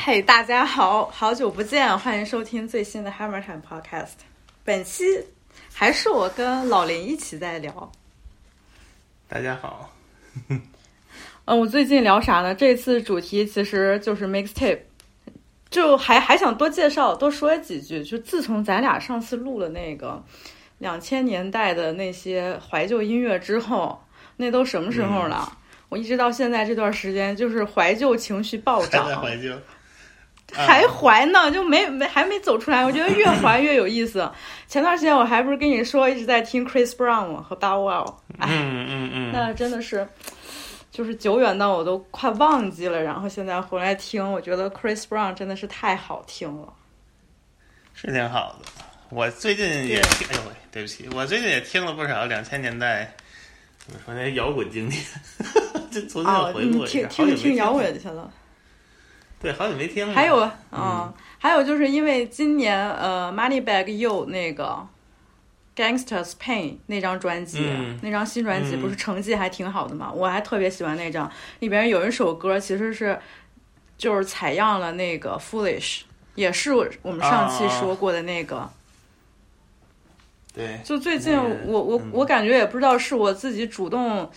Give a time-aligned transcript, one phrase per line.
[0.00, 4.12] 嘿，大家好，好久不见，欢迎收听最新的 Hammer Time Podcast。
[4.64, 5.04] 本期
[5.70, 7.92] 还是我跟老林一起在聊。
[9.28, 9.92] 大家好。
[10.48, 10.60] 嗯，
[11.44, 12.54] 我最近聊啥呢？
[12.54, 14.78] 这次主题其实就是 Mixtape，
[15.68, 18.02] 就还还想多介绍多说几句。
[18.02, 20.24] 就自从咱俩上次录了那个
[20.78, 24.02] 两千年代的那些怀旧音乐之后，
[24.38, 25.58] 那都什么时候了？
[25.90, 29.04] 我一直到现在这段时间，就是怀旧情绪暴涨。
[29.20, 29.54] 怀旧。
[30.52, 32.84] 还怀呢，就没没还没走出来。
[32.84, 34.30] 我觉得越怀越有意思。
[34.68, 40.06] 前段时间我还不是跟你说一直在听 Chris Brown 和 Bow Wow，嗯嗯嗯，那真的是
[40.90, 43.02] 就是久远到我都快忘记了。
[43.02, 46.72] 然后现在回来听，我觉得 Chris Brown 真的是太好听了，
[47.94, 48.70] 是挺好的。
[49.10, 53.12] 我最近也听，哎呦喂，对不起，我最近也听了不少两千年代
[53.78, 55.02] 怎么说那摇滚经典，
[55.92, 58.30] 就重新回顾一下，听听听摇滚去了。
[59.42, 60.14] 对，好久没听了。
[60.14, 64.86] 还有，嗯，还有就是因为今年呃，Moneybag You 那个
[65.74, 67.68] Gangsters Pain 那张专辑，
[68.02, 70.12] 那张新专辑不是成绩还挺好的嘛？
[70.12, 73.18] 我还特别喜欢那张，里边有一首歌其实是
[73.98, 76.02] 就是采样了那个 Foolish，
[76.36, 78.70] 也是我们上期说过的那个。
[80.54, 80.78] 对。
[80.84, 84.30] 就最近我我我感觉也不知道是我自己主动。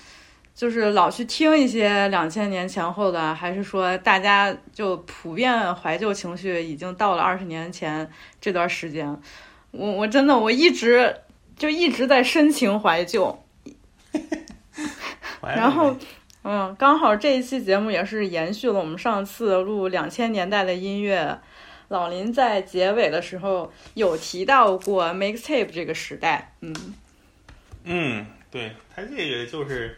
[0.55, 9.19] 就是老去听一些两千年前后的，还是说大家就普遍怀旧情绪已经到了二十年前这段时间？
[9.71, 11.13] 我我真的我一直
[11.57, 13.37] 就一直在深情怀旧。
[15.41, 15.93] 然后，
[16.43, 21.37] 嗯，刚好这一期节目也是延续了我们上次录两千年代的音乐。
[21.89, 26.73] 老林在结尾的时候有提到过 mixtape 这个时代，嗯，
[27.83, 29.97] 嗯，对他这个就是。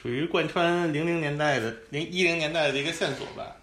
[0.00, 3.56] 属于贯穿零零年代的零一零年代的一个线索吧。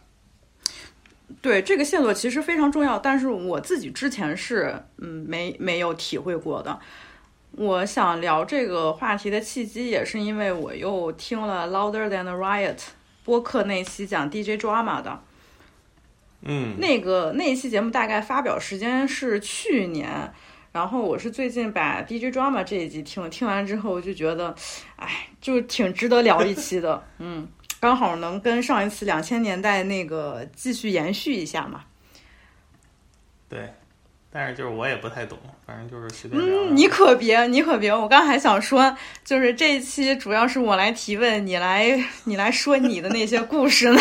[1.41, 6.79] 对这个线索其实非常重要，但是我自己之前是嗯没没有体会过的。
[7.51, 12.77] 我想聊这个话题的契机，也是因为我又听了 Louder Than a Riot
[13.25, 15.21] 播客那期讲 DJ Drama 的。
[16.43, 20.31] 嗯，那个那一期节目大概发表时间是去年。
[20.77, 24.53] 然后我是最近把 DJ Drama 这一集听了，听完之后我就觉得，
[24.95, 27.03] 哎，就挺值得聊一期的。
[27.17, 27.47] 嗯，
[27.79, 31.81] 刚好能跟上一次两千年代那个继续延续一下嘛。
[33.49, 33.73] 对，
[34.31, 36.65] 但是就是我也不太懂，反正就是随便聊。
[36.65, 38.95] 嗯，你可别，你可别，我刚还想说，
[39.25, 43.99] 就是这一期主要是我来提问，你来你来说你的那些故事呢。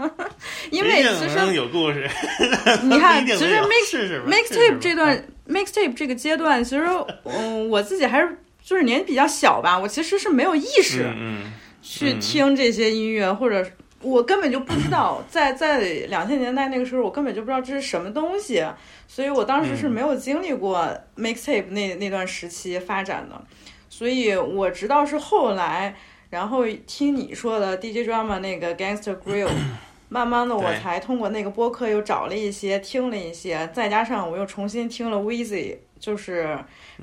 [0.70, 2.06] 因为其实有故事。
[2.82, 5.24] 你看，其实 mix mixtape 这段。
[5.48, 6.86] Mixtape 这个阶段，其实，
[7.24, 11.12] 嗯，我自己还是就是年纪比较小吧，我其实是没有意识
[11.82, 13.66] 去听这些音乐，或者
[14.00, 18.64] 我根本就不知道， 在在两千年代那个时候，我根本就不知道这是什么东西，
[19.08, 23.44] 所以我当时是没有经历过 Mixtape 那那段时期发展的，
[23.88, 25.96] 所以我直到是后来，
[26.30, 29.50] 然后听你说的 DJ Drama 那个 Gangster Grill。
[30.12, 36.58] 慢慢的，我才通过那个播客又找了一些，听了一些，再加上我又重新听了 Weezy，就是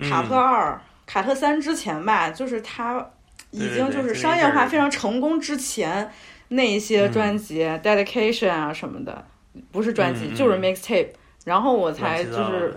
[0.07, 3.03] 卡特二、卡特三之前吧，就是他
[3.49, 6.11] 已经就是商业化非常成功之前
[6.49, 9.25] 那一些专辑，Dedication 啊什么的，
[9.71, 11.09] 不是专辑就是 Mixtape，
[11.45, 12.75] 然后我才就是。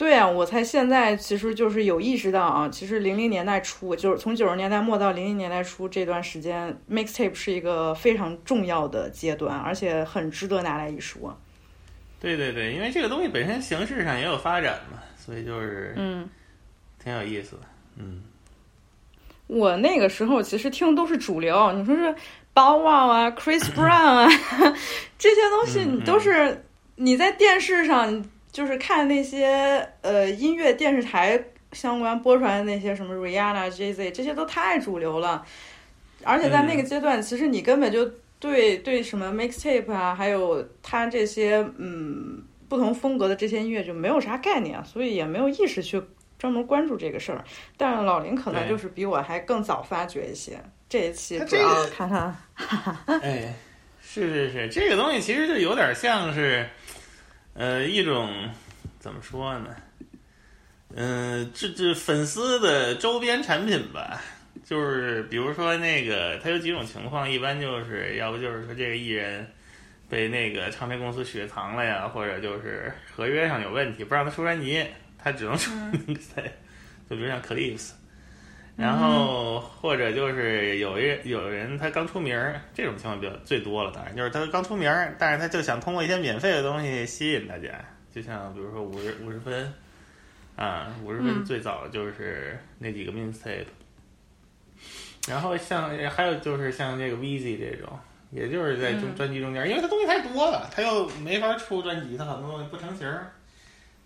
[0.00, 11.38] 对啊，我才现在其实就是有意识到啊，其实零零年代初，就是从九十年代末到零零年代初这段时间，mixtape 是一个非常重要的阶段，而且很值得拿来一说。
[12.18, 16.26] 对对对，因为这个东西本身形式上也有发展嘛，所以就是嗯，
[17.04, 17.62] 挺有意思的。
[17.98, 18.22] 嗯，
[19.48, 22.14] 我那个时候其实听都是主流，你说是
[22.54, 24.28] Bow Wow 啊，Chris Brown 啊，
[25.18, 28.24] 这些东西你都是你在电视上。
[28.52, 31.40] 就是看那些呃音乐电视台
[31.72, 35.46] 相关播出来的那些什么 Rihanna、Jay Z 这些都太主流了，
[36.24, 38.04] 而且在那个阶段，其实你根本就
[38.40, 46.02] 对对什么 mixtape 啊，还有他这些嗯不同风格的这些音乐就没有啥概念，所以也没有意识去
[46.36, 47.44] 专门关注这个事儿。
[47.76, 50.60] 但是老林可能就是比我还更早发掘一些。
[50.88, 52.36] 这一期主要看看，
[53.22, 53.54] 哎，
[54.02, 56.68] 是是是，这个东西其实就有点像是。
[57.54, 58.48] 呃，一种
[58.98, 59.76] 怎么说呢？
[60.94, 64.20] 嗯，这这粉丝的周边产品吧，
[64.64, 69.46] 就是比如说那个，它有几种情况，一般就是要不就是说这个艺人
[70.08, 74.84] 被那个唱片公司雪藏了呀，或者就是合约上有问题，不让他出专辑，
[75.18, 75.70] 他只能出
[76.06, 76.42] 那个赛，
[77.08, 77.90] 就比如像 Clips，
[78.80, 83.92] 然后或者就是有一有人他刚出名儿，这种情况比较最多了。
[83.94, 87.68] 当然就是他刚出名儿，但是他就想通过一些免费的东西吸引大家，
[88.10, 89.70] 就像比如说五十五十分
[90.56, 93.66] 啊，五十分最早就是那几个 mixtape。
[95.28, 97.98] 然后像还有就是像这个 Vz 这种，
[98.30, 103.30] 也就是在中专辑中间，因为他东西太多了，他又没法出专辑，他很多东西不成形儿，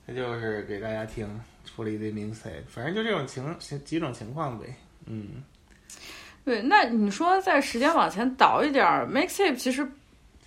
[0.05, 1.29] 他就是给大家听。
[1.75, 4.67] 出了一堆名词，反正就这种情几种情况呗。
[5.06, 5.43] 嗯，
[6.44, 9.87] 对，那你说在时间往前倒一点，mixtape 其实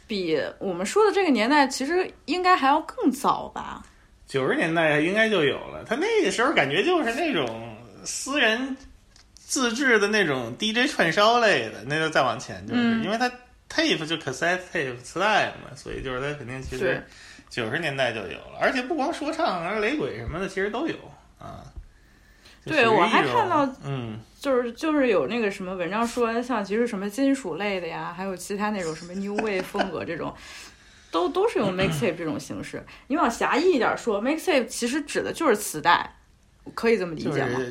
[0.08, 3.86] 比我们说的这个年代其实应该还要更早吧？
[4.26, 8.76] 九十年代应该就有了，他那个时候感觉就是那种私人
[9.34, 13.30] 自制的那种 DJ 串烧类的，那就再往前就是，因为他
[13.70, 17.04] tape 就 cassette tape 磁带嘛，所以就是他肯定其实。
[17.50, 20.96] 九十年代就有了，而且不光说唱，而雷鬼什么的其实都有
[21.40, 21.64] 啊。
[22.66, 30.36] 对，我还看到，嗯，就是就是有那个什么文章说，像其实什么金属类的呀，还有其他那种什么 New Wave 风格这种，
[31.10, 32.86] 都都是用 mixtape 这种形式。
[33.08, 36.14] 你往狭义一点说，mixtape 其实指的就是磁带，
[36.74, 37.62] 可以这么理解吗？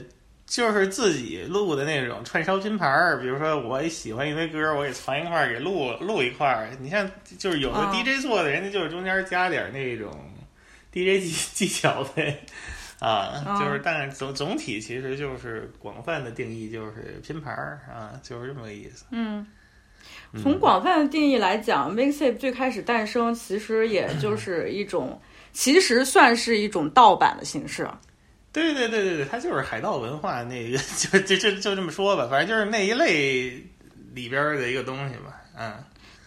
[0.46, 6.70] 就是自己录的那种串烧拼盘儿，比如说我喜欢一堆歌，我给攒一块儿，给录录一块儿。
[6.80, 10.10] 你像就是有的 DJ 做的，人家就是中间加点那种
[10.92, 12.44] DJ 技技巧呗，
[13.00, 19.04] 啊，就是但是总总体其实就是广泛的定义就是拼盘儿啊，就是这么个意思。
[19.10, 19.46] 嗯，
[20.42, 25.20] 从广泛的定义来讲，mixtape 最开始诞生其实也就是一种，
[25.52, 27.86] 其实算是一种盗版的形式。
[28.52, 33.62] 对对对对对，它就是海盗文化那个， 就就就就这么说吧，反正就是那一类
[34.14, 35.74] 里边的一个东西吧，嗯，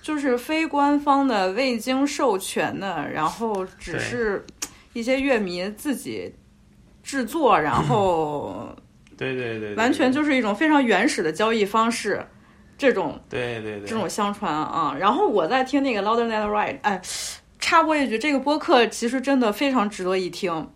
[0.04, 4.46] 就是非官方的、未经授权的，然后只是
[4.94, 6.32] 一些乐迷自己
[7.10, 8.70] 制作，然后
[9.18, 12.24] 对对对，完全就是一种非常原始的交易方式，
[12.78, 14.96] 这种对对对，这种相传啊。
[15.00, 17.02] 然后我在听那个 Louder Than Right，哎，
[17.58, 20.70] 插播一句，这个播客其实真的非常值得一听。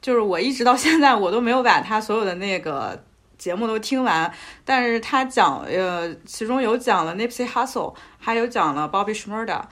[0.00, 3.04] 就是我一直到现在，我都没有把他所有的那个
[3.38, 4.32] 节目都听完。
[4.64, 9.62] 但是他讲，呃，其中有讲了 Nipsey Hussle，还有讲了 Bobby Shmurda。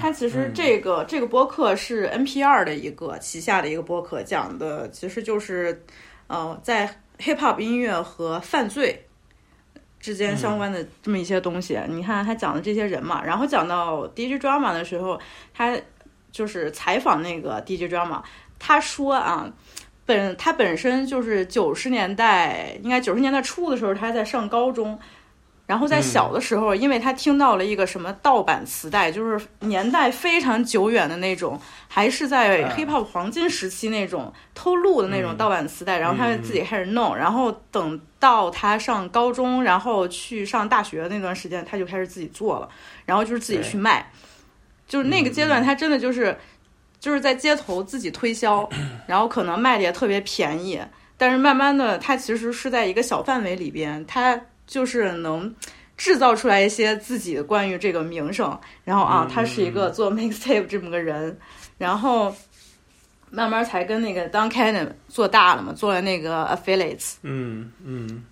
[0.00, 5.84] 他其实这个这个播客是 NPR 的一个旗下的一个播客，讲的其实就是，
[6.28, 9.04] 呃，在 Hip Hop 音乐和犯罪
[9.98, 11.78] 之间相关的这么一些东西。
[11.88, 15.20] 你看他讲的这些人嘛，然后讲到 DJ Drama 的时候，
[15.52, 15.76] 他
[16.32, 18.22] 就是采访那个 DJ Drama。
[18.58, 19.52] 他说啊，
[20.06, 24.98] 本他本身就是九十年代，应该九十年代初的时候，他还在上高中。
[25.70, 31.56] 然后在小的时候，因为他听到了一个什么盗版磁带，就是年代非常久远的那种，
[31.86, 36.00] 还是在 hiphop 黄金时期那种偷录的那种盗版磁带。
[36.00, 37.16] 然后他就自己开始弄。
[37.16, 42.68] 然后等到他上高中，然后去上大学那段时间，他就开始自己做了。
[43.06, 44.10] 然后就是自己去卖，
[44.88, 46.36] 就是那个阶段，他真的就是。
[46.98, 48.68] 就是在街头自己推销，
[49.08, 50.78] 然后可能卖的也特别便宜，
[51.16, 54.38] 但是慢慢的，他其实是在一个小范围里边，他
[54.70, 55.52] 就是能
[55.96, 61.36] 制造出来一些自己关于这个名声，然后啊，他是一个做 mixtape 这么个人，
[61.76, 62.32] 然后
[63.30, 67.14] 慢慢才跟那个 Don Cannon 做大了嘛，做了那个 affiliates。
[67.22, 68.22] 嗯嗯。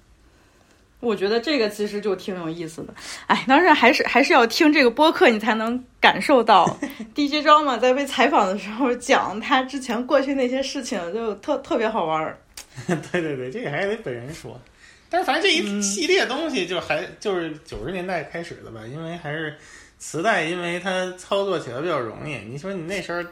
[1.01, 2.95] 我觉得这个其实就挺有意思的，
[3.29, 6.79] 哎，当然还是还是要听这个播客，你才能感受到
[7.15, 12.39] DJ 张嘛，在被采访的时候讲他之前过去那些事情，就特特别好玩儿。
[13.13, 14.61] 对对对，这个还得本人说。
[15.11, 19.57] 但是反正这一系列东西就还就是九十年代开始的吧，因为还是
[19.99, 22.37] 磁带，因为它操作起来比较容易。
[22.47, 23.23] 你说你那时候，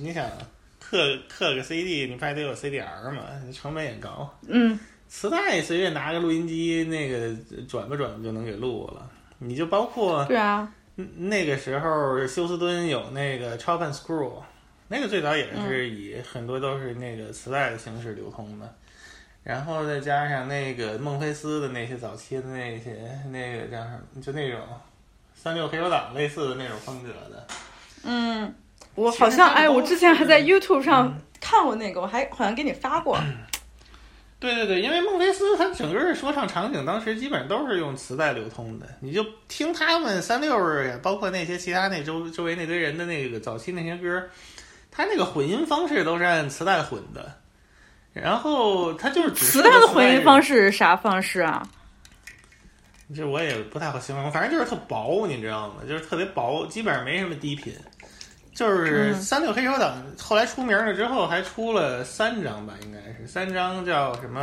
[0.00, 0.28] 你想
[0.80, 4.32] 刻刻个 CD，你不还得有 CDR 嘛，成本也高。
[4.46, 4.78] 嗯。
[5.08, 7.32] 磁带随便拿个录音机，那个
[7.68, 9.08] 转吧转吧就能给录了。
[9.38, 10.68] 你就包括对啊，
[11.16, 14.42] 那个时候休斯敦有那个 Chop and Screw，
[14.88, 18.74] 那个最早也是以很多都是那个磁带的形式流通的。
[19.46, 22.96] 然后再加上那个孟菲斯的那些早期的那些
[23.30, 24.58] 那个叫什么，就那种
[25.36, 27.46] 三六黑手党类似的那种风格的。
[28.02, 28.52] 嗯，
[28.96, 33.16] 我好像哎，我之前还在 YouTube 上看过那个，我还好像给你发过。
[34.40, 44.28] 对对对，因为孟菲斯他整个说唱场景当时基本上都是用磁带流通的，你就听他们三六儿，包括那些其他那周周围那堆人的那个早期那些歌，
[44.90, 47.32] 他那个混音方式都是按磁带混的，
[48.20, 51.62] 然后他就是磁带的混音方式是啥方式啊？
[53.14, 55.74] 这我也不太好形容，反正就是特薄，你知道吗？
[55.88, 57.72] 就是特别薄，基本上没什么低频。
[58.54, 64.40] 就是三六黑手党后来出名了之后，还出了三张吧，应该是三张叫什么？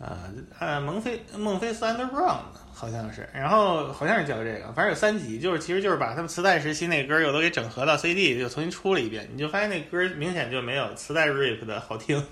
[0.00, 0.30] 啊，
[0.60, 2.38] 呃，孟非孟非斯 Underground
[2.78, 12.24] 好像是，然后好像是叫这个，反正有三集，就是其实就是把他们磁带时期那歌又都给整合到 CD，又重新出了一遍，你就发现那歌明显就没有磁带 rip 的好听。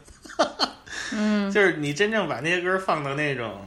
[1.12, 3.66] 嗯， 就是你真正把那些歌放到那种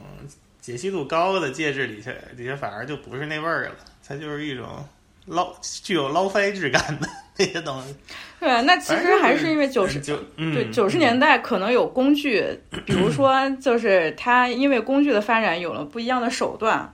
[0.58, 3.72] 解析度高的介质里去，底下反而就不是那味儿了，
[4.08, 4.82] 它就是一种
[5.30, 7.08] 捞具有捞飞质感的
[7.38, 7.94] 那些东西。
[8.38, 12.44] 对，那其实还是因为九十九对九十年代可能有工具，
[12.84, 16.92] 比如 说就是它因为工具的发展有了不一样的手段。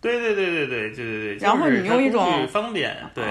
[0.00, 1.36] 对对对对对对对对。
[1.36, 3.24] 然后你用一种方便对。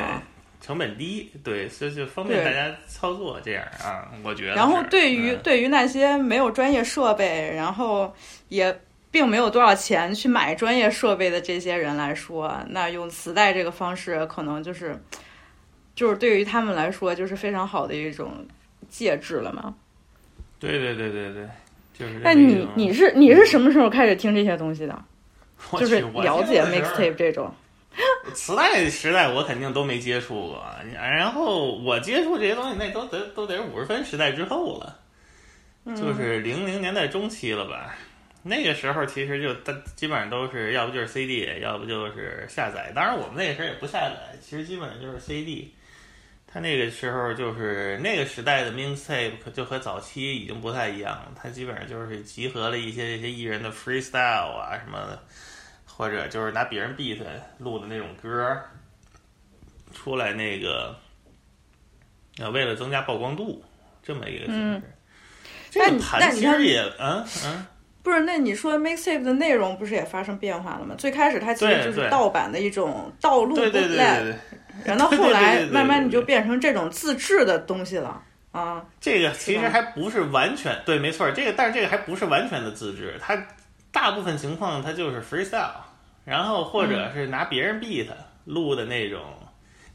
[0.61, 4.55] 成本低，对，所以就方便大家操作这样啊，我觉得。
[4.55, 8.13] 然后对于对于那些没有专业设备，然后
[8.49, 8.77] 也
[9.11, 14.99] 并没有多少钱去买专业设备的这些人来说，那用磁带这个方式，可能就是
[15.95, 18.45] 就是对于他们来说，就是非常好的一种
[18.89, 19.73] 介质了嘛。
[20.59, 21.47] 对对对对对，
[21.97, 22.19] 就是。
[22.23, 25.03] 那你你是你是什么时候开始听这些东西的？
[25.73, 27.53] 就是了解 mixtape 这种。
[28.33, 30.63] 磁带时代我肯定都没接触过，
[30.93, 34.95] 然后我接触这些东西那都得都得是五十分时代之后了，
[35.95, 37.95] 就是零零年代中期了吧。
[38.41, 39.53] 那个时候其实就
[39.95, 42.91] 基本上都是要不就是 CD，要不就是下载。
[42.95, 45.73] 当然我们那个时候也不下载，其实基本上就是 CD。
[46.47, 55.23] 他那个时候就是那个时代的 mixtape 就和早期已经不太一样了，它基本上就是集合了一些这些艺人的 freestyle 啊什么的。
[55.85, 57.19] 或者就是拿别人 beat
[57.57, 58.57] 录的那种歌
[59.93, 60.95] 出来，那个
[62.37, 63.61] 呃，为了增加曝光度，
[64.01, 64.81] 这么一个形式。
[65.69, 67.65] 这个盘其实也，嗯嗯，
[68.03, 68.21] 不是？
[68.21, 70.95] 那你说 mixtape 的内容不是也发生变化了吗？
[70.97, 74.35] 最开始它其实就是盗版的一种盗录对对对，
[74.85, 78.83] 然后后来慢慢你就变成这种自制的东西了啊。
[78.99, 83.37] 这个其实还不是完全对，没错，这个但是这个还不是完全的自制，它
[83.91, 85.71] 大部分情况它就是 freestyle。
[86.25, 88.05] 然后或者是拿别人 beat
[88.45, 89.19] 录的那种，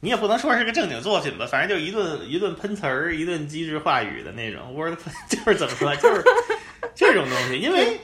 [0.01, 4.99] 你也不能说是个正经作品吧，反正就一顿一顿喷词儿，一顿机智话语的那种 word，
[5.31, 6.25] 就是怎么说，就是
[6.95, 7.59] 这种东西。
[7.59, 7.99] 因为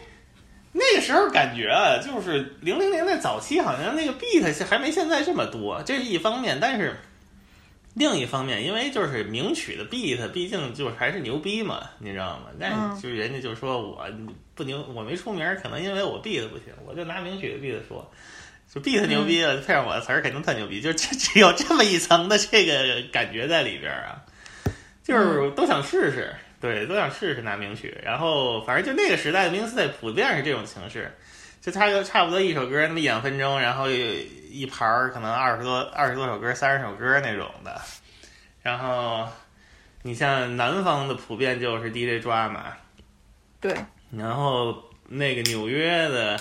[0.72, 6.58] 那个时候感觉啊，就是零零年代早期，好像那个 beat 还没现在这么多，这是一方面。
[6.60, 6.96] 但是
[7.94, 12.46] 另一方面，因为就是名曲的 beat，毕竟就是还是牛逼嘛，你知道吗？
[12.58, 14.06] 那就人家就说我。
[14.52, 18.12] 不牛，我没出名，可能因为我 beat 不行，我就拿名曲的 beat 说，
[18.70, 24.20] 就 beat 牛逼了，配上我的词儿肯定特牛逼，就只只有这么一层的这个感觉在里边啊，
[25.02, 31.10] 就是都想试试，对，都想试试拿名曲，然后反正就那个时代的 mixtape 普遍是这种形式，
[31.62, 37.80] 就差个差不多一首歌那么一两分钟，然后一盘儿可能二十多二十多首歌，三十首歌那种的，
[38.62, 39.26] 然后
[40.02, 42.74] 你像南方的普遍就是 DJ 抓嘛，
[43.60, 43.74] 对。
[44.10, 46.38] 然后那个纽约的，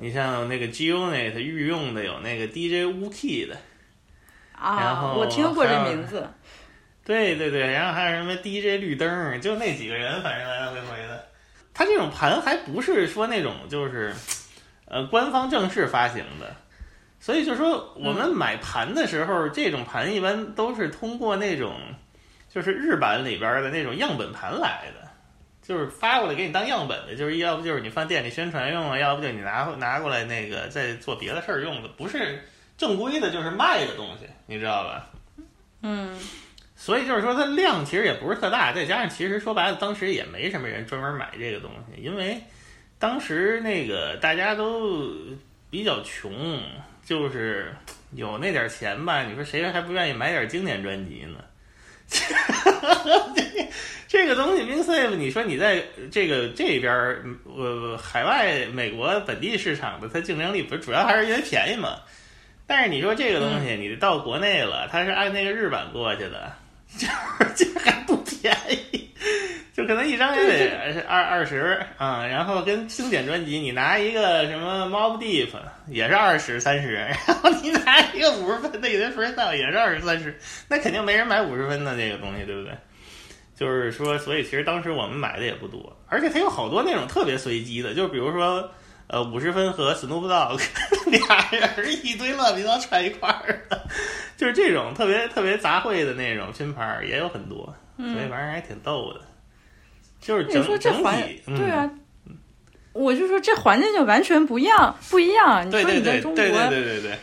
[0.00, 3.56] 你像那个 G Unit 御用的有那个 DJ Wu Key 的，
[4.52, 6.28] 啊，我听过这名字。
[7.04, 11.24] 对对对，然后还有什么 DJ 绿灯，就那几个人，反正来来回回的。
[11.72, 14.14] 他这种盘还不是说那种就是，
[14.86, 16.54] 呃，官方正式发行的，
[17.20, 21.78] 所以就说我们买盘的时候，这种盘一般都是通过那种，
[22.48, 25.04] 就是日版里边的那种样本盘来的。
[25.66, 32.44] 就是发过来给你当样本的，就是要不就是你放店里宣传用啊，要不就你拿拿过来那个再做别的事儿用的，不是
[32.76, 35.10] 正规的，就是卖的东西，你知道吧？
[35.80, 36.18] 嗯，
[36.76, 42.40] 所以就是说它量其实也不是特大，再加上其实说白了，当时也没什么人专门买这个东西，因为
[42.98, 45.14] 当时那个大家都
[45.70, 46.60] 比较穷，
[47.04, 47.74] 就是
[48.12, 51.44] 有那点钱吧，你说谁还不愿意买点经典专辑呢？
[54.06, 61.98] 这个东西 m i n s a v e 你说你在这个这边儿，呃，海外美国本地市场的，它竞争力不是主要还是因为便宜嘛？
[62.66, 66.52] 但是你说这个东西，你到国内了，它是按那个日版过去的，
[66.98, 68.56] 就是这还不便
[68.92, 69.10] 宜，
[69.74, 72.24] 就可能一张也得二二十啊。
[72.26, 75.48] 然后跟经典专辑，你拿一个什么 Mob Deep
[75.88, 76.92] 也是二十三十，
[77.26, 82.72] 然后你拿一个五十分的 The Freestyle 也是二十三十，那肯定没人买五十分的这个东西，对不对？
[83.56, 88.68] 就是说，所以其实当时我们买的也不多，而且它有好多那种特别随机的，就比如说，
[89.14, 90.60] 呃，五十分和 Snoop Dogg
[91.06, 93.80] 俩人一堆乱七八糟串一块儿的，
[94.36, 99.20] 就是这种特别特别杂烩的那种拼盘也有很多，所以玩意儿还挺逗的。
[100.20, 101.16] 就是你说这环
[101.46, 101.88] 对啊，
[102.92, 105.64] 我就说这环境就完全不一样，不一样。
[105.64, 107.18] 你说你在中国，对对对对对。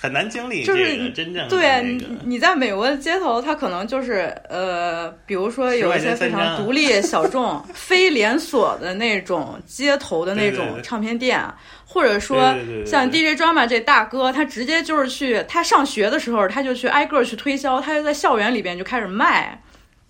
[0.00, 11.40] 很难经历就是真正对你你在美国的街头，它可能就是呃，比如说有一些非常独立小众、 非连锁的那种街头的那种唱片店，
[11.86, 19.58] 或者说像 DJ Drama 这大哥，他直接就是去他上学的时候，他就去挨个去推销，他就在校园里边就开始卖，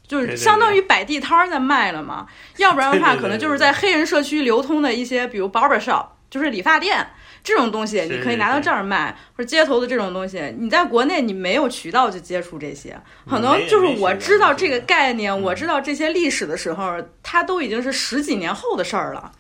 [0.08, 2.26] 就是相当于摆地摊在卖了嘛。
[2.56, 7.06] 要不然的话，可能就是在黑人社区流通的一些，比如 barber shop，就是理发店。
[7.44, 12.98] 这种东西你可以拿到这儿卖，或者街头的这种东西，你在国内你没有渠道去接触这些，
[13.28, 19.30] 可能就是我知道这个概念，我知道这些历史的时候，它都已经是十几年后的事儿了。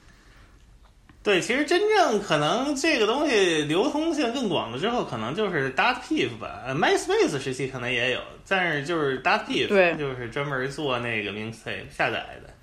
[1.22, 12.53] 对，其实真正可能这个东西流通性更广了之后，可能就是 Dot Piff 吧，MySpace 时期可能也有，但是就是 Dot Piff，对，就是专门做那个 Mixtape 下载的。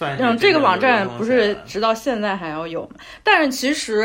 [0.00, 2.96] 嗯，这个网站不是直到现在还要有吗？
[3.22, 4.02] 但是其实，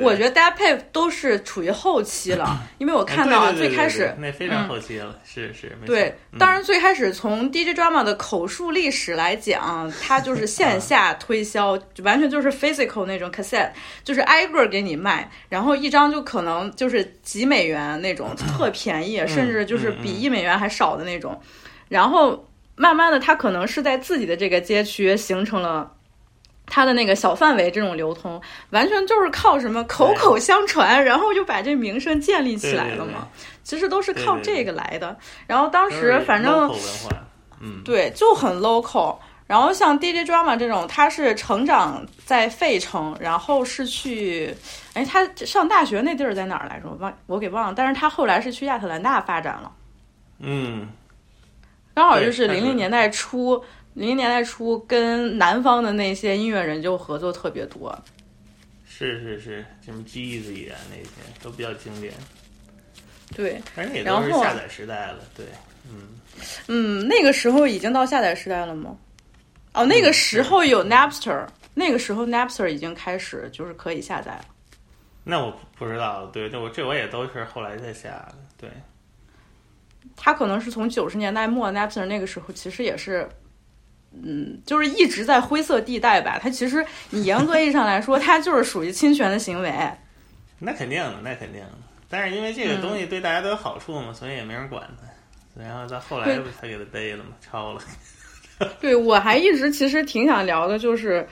[0.00, 5.76] 我觉得 Dad Pay 都是处于后期了， 因为我看到最开始那非常后期了，是是。
[5.84, 13.70] 对，当然最开始从 DJ Drama 的口述历史来讲，它就是线下推销，完全就是 physical 那种 cassette，
[14.04, 21.40] 就是挨个给你卖，然后一张就可能就是几美元那种，特便宜，甚至就是比一美元还少的那种，
[21.88, 22.48] 然后。
[22.76, 25.90] 慢慢的，他可能是在自己的这个街区形成了
[26.66, 33.28] 他的那个小范围这种流通，完全就是靠什么口口相传，然后就把这名声建立起来了嘛。
[33.62, 35.16] 其实都是靠这个来的。
[35.46, 36.74] 然后当时反正，
[37.60, 39.16] 嗯，对，就很 local。
[39.46, 44.54] 然后像 DJ Drama 这种，他是成长在费城，然后是去，
[44.94, 46.88] 哎，他上大学那地儿在哪儿来着？
[46.88, 47.74] 我忘我给忘了。
[47.76, 49.70] 但是他后来是去亚特兰大发展了。
[50.38, 50.88] 嗯。
[51.94, 53.56] 刚好就是零零年代初，
[53.94, 57.96] 零零年代初跟南方的那些音乐人就合作特别多。
[58.86, 61.10] 是是是，什么 Jeezy 啊那些
[61.42, 62.12] 都比较经典。
[63.34, 65.18] 对，反正也都是下载时代了。
[65.36, 65.46] 对，
[65.90, 66.08] 嗯
[66.68, 68.96] 嗯，那个时候已经到下载时代了吗？
[69.72, 74.44] 哦，那个时候有 Napster，那个时候 Napster 已经开始就是可以下载了。
[75.24, 78.70] 那我不知道，对，这我这我也都是后来才下的，对。
[80.16, 83.28] 他可能是从九十年代末 Napster 那个时候，其实也是，
[84.12, 86.38] 嗯，就是一直在灰色地带吧。
[86.40, 89.72] 他其实你严格意义上来说，他就是属于侵权的行为。
[90.58, 91.70] 那肯定的，那肯定的。
[92.08, 95.62] 但是因为这个东西对大家都有好处嘛，所以也没人管他。
[95.62, 97.80] 然后到后来不才给他逮了嘛，抄了。
[98.80, 101.26] 对，我还一直其实挺想聊的，就是。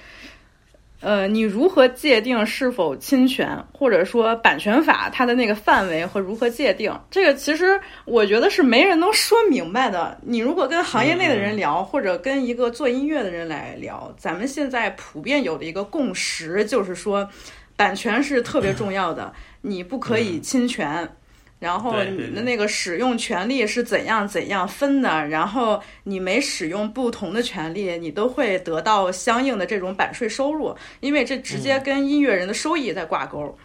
[1.01, 6.93] 呃，你如何界定是否侵权，或者说版权法它的那个范围和如何界定？
[7.11, 10.19] 这个其实我觉得是没人能说明白的。
[10.23, 17.27] 你如果跟行业内的人聊，或者跟一个做音乐的人来聊，咱们现在普遍有的一个共识就是说，
[17.77, 19.33] 版权是特别重要的，
[19.63, 21.09] 你不可以侵权。
[21.61, 25.29] 然后你的那个使用权利是怎样怎样分的？
[25.29, 33.57] 然后你每使用不同的权利，你都会得到相应的这种版税收入，因为这直接跟音乐人的收益在挂钩。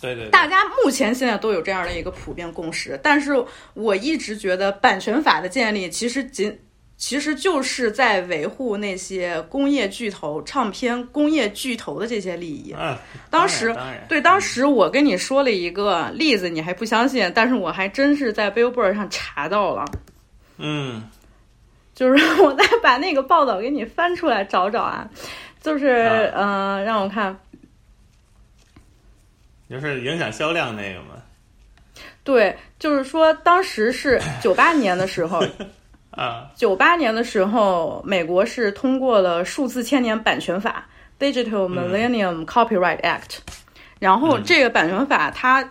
[0.00, 0.30] 对对。
[0.30, 3.32] 大家目前现在都有这样的一个普遍共识，但是
[3.74, 6.58] 我一直觉得版权法的建立其实仅。
[7.00, 12.76] 其实就是在维护那些工业巨头、唱片工业巨头的这些利益。
[12.78, 12.94] 嗯，
[13.30, 13.74] 当时
[14.06, 19.86] 对，当时我跟你说了一个例子，你还不相信，但是我还真是在 Billboard 上查到了。
[20.58, 21.08] 嗯，
[21.96, 25.08] 就是我再把那个报道给你翻出来找找啊，
[25.62, 27.34] 就是嗯，让我看，
[29.70, 31.14] 就是影响销量那个吗？
[32.22, 35.42] 对，就是说当时是九八年的时候。
[36.10, 43.38] 啊，九八年的时候，美国是通过了数字千年版权法 （Digital Millennium Copyright Act），
[43.98, 45.68] 然后这个版权法它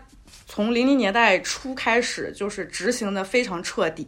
[0.47, 4.07] 从零零年代初开始就是执行的非常彻底，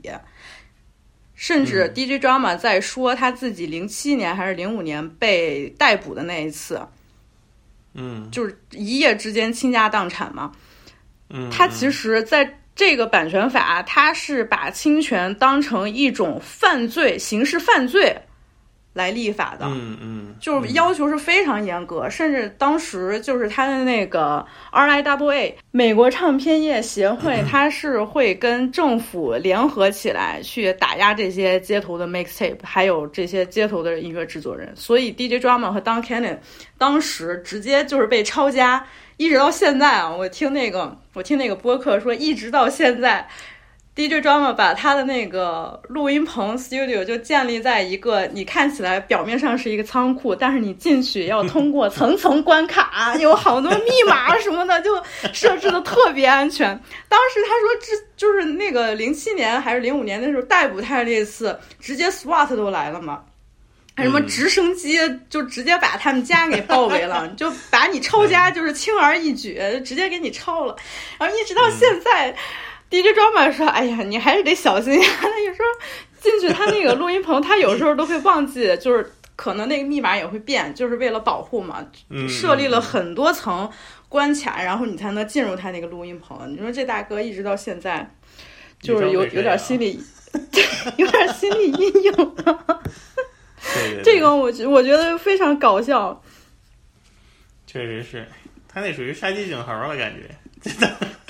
[1.36, 6.80] 甚至 DJ Drama 在说他自己零七年还是零五年被逮捕的那一次，
[7.94, 10.52] 嗯，就是一夜之间倾家荡产嘛，
[11.30, 18.20] 嗯，他其实，在这个版权法，它是把侵权当成一种犯罪、刑事犯罪
[18.94, 19.66] 来立法的。
[19.68, 34.74] 嗯嗯，就是要求是非常严格，甚至当时就是他的那个 RIAA 美国唱片业协会， 他是会跟政府联合起来去打压这些街头的 mixtape，还有这些街头的音乐制作人。
[34.76, 36.38] 所以 DJ Drama 和 Don Cannon
[36.78, 38.86] 当时直接就是被抄家。
[39.18, 43.28] 一直到现在啊，我听那个，我听那个播客说，一直到现在
[43.94, 54.92] DJ Drama 把他的那个录音棚 studio 就建立在一个你看起来表面上是一个仓库，但是你进去要通过 层层关卡，有好多密码什么的，就
[55.34, 56.68] 设置的特别安全。
[57.10, 63.22] 当时他说，这就是那个零七年还是零五年那时候逮捕他那次，直接 SWAT 都来了嘛，
[63.98, 64.98] 什么直升机
[65.30, 70.78] 就直接把他们家给包围了， 就把你抄家就是轻而易举，直接给你抄了，
[71.20, 72.34] 然后一直到现在。
[72.92, 75.08] DJ 装满说：“哎呀，你还是得小心呀。
[75.22, 81.84] 他有时候进去他那个录音棚，他有时候都会忘记， 就是可能那个密码也会变，就是为了保护嘛，
[82.28, 83.72] 设立了很多层
[84.10, 86.52] 关卡，然后你才能进入他那个录音棚。
[86.54, 88.14] 你说这大哥一直到现在，
[88.82, 89.98] 就是有有点心理，
[90.98, 92.36] 有点心理阴影。
[94.04, 96.22] 这个我觉我觉得非常搞笑。
[97.66, 98.28] 确实是
[98.68, 100.30] 他那属于杀鸡儆猴了感觉。”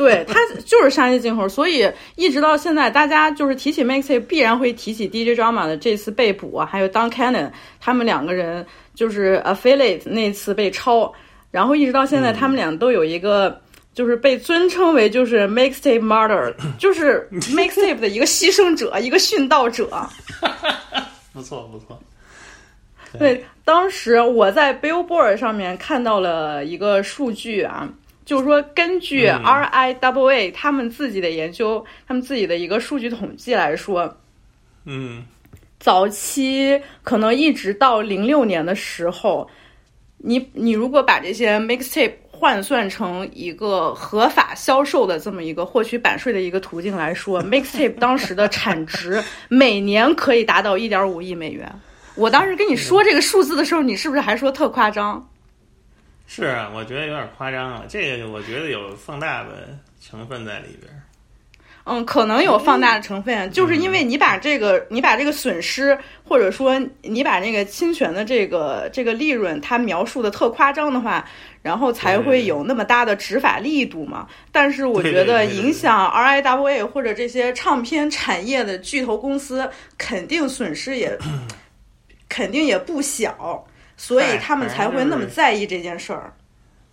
[0.01, 11.13] 对他就是杀鸡儆猴，所以一直到现在，大家就是提起 Maxi，必然会提起 DJ Drama 的这次被捕啊，还有 Don Cannon 他们两个人就是 Affiliate 那次被抄，
[11.51, 13.61] 然后一直到现在，他们俩都有一个
[13.93, 19.87] 就是被尊称为就是 Maxi Murder， 就是 Maxi 的一个牺牲者，一个殉道者。
[21.31, 22.01] 不 错不错。
[23.19, 27.87] 对，当时我在 Billboard 上面看到了一个数据啊。
[28.31, 34.15] 就是说，根据 RIAA 他们自己的研究，他们自己的一个数据统计来说，
[34.85, 35.25] 嗯，
[35.81, 39.49] 早期可能一直到零六年的时候，
[40.17, 51.69] 你你如果把这些 mixtape 换算成一个合法销售的这么一个获取版税的一个途径来说， mixtape 当时的产值每年可以达到一点五亿美元。
[52.15, 55.27] 我当时跟你说这个数字的时候，你是不是还说特夸张？
[56.33, 57.83] 是啊，我觉得有点夸张了。
[57.89, 60.89] 这个我觉得有放大的成分在里边。
[61.83, 71.27] 嗯，可能有放大的成分，就是因为你把这个你把这个损失，或者说你把那个侵权的这个这个利润，它描述的特夸张的话，
[71.61, 74.25] 然后才会有那么大的执法力度嘛。
[74.53, 81.17] 但是我觉得影响 RIWA 或者这些唱片产业的巨头公司，肯定损失也
[82.29, 83.67] 肯定也不小。
[84.01, 86.33] 所以他们才会那么在意这件事儿。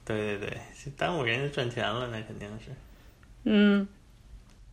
[0.04, 0.58] 对对对，
[0.94, 2.70] 耽误人家赚钱了，那肯定是。
[3.44, 3.88] 嗯，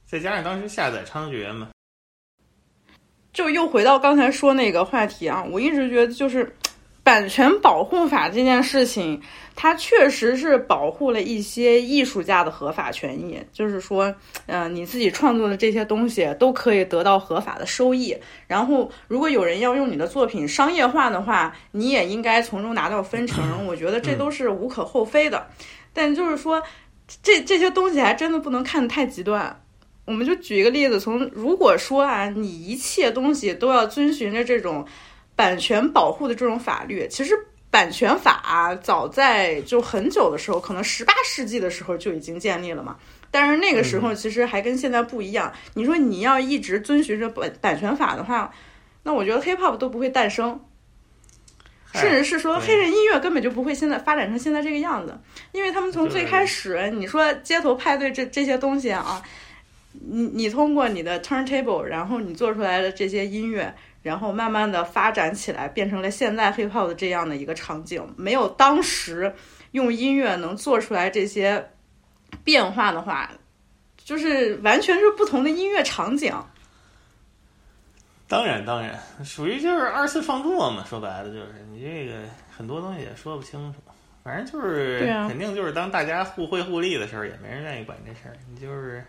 [0.06, 1.70] 再加上当时下载猖獗嘛。
[3.32, 6.54] 就又回到刚才说那个话题啊，我一直觉得就是。
[7.06, 9.22] 版权保护法这件事情，
[9.56, 13.40] 它确实是保护了一些艺术家的合法权益。
[13.54, 14.16] 就是说，
[14.48, 18.18] 嗯，你自己创作的这些东西都可以得到合法的收益。
[18.48, 23.68] 然后，如果有人要用你的作品商业化的话，你也应该从中拿到分成。
[23.68, 25.46] 我觉得这都是无可厚非的。
[25.94, 26.64] 但就是说，
[27.22, 29.62] 这这些东西还真的不能看得太极端。
[30.06, 34.84] 我们就举一个例子，从如果说啊，你一切东西都要遵循着这种。
[35.36, 37.34] 版权保护的这种法律，其实
[37.70, 42.96] 版权法早在就很久的时候，可能十八世纪的时候就已经建立了嘛。
[43.32, 45.52] 但是那个时候其实还跟现在不一样。
[45.74, 48.50] 你说你要一直遵循着版版权法的话，
[49.04, 50.58] 那我觉得 hip hop 都不会诞生，
[51.92, 55.20] 甚至是说黑人音乐根本就不会现在发展成现在这个样子。
[55.52, 59.22] 因为他们从最开始，你说街头派对这这些东西啊，
[59.92, 63.76] 你你通过你的 turntable，然后你做出来的这些音乐。
[64.06, 68.08] 然后慢慢的发展起来，变成了现在 hip hop 的这样的一个场景。
[68.16, 69.34] 没有当时
[69.72, 71.72] 用音乐能做出来这些
[72.44, 73.32] 变化的话，
[73.98, 76.32] 就是完全是不同的音乐场景。
[78.28, 80.86] 当然，当然，属于就是二次创作嘛。
[80.88, 82.20] 说白了就是你这个
[82.56, 83.80] 很多东西也说不清楚。
[84.24, 88.38] 反正就是肯定就是当大家互惠互利的时候，也没人愿意管这事儿。
[88.48, 89.04] 你就是。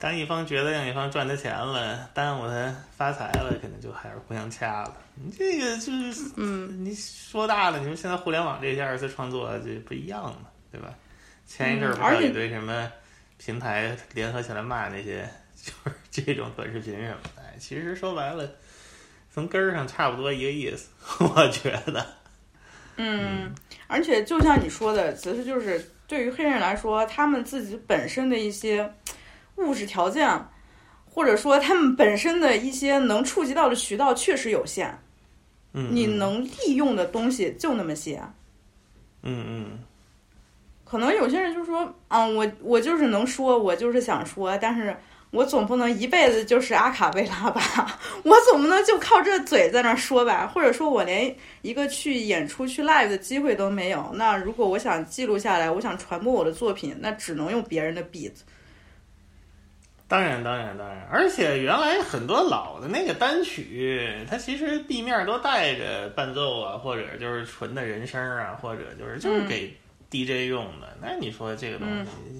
[0.00, 4.96] 当一方觉得另一方赚他钱了，耽误他发财了，肯定就还是互相掐了。
[5.14, 10.94] 你这个就是，嗯，你说大了，你说现在互联网这些二次创作就不一样嘛，对吧？
[11.46, 12.90] 前一阵儿不是一堆什么
[13.36, 15.28] 平台联合起来骂那些，
[15.62, 17.42] 就是这种短视频什么的。
[17.58, 18.50] 其实说白了，
[19.30, 22.06] 从根儿上差不多一个意思，我觉得。
[22.96, 23.54] 嗯，
[23.86, 28.90] 而且就像你说的，其实就是对于黑人来说，他们自己本身的一些。
[29.56, 30.28] 物质条件，
[31.04, 34.96] 或者说他们本身的一些能触及到的渠道确实有限，
[35.72, 38.22] 嗯，你能利用的东西就那么些，
[39.22, 39.78] 嗯嗯，
[40.84, 44.96] 可能有些人就说，嗯，我我就是能说，我就是想说，但是
[45.30, 51.32] 我总不能一辈子就是阿卡贝拉吧， 我总不能就靠这嘴在那说吧，或者说我连
[51.62, 58.32] 一个去演出去 live 的机会都没有，那如果我想记录下来，我想传播我的作品，那只能用别人的 beat。
[60.10, 69.72] 当然，当然，当然，而且原来很多老的那个单曲，它其实地面都带着伴奏啊，或者就是纯的人声啊，或者就是就是给
[70.10, 70.96] DJ 用的。
[71.00, 71.86] 那你说这个东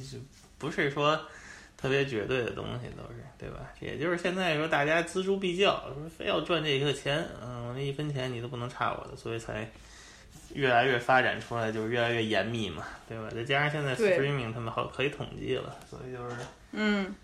[0.02, 0.20] 西，
[0.58, 1.16] 不是说
[1.76, 3.60] 特别绝对的东西，都是对吧？
[3.78, 9.70] 也就是现在说大家锱铢必较，说非要赚这个钱，嗯，我那一分钱你都不能差我的，所以才
[10.54, 13.28] 越来越发展出来，就是越来越严密嘛，对吧？
[13.32, 16.34] 再加上现在 streaming 他们好可以统计了，所以就是
[16.72, 17.14] 嗯。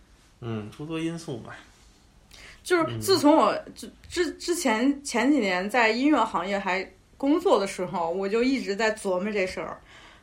[0.49, 1.57] 嗯，诸多因素吧。
[2.63, 9.77] 就是自从我之之之前前几年在音乐行业还工作的时候，我就一直在琢磨这事儿。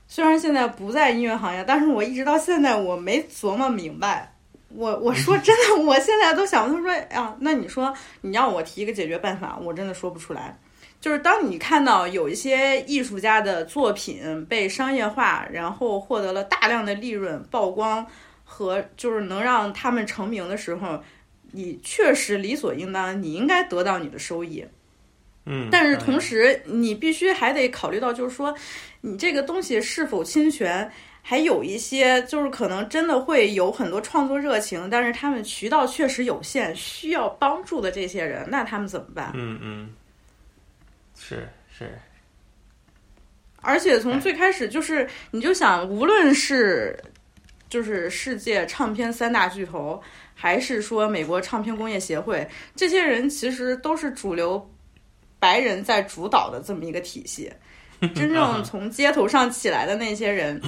[0.08, 4.34] 虽然现在不在音乐行业，但是我一直到现在我没琢磨明白。
[4.76, 10.58] 我我说真的，我现在都想，他说呀，那你说你让我提一个解决办法，我真的说不出来。
[11.00, 18.06] 就是当你看到有一些艺术家的作品被商业化，然后获得了大量的利润曝光。
[18.54, 21.04] 和就是能让他们成名的时候，
[21.52, 24.64] 你确实理所应当，你应该得到你的收益。
[25.46, 28.56] 嗯，但是同时你必须还得考虑到，就是说
[29.02, 30.90] 你这个东西是否侵权，
[31.24, 39.32] 还有一些就是可能真的会有很多创作热情，但是他们渠道确实有限，需要帮助的这些人，那他们怎么办？
[39.34, 39.90] 嗯嗯，
[41.18, 41.90] 是是。
[43.62, 46.96] 而且从最开始就是，你就想，无论是。
[47.74, 50.00] 就是世界唱片三大巨头，
[50.36, 54.64] 还是说美国唱片工业协会，这些人其实都是主流
[55.40, 57.52] 白人在主导的这么一个体系。
[58.14, 60.62] 真正从街头上起来的那些人，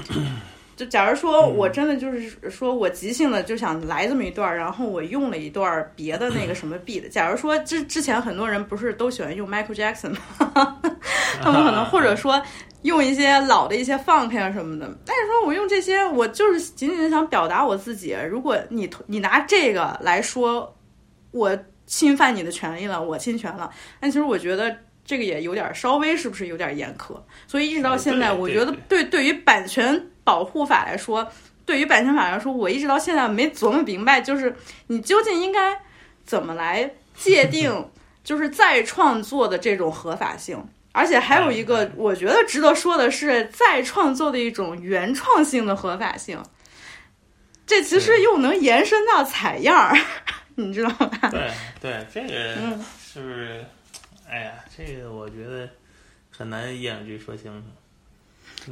[0.75, 7.07] 就假如说我真的就是说我即兴的就想来这么一段，然后我用了一段别的那个什么 beat。
[7.09, 10.81] 假如说之之前很多人不是都喜欢用 Michael Jackson 吗？
[11.39, 12.41] 他们可能或者说。
[12.85, 18.15] 用一些老的一些 funk 啊什么的，但是说我用这些，我就是仅仅想表达我自己。
[18.29, 20.77] 如果你你拿这个来说，
[21.31, 27.19] 我侵犯你的权利了，我侵权了，但其实我觉得这个也有点稍微是不是有点严苛？
[27.47, 31.27] 所以一直到现在，我觉得对对于版权保护法来说，
[31.65, 35.75] 对于版权法来说，我一直到现在没琢磨明白，就是你究竟应该
[36.23, 37.89] 怎么来界定，
[38.23, 40.63] 就是再创作的这种合法性。
[40.95, 46.41] 而且还有一个，我觉得值得说的是，再创作的一种原创性的合法性。
[47.67, 49.97] 这其实又能延伸到采样儿，
[50.55, 51.29] 你知道吧？
[51.29, 53.65] 对对，这个是不是？
[54.29, 55.69] 哎呀，这个我觉得
[56.31, 57.67] 很难一两句说清楚。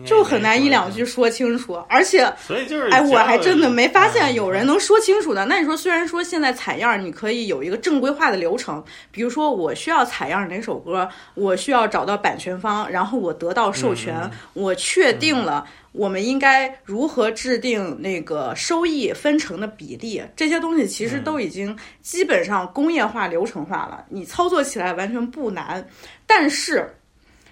[0.06, 5.46] 就很难一两句说清楚，而且，所以就是，哎，我还真的没发现有人能说清楚的。
[5.46, 25.88] 那你说，虽然说现在采样你可以有一个正规化的流程，比如说我需要采样哪首歌，我需要找到版权方，然后我得到授权，我确定了我们应该如何制定那个收益分成的比例，这些东西其实都已经基本上工业化流程化了，你操作起来完全不难。
[26.26, 26.90] 但是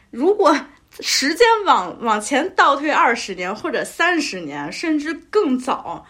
[0.10, 0.56] 如果
[0.99, 6.06] 时间往往前倒退二十年或者三十年，甚至更早。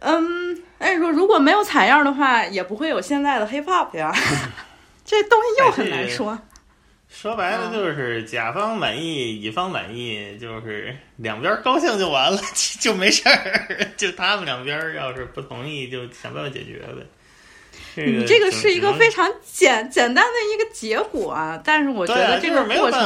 [0.00, 4.14] 嗯，哎，说如果没有采样的话，也不会有现在的 hip hop 呀。
[5.04, 6.38] 这东西又很难说。
[7.08, 12.38] 说白了就是甲方满意，乙方满意，就是两边高兴就完了，
[12.78, 13.88] 就没事儿。
[13.96, 17.04] 就他们两边要是不同意，就想办法解决呗。
[18.06, 23.00] 你这个是一个非常简简单的一个结果啊，但是我觉得这个过程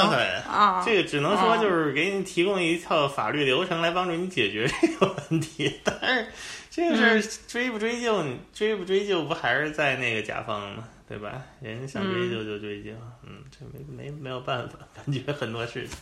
[0.49, 5.81] 啊，这个只能说就是给你提供一套法律流程来帮助你解决这个问题。
[5.85, 6.27] 但是
[6.71, 10.85] 这个事儿追不追究，追不追究不还是在那个甲方吗？
[11.09, 11.43] 对吧？
[11.61, 12.91] 人家想追究就追究，
[13.27, 15.97] 嗯，这没没没有办法，感觉很多事情。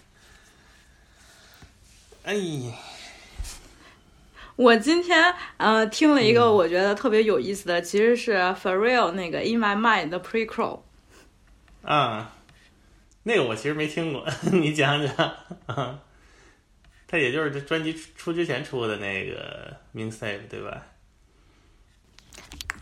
[2.22, 2.72] 哎呀。
[4.60, 10.80] 我今天呃听了一个我觉得特别有意思的，其实是 For Real 那个 In My Mind 的 Pre-Crawl。
[11.80, 12.32] 啊，
[13.22, 15.34] 那个我其实没听过， 你讲讲。
[17.08, 20.82] 他也就是这专辑出之前出的那个 Mixtape 对吧？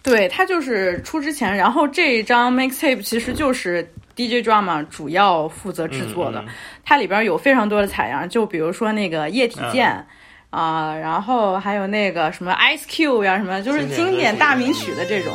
[0.02, 6.44] 对，他就是出之前，然后这一张 Mixtape 其实就是 DJ Drama 主要负责制作的，
[6.84, 10.04] 它里边有非常多的采样，就比如说那个液体键。
[10.50, 15.32] 啊，然后还有那个什么 Ice Cube 呀，什么就是经典大名曲的这种。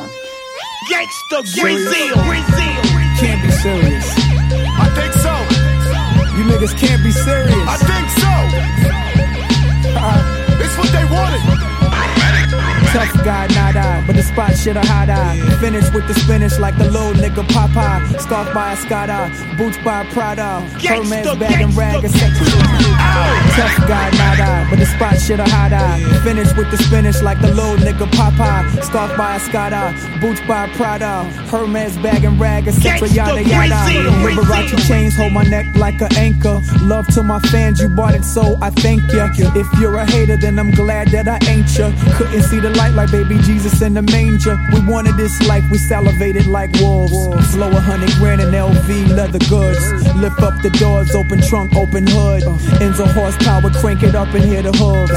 [12.93, 15.39] Tough guy, not I, but the spot shit a hot eye.
[15.60, 18.21] Finish with the spinach like the little nigga Popeye.
[18.21, 20.62] Scarf by a Scotta, boots by Prada.
[20.77, 25.73] Hermes bag and rag, a Tough guy, not I, but the spot shit a hot
[25.73, 25.97] eye.
[26.23, 28.84] Finish with the spinach like the little nigga Popeye.
[28.84, 31.23] Scarf by a Scotta, boots by Prada.
[31.49, 33.10] Hermes bag and rag, etc.
[33.10, 33.73] Yada yada.
[34.21, 36.62] Liberace chains hold my neck like an anchor.
[36.84, 39.23] Love to my fans, you bought it, so I thank you.
[39.56, 41.91] If you're a hater, then I'm glad that I ain't ya.
[42.17, 44.58] Couldn't see the light like baby Jesus in the manger.
[44.74, 47.13] We wanted this life, we salivated like wolves.
[47.54, 49.80] Flow a hundred grand in LV leather goods.
[50.15, 52.43] Lift up the doors, open trunk, open hood.
[52.82, 55.12] Ends Enzo horsepower, crank it up and hear the hooves.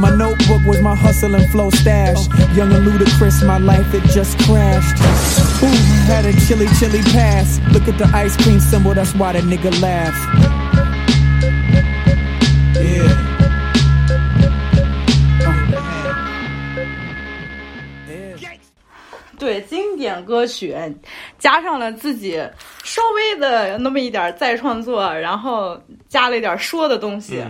[0.00, 2.28] My notebook was my hustle and flow stash.
[2.56, 4.96] Young and ludicrous, my life it just crashed.
[5.62, 5.66] Ooh,
[6.06, 7.60] had a chilly, chilly pass.
[7.72, 10.14] Look at the ice cream symbol, that's why the nigga laugh.
[12.76, 13.25] Yeah.
[19.38, 20.74] 对经典歌曲，
[21.38, 22.42] 加上了自己
[22.84, 27.42] 稍微的那么一点再创作，然后加了一点说的东西，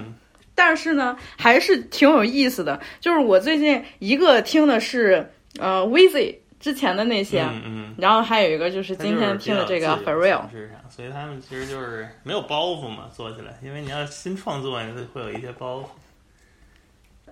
[0.54, 2.80] 但是呢，还是挺有意思的。
[3.00, 10.42] 就是我最近一个听的是呃 w i z y 之前的那些，嗯，然后还有一个就是今天听的这个 For Real，
[10.88, 15.84] 所以他们其实就是没有包袱嘛，做起来，因为你要新创作，你会有一些包袱。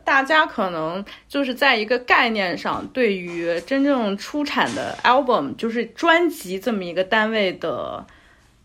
[0.04, 8.04] 大家可能就是在一个概念上，对于真正出产的 album，就是专辑这么一个单位的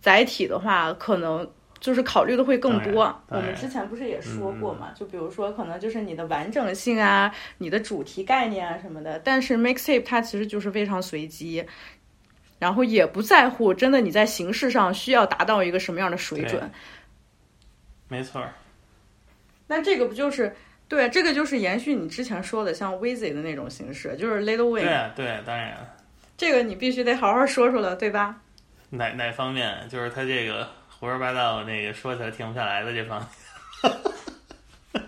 [0.02, 1.50] 载体的话，可能
[1.80, 3.22] 就是考虑的会更多。
[3.30, 4.92] 我们之前不是也说过嘛？
[4.94, 9.18] 就比如说，可能就是你的完整性啊，你的主题概念啊什么的。
[9.24, 11.66] 但是 mixtape 它其实就是非常随机，
[12.60, 16.70] 然后也不在乎真的你在形式上需要达到一个什么样的水准。
[18.08, 18.44] 没错。
[19.68, 20.54] 那这个不就是？
[20.90, 25.14] 对，这个就是延续你之前说的，像 Wizzy 的那种形式，就是 Little Wayne。
[25.16, 25.78] 对对，当然。
[26.36, 28.36] 这个你必须得好好说说了，对吧？
[28.90, 29.88] 哪哪方面？
[29.88, 33.94] 就是他这个胡说八道，那个说起来停不下来的这方面。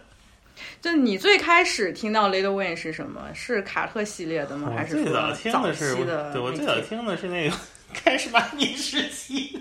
[0.81, 3.29] 就你最开始听到 Little Wayne 是什么？
[3.33, 4.71] 是卡特系列的吗？
[4.75, 5.95] 还是最早听的是？
[6.31, 7.55] 对，我最早听的是那个
[7.93, 9.59] 开始把你时期。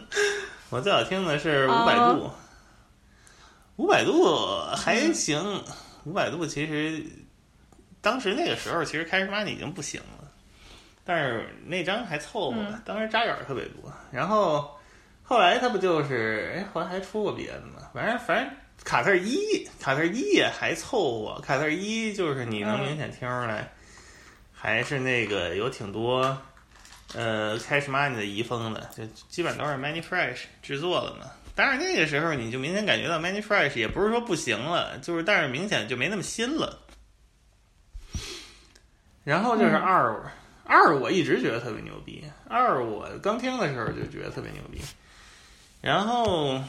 [0.70, 2.30] 我最早听的是五百度。
[3.76, 5.62] 五百度还行，
[6.04, 7.04] 五百度其实
[8.00, 10.30] 当时那个时候其实开始马你已经不行了，
[11.04, 13.92] 但是那张还凑合，当时扎眼特别多。
[14.12, 14.78] 然后
[15.22, 17.90] 后来他不就是哎，后来还出过别的嘛？
[17.94, 18.54] 反正反正
[18.84, 21.40] 卡特一，卡特一也还凑合。
[21.40, 23.72] 卡特一就是你能明显听出来，
[24.52, 26.36] 还是那个有挺多
[27.14, 31.30] 呃开始 money 的遗风的，就基本都是 many fresh 制作的嘛。
[31.54, 36.78] 但是那个时候你就明显感觉到 Many Fresh 也不是说不行了，就是但是明显就没那么新了。
[39.24, 40.32] 然后就是二
[40.64, 42.24] 二，我一直觉得特别牛逼。
[42.48, 44.80] 二我刚听的时候就觉得特别牛逼。
[45.80, 46.62] 然后，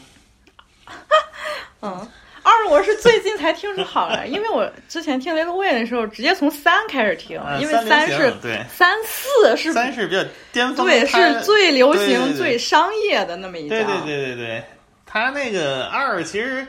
[1.81, 2.07] 嗯。
[2.43, 8.33] 二我是最近才听出好来，因为我之前听 Little Wayne 的时候，直接从三开始听，因为三是
[8.69, 13.79] 三四是三是比较巅峰，对，是最流行、最商业的那么一张。
[13.79, 14.63] 对对对对对，
[15.05, 16.67] 他那个二其实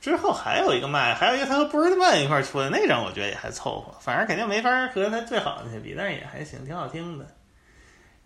[0.00, 7.26] 之后还有一个卖，还有一个他和 Birdman 一块出的那张，我觉得也还凑合，反正肯定没法和他最好的那些比，但是也还行，挺好听的。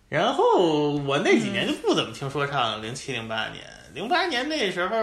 [0.07, 4.95] 然后我那几年就不怎么听说唱，零七零八年，零八年那时候。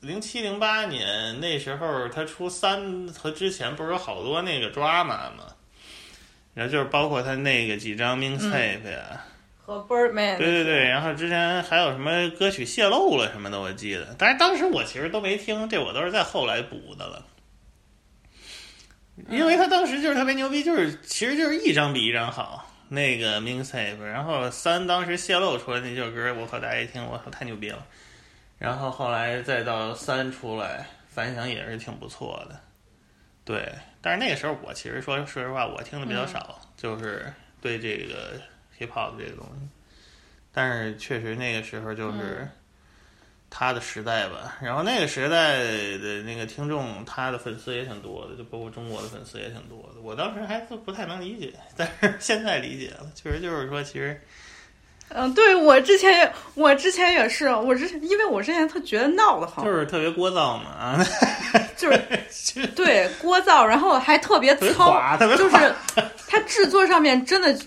[0.00, 5.54] 零七零八年那时候，他出三和之前不是有好多那个 drama 吗？
[6.54, 9.24] 然后就是包括他那个几张 mixtape 呀，
[9.58, 10.38] 和 Birdman。
[10.38, 14.14] 对对对，然后之前还有什么歌曲泄露了什么的，我记得。
[14.18, 17.26] 但是当时我其实都没听，这我都是在后来补的了。
[19.28, 27.84] 因为他当时就是特别牛逼，就是其实就是一张比一张好那个 mixtape，然后三当时泄露出来那首歌，我靠，大家一听，我靠，太牛逼了。
[28.60, 32.60] 然后后来再到三出来，反响也是挺不错的，
[33.42, 33.72] 对。
[34.02, 38.38] 但是那个时候我其实说说实话，我听的比较少，就是对这个
[38.78, 39.66] hip hop 这个东西。
[40.52, 42.46] 但是确实那个时候就是
[43.48, 44.58] 他的时代吧。
[44.60, 45.56] 然后那个时代
[45.96, 50.02] 的那个听众，他的粉丝也挺多的，就包括中国的粉丝也挺多的。
[50.02, 54.20] 我当时还是不太能理解，但是现在理解了，确实就是说，其实。
[55.12, 61.06] 嗯，对我之前也，我之前也是，我之因为我之前特觉得闹得慌，就是特别聒噪嘛啊，
[61.76, 61.98] 就是
[62.76, 65.74] 对聒噪，然后还特别糙，就是
[66.28, 67.52] 它制作上面真的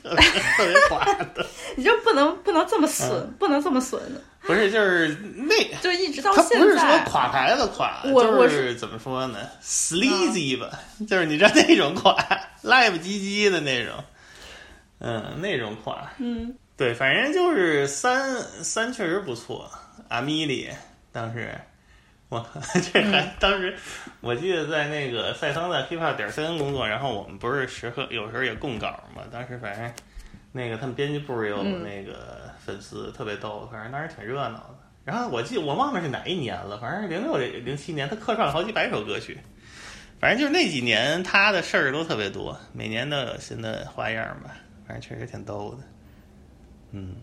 [0.58, 1.04] 特别垮
[1.36, 1.46] 的。
[1.76, 4.02] 你就不能不能这么损，不能这么损。
[4.46, 10.70] 不是，就是那 就一直到现在，不是说垮牌子垮，我我是怎么说呢？sleazy 吧，
[11.08, 12.14] 就是你知道那种垮
[12.64, 13.94] ，live 唧唧的那种，
[15.00, 16.54] 嗯，那种垮，嗯，
[16.84, 19.72] 对，反正就是三三确实不错。
[20.10, 20.70] 阿米莉
[21.14, 21.50] 当时，
[22.28, 22.46] 我
[22.92, 23.74] 这还当时
[24.20, 29.90] 我记得在那个赛桑在 hiphop 点 cn 工作，然后我们不是时刻有时候也供稿嘛，当时反正
[30.52, 32.52] 那个他们编辑部也有那个。
[32.66, 34.76] 粉丝特别逗，反正当时挺热闹的。
[35.06, 39.38] 然后我记我忘了是哪一年了，反正零六零七年，他客串了好几百首歌曲。
[40.20, 44.56] 反正就是那几年他的事儿都特别多，每年都有新的花样吧。
[44.86, 45.93] 反正确实挺逗的。
[46.94, 47.16] 嗯，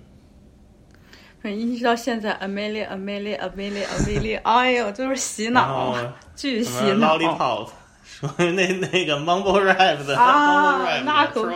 [1.45, 5.95] 一直到现在，Amelia，Amelia，Amelia，Amelia， 哎呦，就是洗脑，
[6.37, 7.17] 巨洗脑。
[7.17, 7.71] Lollipop，
[8.05, 11.49] 说那那个 Mumble Rap 的啊，那可。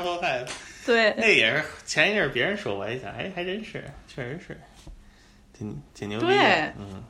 [0.87, 4.61] 对，那也是前一阵别人说我一想，哎，还真是，确实是，
[5.53, 6.27] 挺挺牛逼。
[6.27, 7.03] 对，嗯。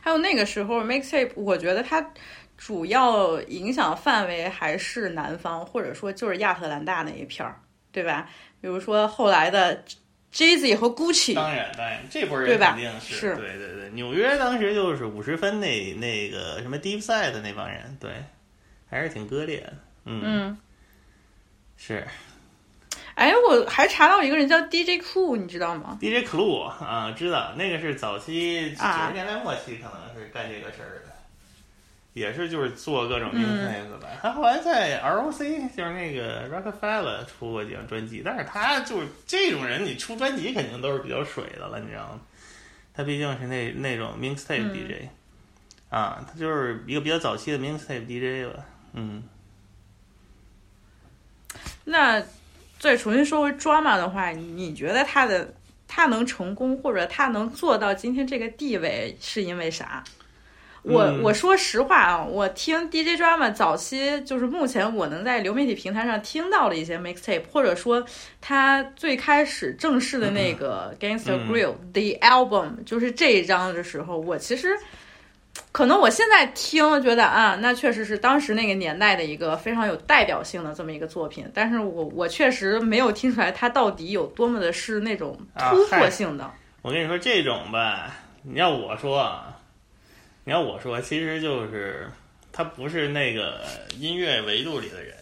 [0.00, 2.12] 还有那个时候，mixtape，我觉得它
[2.58, 7.58] 主要影响范围还是南方，或者说就是亚特兰大那一片儿，
[7.90, 8.28] 对吧？
[8.60, 9.82] 比如说后来的
[10.30, 13.90] Jay-Z 和 Gucci，当然当然，这波人肯定是，对对对。
[13.90, 18.10] 纽约当时就是五十分那那个什么 Deep Side 的那帮人，对。
[18.90, 19.72] 还是挺割裂的，
[20.06, 20.56] 嗯，
[21.76, 22.06] 是。
[23.14, 31.07] 哎，我还查到一个人叫 DJ Clue，你知道吗？DJ Clue 啊，知道，那个是早期九十年代末期，可能是干这个事儿的，
[32.18, 34.08] 也是就是做各种音乐的吧。
[34.20, 42.20] 他后来在 ROC，就是那个 Rockefeller 出过几张专辑，但是他就是这种人，你出专辑肯定都是比较水的了，你知道吗？
[42.92, 45.06] 他毕竟是那那种 mixtape DJ，
[45.88, 48.64] 啊，他就是一个比较早期的 mixtape DJ 吧。
[48.94, 49.22] 嗯，
[51.84, 52.20] 那
[52.80, 55.54] 再重新说回 drama 的话，你觉得他的
[55.86, 60.02] 他能成功，或者他能做到今天这个地位，是因为啥？
[60.82, 68.04] 我我说实话啊，我听 DJ drama 早期，就是目前我能在流媒体平台上听到的一些 mixtape，或者说
[68.40, 74.76] 他最开始正式的那个 Gangster Grill the album，就是这一张的时候，我其实。
[75.72, 86.48] 可能我现在听觉得啊，那确实是当时那个年代的一个非常有代表性的这么一个作品，但是我我确实没有听出来它到底有多么的是那种突破性的。
[86.80, 89.57] 我跟你说这种吧，你要我说啊，
[90.48, 92.08] 你要我说，其实就是
[92.50, 93.66] 他不是那个
[93.98, 95.14] 音乐维度里的人，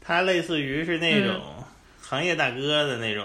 [0.00, 1.40] 他类似于是那种
[2.02, 3.24] 行业大哥的那种。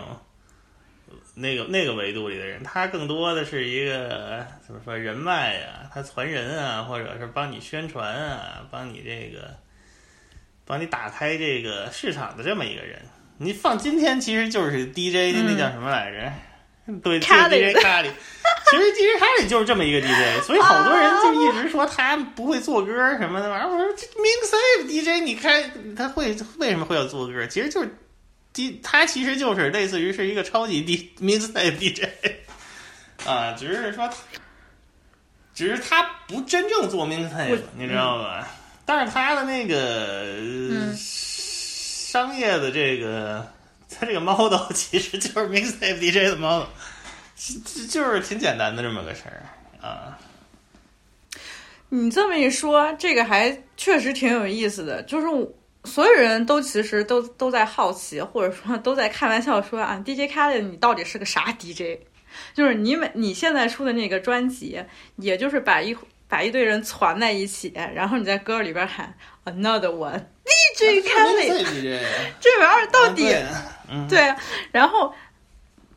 [1.33, 9.55] 那个那个维度里的人，他更多的是一个怎么说人脉啊，他传人啊，或者是帮你宣传啊，帮你这个，
[10.65, 13.01] 帮你打开这个市场的这么一个人。
[13.37, 16.31] 你放今天其实就是 DJ，的那叫什么来着？
[16.99, 18.09] 对，DJ 卡里。
[18.69, 23.49] 其实 DJ 卡里就是这么一个 DJ，所以好多人就一直说他不会做歌什么的。
[23.49, 24.51] 玩意儿我说这 mix
[24.87, 27.45] DJ，你开他会为什么会要做歌？
[27.47, 27.89] 其实就是。
[28.53, 32.03] D 他其实就是类似于是一个超级 D mixtape DJ
[33.25, 34.09] 啊，只是说，
[35.55, 38.45] 只是他不真正做 mixtape，你知道吧？
[38.85, 43.49] 但是他的那个商业的这个，
[43.93, 46.67] 他这个 model 其实就是 mixtape DJ 的 model，
[47.35, 49.43] 就就是挺简单的这么个事儿
[49.85, 50.17] 啊。
[51.89, 55.27] 你这么一说，这个还确实挺有意思的，就是。
[55.83, 61.97] 所有人都其实都都在好奇，或者说都在开玩笑说啊，DJ Khaled 你到底是个啥 DJ？
[62.53, 64.79] 就是你每你现在出的那个专辑，
[65.15, 69.11] 也就是把一把一堆人攒在一起，然后你在歌里边喊
[69.45, 71.65] Another One，DJ Khaled，
[72.39, 73.33] 这玩意儿到底
[74.07, 74.33] 对？
[74.71, 75.13] 然后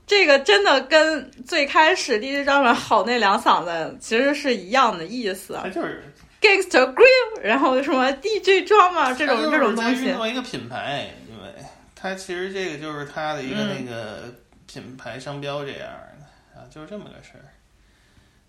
[0.07, 6.03] 这个真的跟最开始 DJ 张软吼那两嗓子其实是一样的意思，就是。
[6.40, 11.49] Gangster Grill，然后什么 DJ Drama 这种这种东西，做一个品牌，因为
[11.95, 14.24] 它其实这个就是它的一个那个
[14.66, 17.49] 品牌商标这样的啊，就是这么个事儿。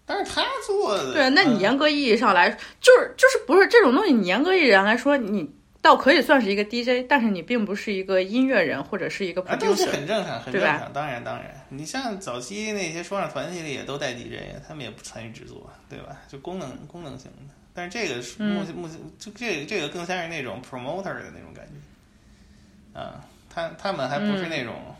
[0.06, 2.49] 但是他做的对，那你严格意义上来，
[2.80, 4.14] 就是就是不是这种东西？
[4.14, 5.49] 你严格意义上来说，你
[5.82, 10.93] 倒可以算是一个 DJ，但是你并不是一个音乐人或者是一个 producer，这是很正常，很正常。
[10.93, 16.18] 当然当然，你像早期那些说唱团体里也都带 DJ，他们也不参与制作，对吧？
[16.28, 17.53] 就功能功能型的。
[17.74, 24.95] 但是这个是目前目前就这个这个更像是那种 promoter 的那种感觉，啊，他他们还不是那种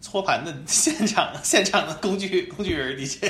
[0.00, 3.20] 搓盘的现场现场的工具工具人 DJ，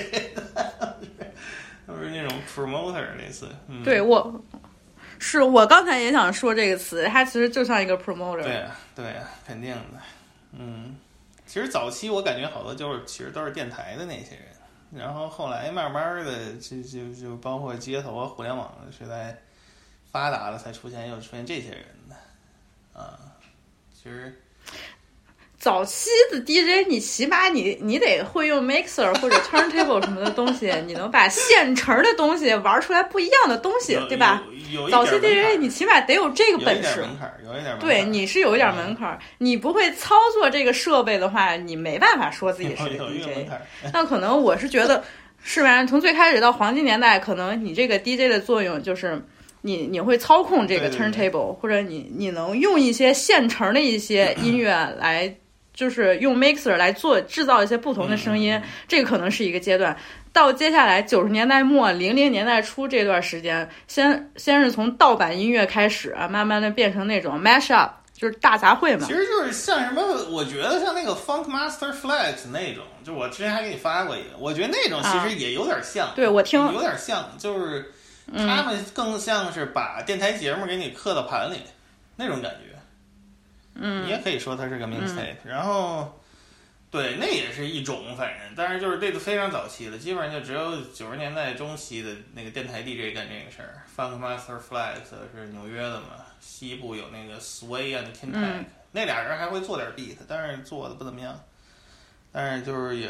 [1.86, 3.48] 就 是那种 promoter 类似。
[3.84, 4.44] 对我，
[5.18, 8.42] 是我刚才也想说这个词，它其实就像一个 promoter。
[8.42, 10.00] 对啊，对啊，肯定的。
[10.52, 10.96] 嗯，
[11.46, 14.44] 其实早期我感觉好多就是其实都是电台的那些人。
[14.90, 19.36] 然后后来慢慢的，就就就包括街头啊、互联网时代
[20.10, 23.18] 发达了，才出现又出现这些人的啊。
[23.92, 24.40] 其实
[25.58, 34.40] 早期的 DJ，你起码你你得会用 mixer 或者 turntable 什么的东西，你能把现成的东西玩出来不一样的东西，对吧？
[34.88, 37.00] 早期 DJ 你起码得有这个本事。
[37.00, 37.76] 门槛有一点。
[37.80, 43.48] 对，你是有一点门槛你不会操作这个设备的话，你没办法说自己是 个 DJ。
[43.92, 45.02] 那可能我是觉得，
[45.42, 45.84] 是吧？
[45.84, 49.20] 从最开始到黄金年代，可能你这个 DJ 的作用就是。
[49.60, 55.34] 你你会操控这个 turntable，或者你你能用一些现成的一些音乐来，
[55.78, 59.96] 就是用 mixer 来做制造一些不同的声音，这个可能是一个阶段。
[60.32, 69.06] 到接下来九十年代末零零年代初这段时间，先先是从盗版音乐开始啊，慢慢的变成那种 mash up，就是大杂烩嘛。
[69.06, 76.08] 其实就是像什么，我觉得像那个 Funk Master Flex 那种，就我之前还给你发过一个，我觉得那种其实也有点像。
[76.16, 77.92] 对我听有点像，就是。
[78.30, 81.62] 他们更像是把电台节目给你刻到盘里，
[82.16, 82.77] 那种感觉。
[83.78, 85.36] 嗯，你也可以说它是个 mixtape。
[85.44, 86.20] 然后，
[86.90, 93.82] 对，那也是一种，反正，但是就是这个非常早期的，基本上就只有九十年代中期的那个电台 DJ 干这个事儿。
[93.96, 101.38] Funk Master Flex 是纽约的嘛，西部有那个 Sway and Kintank，那俩人还会做点 beat，但是做的不怎么样。
[102.32, 103.08] 但是就是也。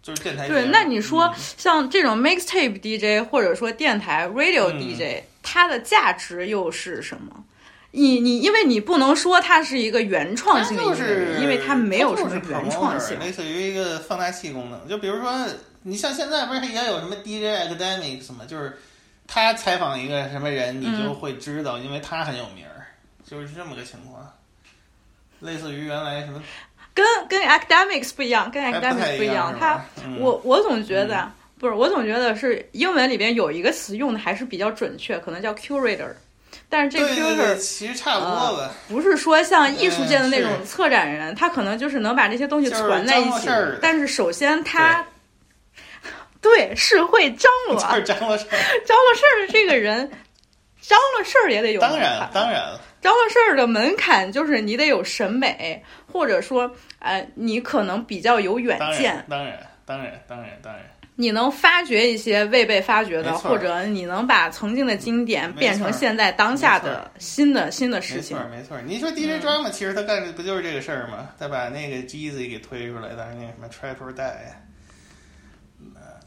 [0.00, 7.44] 就是电台对，那你说像这种 mixtape DJ 或者说电台 radio DJ，它的价值又是什么？
[7.90, 14.86] 你你因为你不能说它是一个原创性的音乐，因为它没有什么原创性，类似于一个放大器功能。
[14.86, 15.46] 就比如说，
[15.82, 18.44] 你像现在不是也有什么 DJ academics 吗？
[18.46, 18.78] 就是
[19.26, 22.84] 他采访一个什么人，你就会知道，因为他很有名儿，
[23.24, 24.30] 就是这么个情况。
[25.40, 26.42] 类似于原来什么。
[26.92, 29.56] 跟跟 academics 不一样，跟 academics 不一样。
[29.58, 29.80] 他
[30.18, 36.10] 我我总觉得不是，我总觉得是英文里边有一个词用的还是比较准确，可能叫 curator。
[36.68, 43.48] 但是这 curator 其实差不多吧，不是说像艺术界的那种策展人，他可能就是能把这些东西攒在一起。
[43.80, 45.04] 但是首先他
[46.40, 50.10] 对 是会张罗， 张罗事儿， 张罗事儿的这个人，
[50.80, 51.80] 张罗事儿也得有。
[51.80, 52.80] 当然，当然了。
[53.00, 59.24] 张罗事儿的门槛就是你得有审美，或者说，呃，你可能比较有远见。
[59.28, 60.82] 当然，当然，当然，当然。
[61.20, 68.36] 你能发掘一些未被发掘的，或者你能把曾经的经典变成现在当下的新的新的事情。
[68.50, 68.80] 没错，没错。
[68.86, 71.30] 你说 DJ Drama，其实他干的不就是这个事儿吗？
[71.36, 74.32] 他把那个 Jeezy 给推出来，当时那什么 to Die。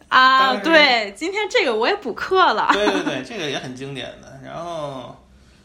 [0.09, 2.71] 啊，对，今天这个我也补课了。
[2.73, 4.37] 对对对，这个也很经典的。
[4.43, 5.15] 然后。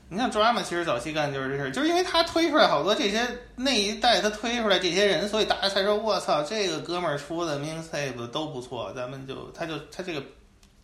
[0.09, 3.27] 你像 Drama，其实早期干的就是这事儿，就是因为他推出来好多这些
[3.57, 10.23] 那一代他推出来这些人，所以大家才说我操，这个哥们儿出的 Mixtape 都不错，咱们就他就他这个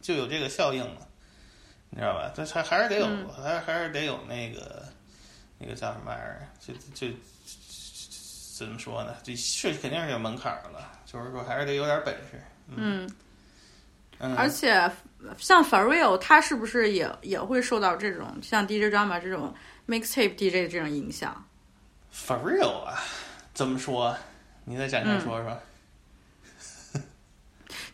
[0.00, 1.06] 就有这个效应了，
[1.90, 2.32] 你知道吧？
[2.34, 4.82] 他还还是得有，还还是得有那个
[5.56, 6.48] 那个叫什么玩意儿？
[6.58, 7.14] 就就
[8.58, 9.14] 怎么说呢？
[9.22, 12.42] 这是肯定是有门槛儿了，就是说还是得有点本事。
[12.74, 13.08] 嗯，
[14.36, 14.90] 而且。
[15.38, 19.54] 像 f a r e l 他是不是也也会受到这种像 DJ Drama 这种
[19.88, 21.44] Mixtape DJ 这种影响
[22.12, 22.98] f a r e l 啊，
[23.54, 24.16] 怎么说？
[24.64, 25.58] 你再展开说说。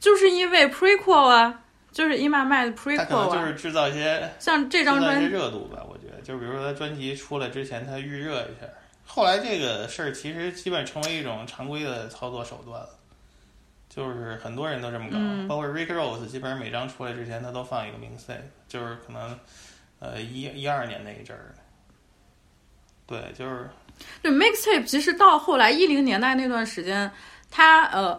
[0.00, 5.82] 就是因为 Prequel 啊，就是伊玛麦的 Prequel 啊，就是制造一些像这张专辑热度吧。
[5.88, 8.66] 我觉得，就比如说他专辑出来之前，他预热一下，
[9.06, 12.97] 后来这个事儿其实基本成为一种常规的操作手段了。
[13.98, 15.18] 就是很多人都这么搞，
[15.48, 19.36] 包括 Rick Ross，基本上每张出来之前，他都放一个 mixtape，就是可能，
[19.98, 21.52] 呃，一一二年那一阵儿，
[23.08, 23.68] 对，就是
[24.22, 24.84] 对 mixtape。
[24.84, 27.10] 其实到后来一零年代那段时间，
[27.50, 28.16] 他呃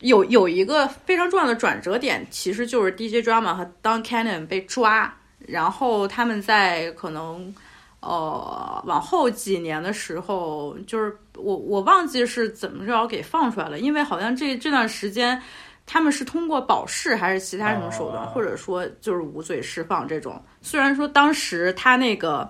[0.00, 7.54] 有有一个非常重要的转折点，其实就是 DJ Drama 和 Don Cannon 被抓，然后他们在可能。
[8.00, 15.40] 呃，往后几年的时候，就是我我忘记是怎么着给放出来了，因为好像这这段时间
[15.86, 20.42] 他们是通过保释还是其他什么手段，或者说就是无罪释放这种。
[20.62, 22.48] 虽然说当时他那个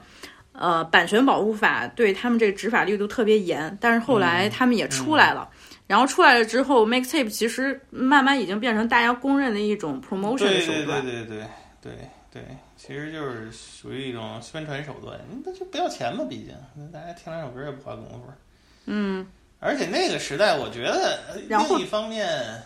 [0.53, 5.49] 呃版权保护法对他们这个执法力度特别严，但是后来他们也出来了。
[5.87, 11.03] 然后出来了之后，mixtape 其实慢慢已经变成大家公认的一种 promotion 的手段。
[11.03, 11.47] 对对对对
[11.83, 11.93] 对
[12.33, 12.43] 对。
[12.91, 18.33] 其实就是属于一种宣传手段，那就不要钱嘛，毕竟大家听两首歌也不花功夫。
[18.87, 19.25] 嗯，
[19.61, 22.61] 而且那个时代，我觉得另一方面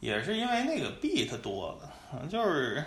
[0.00, 2.84] 也是因为那个 beat 多了，就是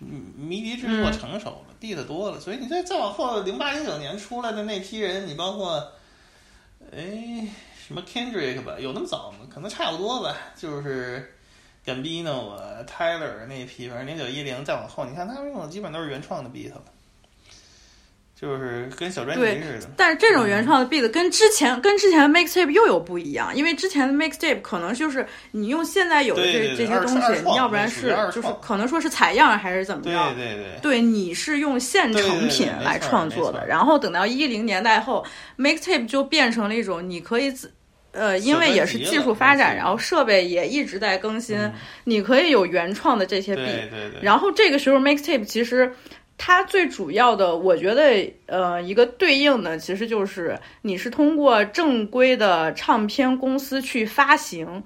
[0.00, 5.92] 迷笛制作成熟了，beat 多了，所以你再再往后，零八零九年出来的那批人，你包括，
[6.92, 7.46] 哎，
[7.86, 9.46] 什么 Kendrick 吧，有那么早吗？
[9.48, 11.36] 可能差不多吧，就是
[11.84, 16.82] Gambino 啊，Tyler 那批，反正零九一零再往后，你看他们用的基本都是原创的 beat 了。
[18.40, 35.22] 就是跟小专辑似的，但是这种原创的 beat 跟之前跟之前的 mixtape 又有不一样，因为之前的 mixtape 可能就是你用现在有的这这些东西，你要不然是就是可能说是采样还是怎么样，对对对，对你是用现成品来创作的，然后等到一零年代后
[35.58, 37.70] ，mixtape 就变成了一种你可以自
[38.12, 41.58] 呃，因为也是技术发展，然后设备也一直在更新，
[42.04, 43.62] 你可以有原创的这些币。
[43.62, 45.92] 对对对然后这个时候 mixtape 其实。
[46.42, 54.82] 它最主要的，我觉得，呃，一个对应的其实就是你是通过正规的唱片公司去发行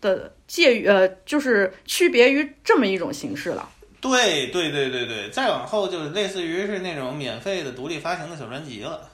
[0.00, 3.68] 的，介于呃，就是区别于这么一种形式了。
[4.00, 9.08] 对对对对对，再往后就类似于是那种免费的独立发行的小专辑了，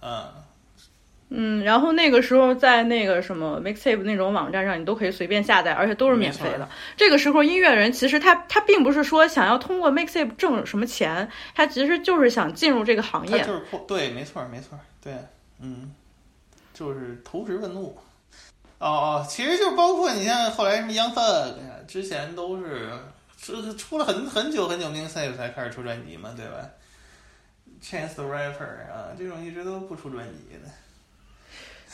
[0.00, 0.24] 嗯。
[1.28, 6.68] 嗯，然后那个时候在那个什么 Mixtape 那种网站上，你都可以随便下载，而且都是免费的。
[6.96, 13.42] 这个时候，音乐人其实他他并不是说想要通过 Mixtape 挣什么钱，他其实就是想进入这个行业。
[13.44, 15.14] 就是对，没错，没错，对，
[15.60, 15.92] 嗯，
[16.72, 17.98] 就是投石问路。
[18.78, 21.54] 哦哦，其实就包括你像后来什么 Young Thug
[21.88, 22.90] 之前都是
[23.40, 26.68] 出出了很很久很久 Mixtape 才开始出专辑嘛，对吧
[27.82, 30.70] ？Chance the Rapper 啊，这种一直都不出专辑的。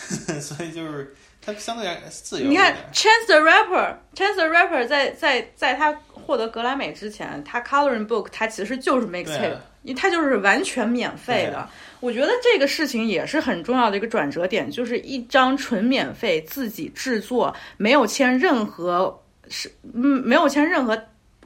[0.41, 2.49] 所以就是他相对自由。
[2.49, 11.69] 你看，Chance the Rapper，Chance the Rapper 在在在他获得格莱美之前，他 Coloring Book 他其实就是 Mixtape，因为他就是完全免费的。
[12.01, 21.01] 我觉得这个事情也是很重要的一个转折点，就是一张纯免费自己制作，没有签任何是嗯没有签任何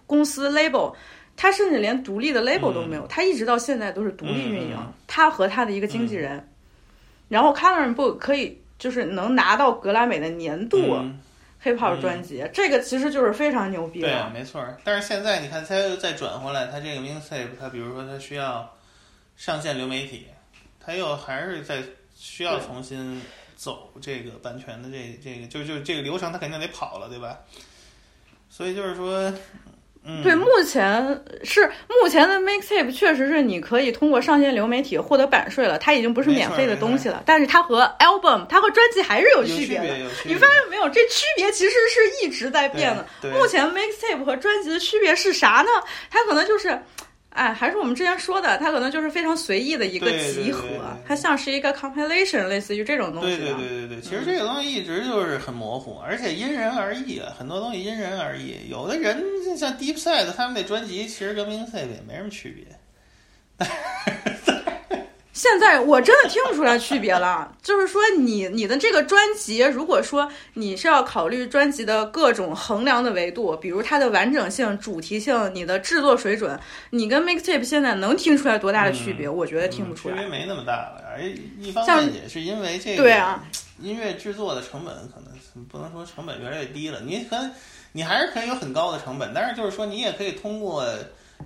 [0.07, 0.95] 公司 label，
[1.37, 4.77] 他甚至连独立的 label 都没有，他一直到现在都是独立运营，
[5.07, 6.47] 他和他的一个经纪人。
[7.29, 10.79] 然后 Coloring Book 可以就是能拿到格莱美的年度
[11.62, 14.09] hip hop 专辑，这个其实就是非常牛逼的。
[14.09, 14.64] 对，没错。
[14.85, 18.72] 但是现在你看，他又再转回来，他这个 mixtape，他比如说他需要
[19.37, 20.27] 上线流媒体，
[20.79, 21.83] 他又还是在
[22.14, 23.20] 需要重新
[23.57, 27.41] 走这个版权的这这个，就就这个流程，他肯定得跑了，对吧？
[28.49, 29.33] 所以就是说。
[30.23, 37.23] 对，目前是目前的 mixtape 确实是你可以通过上线流媒体获得版税了，它已经不是免费的东西了。
[37.27, 39.87] 但是它和 album，它和专辑还是有区别的。
[40.25, 40.89] 你发现没有？
[40.89, 43.05] 这区别其实是一直在变的。
[43.31, 45.71] 目前 mixtape 和专辑的区别是啥呢？
[46.11, 46.81] 它可能就是。
[47.37, 50.64] 哎，还是我们之前说的，它可能就是非常随意的一个集合，
[51.07, 53.37] 它像是一个 compilation，类似于这种东西。
[53.37, 58.57] 对对对对对，其实这个东西一直就是很模糊，而且因人而异啊，很多东西因人而异。
[58.70, 59.22] 有的人
[59.57, 63.66] 像 Deep Side 他们那专辑，其实跟 Main Side 也没什么区别。
[65.37, 76.59] 现在我真的听不出来区别了，就是说你你的这个专辑，如果说你是要考虑专辑的各种衡量的维度，比如它的完整性、主题性、你的制作水准，
[76.89, 79.28] 你跟 mixtape 现在能听出来多大的区别？
[79.28, 81.05] 我觉得听不出来，区别没那么大了。
[81.07, 83.45] 而一方面也是因为这个，对啊，
[83.82, 87.37] 音乐制作的成本可能不能说成本越来越低了，你可
[87.93, 90.82] 你还是可以有很高的成本，但是就是说你也可以通过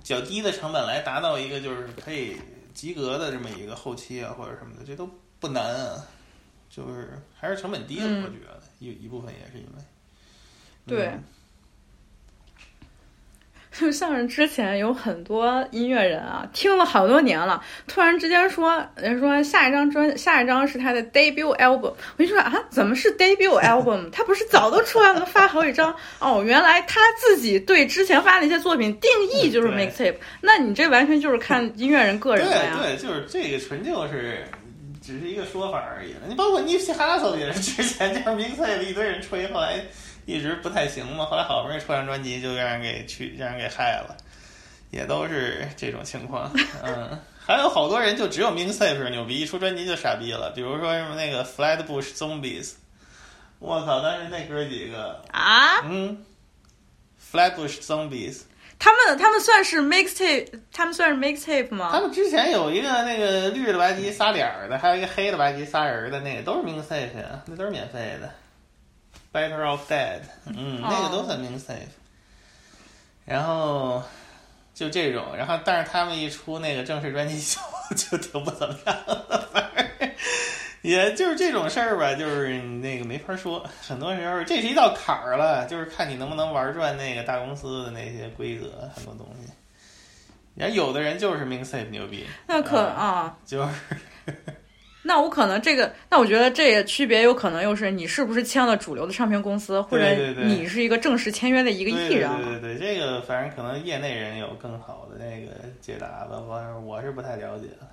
[0.01, 2.37] 较低的成本来达到一个就是可以。
[2.73, 5.09] 及格的这么一个后期啊，或者什么的，这都
[5.39, 6.05] 不难啊，
[6.69, 9.83] 就是还是成本低了，我觉得一一部分也是因为，
[10.85, 11.19] 对。
[13.81, 21.91] 就像是之前有很多音乐人啊，听了好多年了，突然之间说，人说下一张专，下一张是他的 debut album。
[22.15, 24.07] 我就说啊，怎么是 debut album？
[24.11, 25.91] 他不是早都出来了，发好几张？
[26.19, 30.17] 哦，原来他自己对之前发的一些作品定义就是 mixtape。
[30.41, 32.77] 那你这完全就是看音乐人个人的呀。
[32.79, 34.45] 对，就是这个纯就是
[35.01, 36.19] 只是一个说法而已了。
[36.27, 39.83] 你包括 Nipsey Hussle 也是之前就是 mixtape，一堆人吹，后来。
[40.25, 44.15] 一直不太行嘛，后来好不容易出张专辑，就让人给去让人给害了，
[44.91, 46.51] 也都是这种情况。
[46.83, 50.51] 嗯，还有好多人就只有 mixtape 牛逼，一出专辑就傻逼了。
[50.51, 52.73] 比如说什么那个 Flatbush Zombies，
[53.59, 56.23] 我靠，当时那哥几个啊，嗯
[57.31, 58.41] ，Flatbush Zombies，
[58.77, 61.89] 他们他们算是 mixtape，他们算是 mixtape 吗？
[61.91, 68.31] 他们之前有一个那个绿的吧唧仨脸儿的，还有一个黑的吧唧仨人的，那个都是 mixtape 啊，那都是免费的。
[69.33, 71.87] Better off dead，嗯，那个都很 mixtape，
[73.23, 74.03] 然后
[74.73, 77.39] 就这种，然后但是他们一出那个正式专辑
[77.89, 78.95] 就就挺不怎么样，
[79.53, 80.11] 反正
[80.81, 89.49] 也就是这种事儿吧， 就是那个没法说，很多时候这是一道坎儿了，就是看你能不能玩转那个大公司的那些规则，很多东西。
[90.55, 93.71] 然后有的人就是 mixtape 牛逼，那可啊，就是。
[95.03, 100.05] 那我可能这个，那我觉得这个区别有可能又是你是不是签了主流的唱片公司，或者
[100.43, 102.29] 你是一个正式签约的一个艺人。
[102.43, 107.87] 对对对，这个反正可能业内人有更好的那个解答吧，反正我是不太了解了。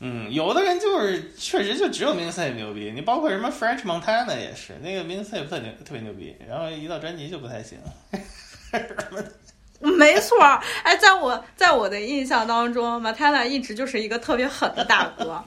[0.00, 7.78] 嗯，有的人就是确实就只有 mixtape 牛逼，你包括什么 French Montana 也是，那个 mixtape 特牛特别牛逼，然后一到专辑就不太行。
[9.80, 10.38] 没错，
[10.82, 15.42] 哎，在我在我的印象当中，Montana 一直就是一个特别狠的大哥。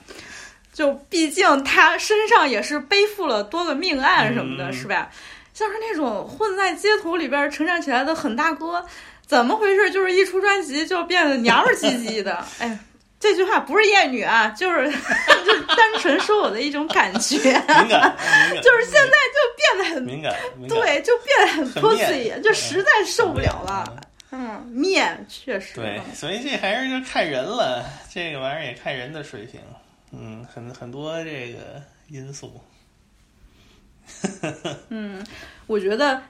[0.77, 5.09] 就毕竟他身上也是背负了多个命案什么的，是吧？
[5.51, 8.85] 像是那种混在街头里边成长起来的狠大哥，
[9.25, 9.89] 怎么回事？
[9.89, 12.45] 就是一出专辑就变得娘们唧唧的。
[12.61, 12.77] 哎，
[13.19, 14.85] 这句话不是厌女啊，就是
[15.43, 17.37] 就单纯说我的一种感觉。
[17.39, 18.15] 敏感，
[18.61, 20.31] 就是现在就变得很敏感，
[20.69, 23.99] 对，就变得很 pussy，就实在受不了了。
[24.29, 25.73] 嗯，面确实。
[25.73, 29.59] 对，所以这还是就看人了，这个玩意儿也看人的水平。
[30.11, 32.61] 嗯，很很多这个因素。
[34.89, 35.25] 嗯，
[35.65, 36.21] 我觉得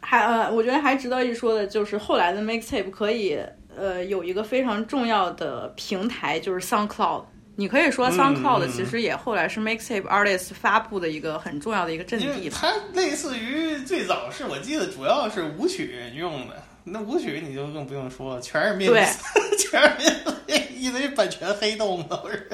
[0.00, 3.38] 还呃，我觉得还值得一说的就是后来的 mixtape 可以
[3.74, 7.24] 呃有一个非常重要的平台，就是 SoundCloud。
[7.54, 12.48] 你可以说 SoundCloud 其实也后来是 mixtape artist 发布的一个很重要的一个阵地。
[12.48, 19.16] 它类似于最早是我记得主要是舞曲用的，那舞曲你就更不用说了，全是 mix，
[19.58, 20.10] 全是
[20.46, 22.48] mix，一堆版权黑洞都是。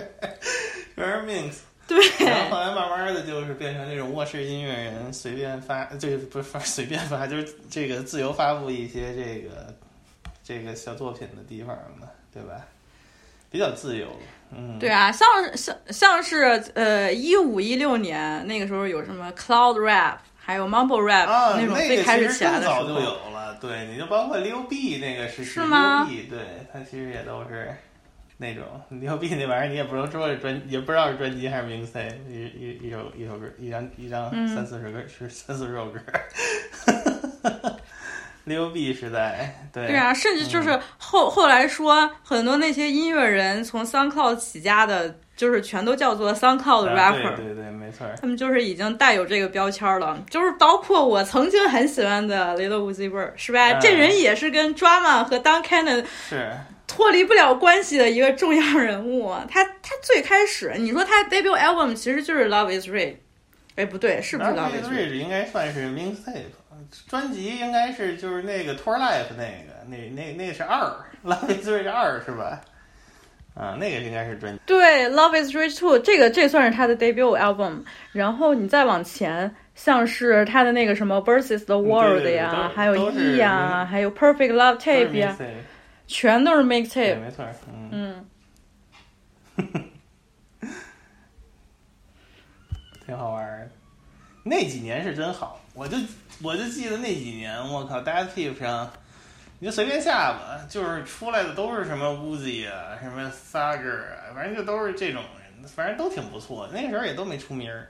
[0.94, 1.52] 全是 mix，
[1.86, 9.74] 对，然后后来慢慢的就是变成那种卧室音乐人随便发，这个不是发随便发，就是这个自由发布一些这个
[10.42, 12.66] 这个小作品的地方嘛，对吧？
[13.50, 14.08] 比较自由，
[14.50, 20.18] 嗯，对啊，像像像是呃一五一六年那个时候有什么 cloud rap，
[20.48, 21.26] 还有 mumble rap
[21.58, 26.08] 那种最开始起来的时候，早就有了，对，你就包括溜 B 那个是是吗？
[26.08, 26.38] 对，
[26.72, 27.70] 它其实也都是。
[28.38, 36.00] 那种溜 B 那玩意儿，你也不能说是专，也不知道是专辑还是 mixtape，一一一首一首歌，一张一张三四十个是三四十首歌，
[38.48, 39.86] 牛逼时代，对。
[39.86, 53.74] 对啊，甚至就是后后来说很多那些音乐人从 SoundCloud 起家的，就是全都叫做 SoundCloud rapper，对对没错，他们就是已经带有这个标签了，就是包括我曾经很喜欢的 Little Uzi Vert，是吧？
[53.74, 56.50] 这人也是跟 Drama 和 Don Cannon 是。
[56.90, 63.12] 脱离不了关系的一个重要人物，他他最开始你说他 debut album 其实就是《Love Is Rich》，
[63.76, 66.46] 哎不对，是不是《Love Is Rich》应该算是 mixtape，
[67.06, 70.90] 专辑应该是就是那个《Tour Life》那个，那那那是二，
[71.28, 72.60] 《Love Is Rich》二是吧？
[73.54, 74.60] 啊，那个应该是专辑。
[74.66, 77.82] 对，《Love Is Rich Two》这个这算是他的 debut album，
[78.12, 85.36] 然后你再往前，像是他的那个什么《Versus the World》呀，还有《E》呀，还有《Perfect Love Tape》呀。
[86.06, 87.44] 全都是 mixtape，没错，
[87.90, 88.24] 嗯，
[93.04, 93.68] 挺好玩儿。
[94.42, 95.96] 那几年是真好，我就
[96.42, 98.90] 我就记得那几年，我靠 d a t tape 上，
[99.60, 106.68] 你就随便下吧，就是出来的都是什么 Uzi 啊，什么 Sager 啊，反正就都是这种人，反正都挺不错。
[106.72, 107.86] 那时候也都没出名儿，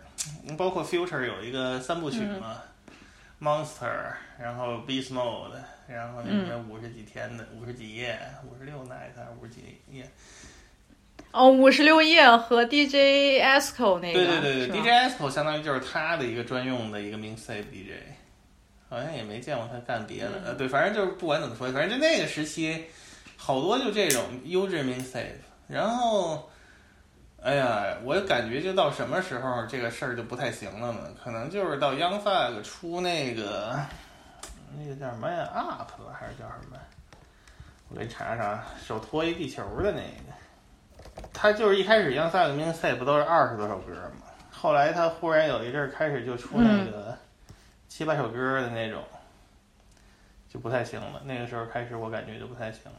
[0.59, 2.61] 包括 Future 有一个三部曲嘛
[3.41, 5.57] ，Monster，然后 Beast Mode。
[5.89, 9.09] 然后那边五十几天的，五十几页，五十六 night
[9.41, 10.07] 五十几页。
[11.31, 14.15] 哦，五十六页和 DJ Esco 那个。
[14.15, 17.93] 对对对对，DJ Esco 相当于就是他的一个专用的一个 mixtape DJ，
[18.89, 20.31] 好像也没见过他干别的。
[20.47, 22.87] 呃，对，反正就是不管怎么说，反正就那个时期，
[23.37, 25.37] 好多就这种优质 mixtape。
[25.69, 26.49] 然后，
[27.43, 31.01] 哎呀，我感觉就到什么时候这个事儿就不太行了呢？
[31.23, 33.79] 可能就是到 Young Fag 出那个。
[34.77, 36.77] 那个叫什么呀？Up 还是叫什么？
[37.91, 40.28] 我给你查查，手托一地球的那个。
[41.33, 44.27] 他就是一开始《Young Thug Mixtape》不都是二十多首歌吗？
[44.51, 47.17] 后来他忽然有一阵儿开始就出那个
[47.89, 49.03] 七八首歌的那种，
[50.49, 51.23] 就不太行了。
[51.25, 52.99] 那个时候开始我感觉就不太行了。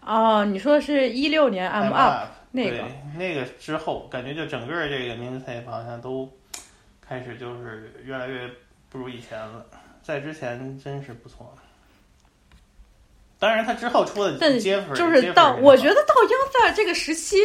[0.00, 2.84] 哦，你说的是一六年《I'm Up》那个？
[3.16, 6.30] 那个之后，感觉就整个这个 Mixtape 好像都
[7.00, 8.50] 开始就是越来越。
[8.90, 9.64] 不如以前了，
[10.02, 11.56] 在之前真是不错。
[13.42, 17.38] 当然，他之后出的接粉就是到，我觉得到央赛这个时期，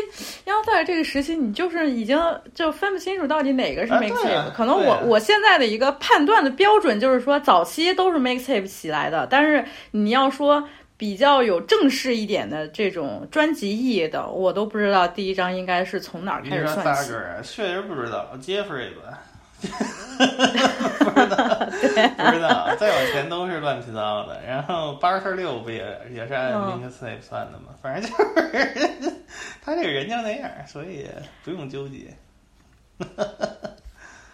[0.45, 2.21] 央赛这个时期，你就是已经
[2.53, 4.51] 就分不清楚到底哪个是 mixtape。
[4.53, 10.63] 可能我我现在的一个判断的标准就是说，早期都是 mixtape 起来的，但是你要说
[10.97, 17.11] 比较有正式一点的这种专辑意义的，我都不知道第一张应该是从哪儿开始算起。
[17.41, 19.23] 确实不知道，，Jeffrey 吧。
[19.59, 24.41] 不知道，不知道，再往前都是乱七八糟的。
[24.45, 27.73] 然后八十六不也也是按 mixtape 算的吗？
[27.81, 29.13] 反正就是
[29.61, 31.07] 他这个人就那样，所以
[31.43, 32.15] 不用纠结。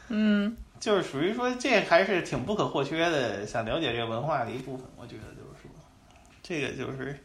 [0.10, 4.86] 嗯，就是属于说这还是挺不可或缺的，想了解这个文化的一部分。
[4.98, 5.72] 我觉得就是说，
[6.42, 7.18] 这个就是，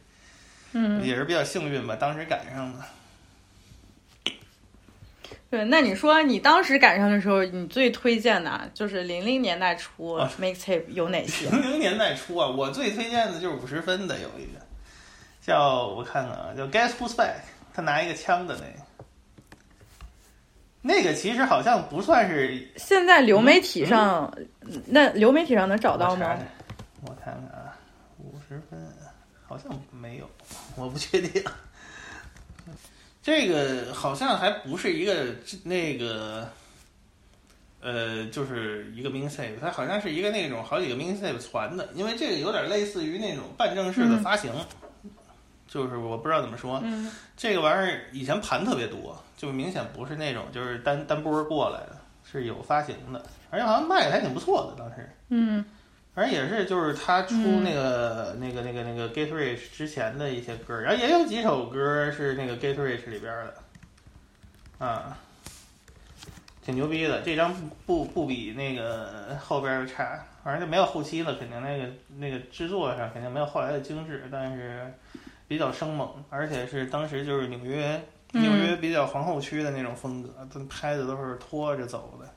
[0.73, 2.79] 嗯，也是比较幸运吧，当时赶上的。
[5.49, 11.49] 对，那你说你当时赶上的时候，你最推荐的就是零零年代初 mixtape 有哪些？
[11.51, 14.59] 零零年代初啊，我最推荐的就是五十分的有一个，
[15.41, 17.37] 叫我看看啊，叫 Guess Who's Back，
[17.73, 19.05] 他拿一个枪的那个，
[20.81, 24.31] 那个其实好像不算是现在流媒体上，
[24.85, 26.37] 那流媒体上能找到吗？
[27.01, 27.75] 我看看啊，
[28.19, 28.79] 五十分
[29.47, 30.29] 好像没有，
[30.75, 31.43] 我不确定。
[33.21, 35.25] 这个好像还不是一个
[35.63, 36.49] 那个，
[37.81, 44.51] 呃，就是一个 mixtape，它好像是一个那种好几个 mixtape 传的，因为这个有点类似于那种半正式的发行，
[45.67, 46.81] 就是我不知道怎么说，
[47.35, 55.65] 这个玩意儿以前盘特别多，就明显不是那种就是单单波过来的，是有发行的，而且好像卖的还挺不错的当时，嗯。
[56.19, 65.17] 反正也是，就是他出那个、那个、那个、那个《Get Rich》之前的一些歌，然后也有几首歌是那个《Get Rich》里边的，啊，
[66.61, 67.21] 挺牛逼的。
[67.21, 67.55] 这张
[67.85, 74.93] 不不比那个后边差，反正就没有后期了，肯定那个那个制作上肯定没有后来的精致，但是
[75.47, 78.03] 比较生猛，而且是当时就是纽约
[78.33, 80.29] 纽约比较皇后区的那种风格，
[80.69, 82.29] 拍的都是拖着走的。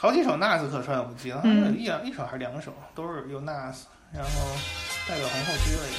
[0.00, 1.42] 好几首 Nas 客串，我记得
[1.74, 3.82] 一两一首还是两首，都是有 Nas，
[4.14, 4.30] 然后
[5.08, 5.98] 代表皇后区了也。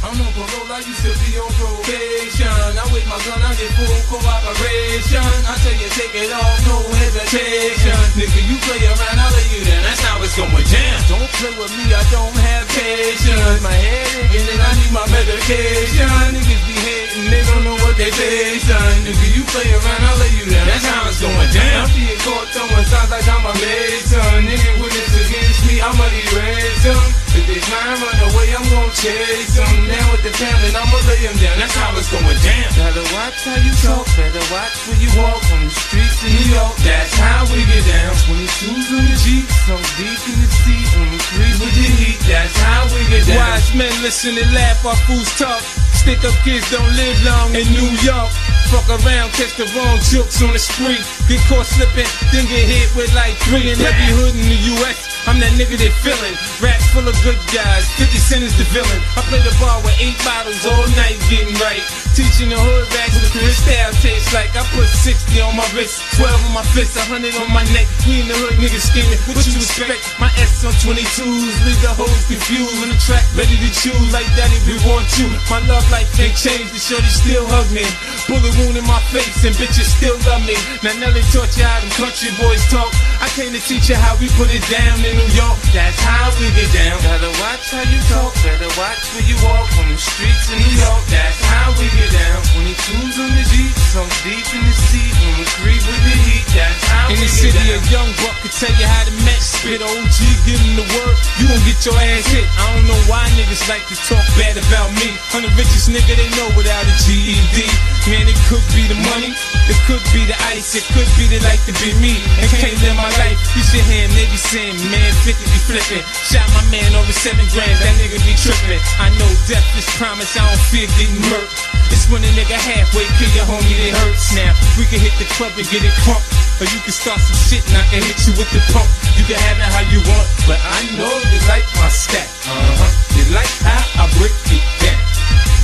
[0.00, 2.46] I'm on parole, I used to be on probation.
[2.48, 5.20] I with my gun, I get full cooperation.
[5.20, 7.98] I tell you, take it off, no hesitation.
[8.16, 9.82] Nigga, you play around, I'll lay you down.
[9.82, 10.98] That's how it's going down.
[11.10, 13.64] Don't play with me, I don't have patience.
[13.64, 16.04] My head and I need my medication.
[16.36, 18.12] Niggas be hating, they don't know what they
[18.60, 18.92] son.
[19.08, 20.66] Nigga, you play around, I'll lay you down.
[20.68, 21.88] That's how it's going down.
[21.88, 24.44] I'm being caught throwing signs like I'm a mason.
[24.44, 27.02] Nigga, witness against me, I'm going to erase them.
[27.30, 29.70] If they try and run away, I'm gonna chase them.
[29.86, 31.62] Now with the pound I'ma lay them down.
[31.62, 32.68] That's how it's going down.
[32.74, 36.58] Better watch how you talk, better watch where you walk on the streets of New
[36.58, 36.74] York.
[36.82, 38.18] That's how we get down.
[38.26, 42.18] 22s on the Jeep, so deep in the seat, on the creep with the heat.
[42.26, 43.38] That's how we get down.
[43.38, 45.62] Wise men listen and laugh our fools talk.
[45.94, 48.30] Stick up kids don't live long in New York.
[48.74, 51.06] Fuck around, catch the wrong jokes on the street.
[51.30, 55.09] Get caught slipping, then get hit with like three in every hood in the US.
[55.28, 56.36] I'm that nigga they feeling.
[56.60, 59.00] Rats full of good guys, 50 cent is the villain.
[59.16, 61.82] I play the bar with eight bottles all night, getting right.
[62.16, 64.50] Teaching the hood rags what the style tastes like.
[64.56, 67.86] I put 60 on my wrist, 12 on my fist, 100 on my neck.
[68.08, 69.20] We in the hood, niggas scheming.
[69.30, 70.02] What you expect?
[70.18, 72.82] My S on 22s, leave the hoes confused.
[72.82, 75.30] On the track, ready to choose like daddy, we want you.
[75.46, 77.86] My love life ain't changed, the shorty still hug me.
[78.26, 80.56] Bullet wound in my face and bitches still love me.
[80.82, 82.90] Now Nelly taught you how them country boys talk.
[83.22, 85.58] I came to teach you how we put it down in New York.
[85.74, 86.98] That's how we get down.
[87.02, 90.74] Gotta watch how you talk, better watch where you walk on the streets of New
[90.78, 91.02] York.
[91.10, 92.38] That's how we get down.
[92.54, 96.46] 22s on the Jeep, so deep in the seat, on the creep with the heat.
[96.54, 97.82] That's how in we the city, down.
[97.82, 99.42] a young buck could tell you how to match.
[99.42, 102.46] Spit OG, give him the word, you gon' get your ass hit.
[102.58, 105.10] I don't know why niggas like to talk bad about me.
[105.34, 107.66] I'm the richest nigga they know without a GED.
[108.08, 109.34] Man, it could be the money,
[109.68, 112.74] it could be the ice, it could be the like to be me and can't
[112.80, 113.36] live my life.
[113.54, 116.04] You should hear him, they be saying, man, 50 be flipping.
[116.26, 118.80] Shot my man over seven grand, that nigga be tripping.
[119.00, 121.54] I know death is promise, I don't fear getting murked.
[121.90, 124.52] It's when a nigga halfway kill your homie that hurts now.
[124.78, 126.22] We can hit the club and get it crunk.
[126.62, 128.88] Or you can start some shit and I can hit you with the pump.
[129.16, 132.28] You can have it how you want, but I know you like my stack.
[132.44, 132.90] Uh-huh.
[133.16, 135.00] You like how I break it down.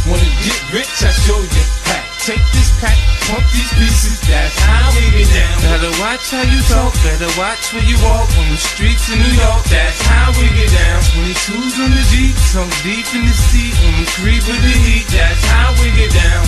[0.09, 2.06] Wanna get rich, I show you how.
[2.27, 2.99] Take this pack,
[3.31, 5.63] pump these pieces, that's how we get down.
[5.63, 9.31] Better watch how you talk, better watch where you walk on the streets of New
[9.31, 10.99] York, that's how we get down.
[11.15, 15.07] 22s on the Jeep, so deep in the seat, on the creep with the heat,
[15.07, 16.43] that's how we get down.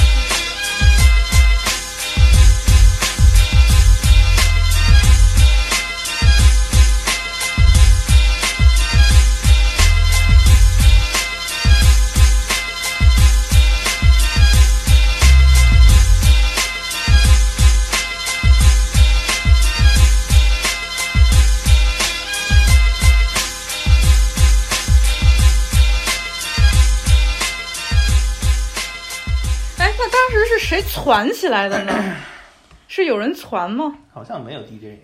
[31.08, 32.16] 谁传起来的呢？
[32.86, 33.96] 是有人传吗？
[34.12, 34.98] 好像没有 DJ，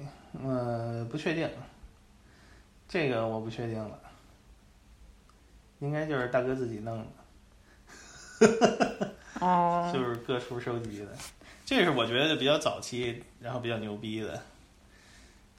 [0.45, 1.49] 呃，不确定，
[2.87, 3.99] 这个我不确定了，
[5.81, 7.07] 应该就是大哥自己弄
[8.41, 11.09] 的，哦， 就是各处收集的，
[11.65, 14.43] 这是我觉得比较早期，然后比较牛逼的，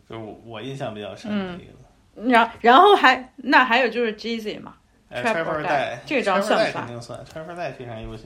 [0.08, 2.30] 就是我印象比较深的一个。
[2.30, 4.76] 然然后还那还有就是 Jeezy 嘛
[5.12, 8.24] ，Trapper 带这张算肯定算，Trapper 带非常优秀，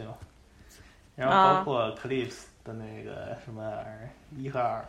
[1.19, 3.61] 然后包括 Clips 的那个什么
[4.37, 4.85] 一和二。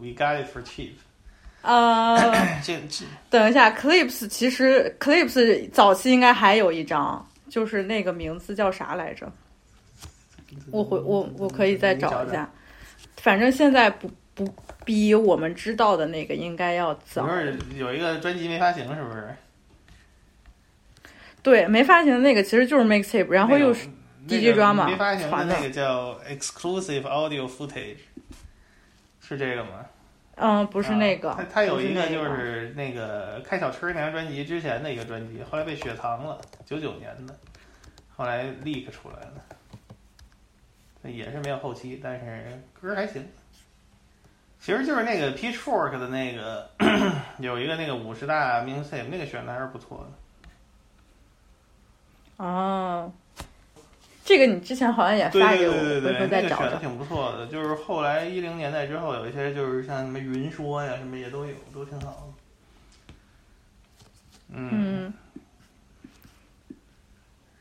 [0.00, 0.92] We got it for cheap。
[1.62, 2.16] 呃，
[2.64, 9.30] 这这，等一下，Clips 其实 Clips 早期应该还有一张，就是那个名字叫啥来着？
[10.70, 12.48] 我回我我可以再找一下，
[13.16, 14.48] 反正现在不不
[14.84, 17.26] 比我们知道的那个应该要早。
[17.26, 19.28] 不是有一个专辑没发行，是不是？
[21.42, 23.88] 对，没发行的那个其实就是 Mixtape，然后又是
[24.28, 27.98] DJ Drama 没发行的那个叫 Exclusive Audio Footage。
[29.20, 29.84] 是这个吗？
[30.36, 31.34] 嗯，不是那个。
[31.34, 37.36] 他他有一个就是那个开小车那张专辑之前的一个专辑，后来被雪藏了，九九年的，
[38.16, 39.42] 后来 leak 出来了，
[41.10, 43.28] 也是没有后期，但是歌还行。
[44.60, 46.70] 其实就是那个 Pitchfork 的那个
[47.38, 50.08] 有一个那个五十大 mixtape，那个选的还是不错
[52.38, 52.44] 的。
[52.44, 53.12] 哦。
[54.28, 56.58] 这个你之前好像也发给我，回头再找找。
[56.58, 62.30] 选的挺不错的，就是后来一零年代之后，有一些就是像什么云说呀，什么也都有，都挺好。
[64.50, 65.10] 嗯。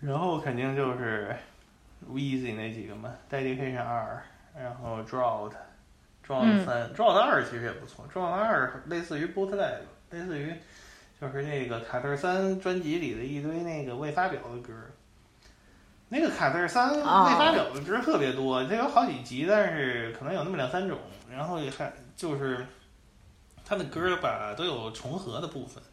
[0.02, 1.34] 然后肯定就是
[2.12, 4.22] Weezy 那几个嘛，Dedication 二，
[4.54, 9.76] 然后 Drought，Drought 三，Drought 二其实也不错，Drought 二类似于 Bootleg，
[10.10, 10.54] 类似于
[11.22, 14.74] 就是那个卡特三专辑里的一堆那个未发表的歌。
[16.10, 20.98] 那个卡特三未发表的歌特别多，它有好几集，但是可能有那么两三种。
[21.30, 22.66] 然后还就是
[23.66, 25.84] 他的歌吧，都有重合的部分。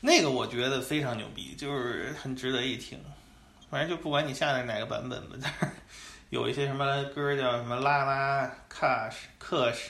[0.00, 2.98] 那个我觉得非常牛逼，就是很值得一听。
[3.70, 5.76] 反正就不管你下的哪个版本吧，但是
[6.30, 9.86] 有一些什么歌叫什么拉拉、Cash、Kush，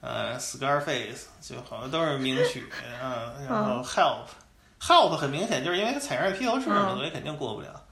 [0.00, 2.64] 呃，Scarface，就好像都是名曲。
[3.02, 7.84] 嗯，然后 Help，Help 很明显就是因为它踩上披头士嘛，所以肯定过不了。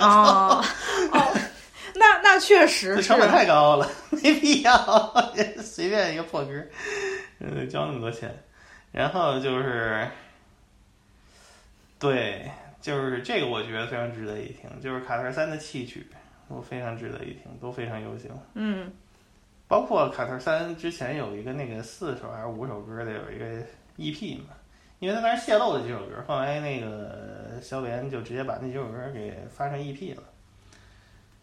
[0.00, 0.62] 哦
[1.12, 1.38] 哦，
[1.94, 6.64] 那那确实成本太高了，没必要，随便一个破歌，
[7.40, 8.34] 嗯，交那么多钱，
[8.92, 10.06] 然后就是，
[11.98, 12.50] 对，
[12.80, 16.06] 就是这个，我觉得非常值得一听，就是卡特三的戏曲，
[16.48, 18.92] 都非常值得一听，都非常优秀，嗯，
[19.68, 23.44] 包括卡特三之前有一个那个四首还是五首歌的有一个
[23.98, 24.50] EP 嘛。
[24.98, 30.22] 因为他当时泄露了几首歌，后来那个萧炎就直接把那几首歌给发成 EP 了，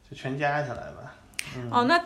[0.09, 1.15] 就全加起来吧。
[1.71, 2.03] 哦，那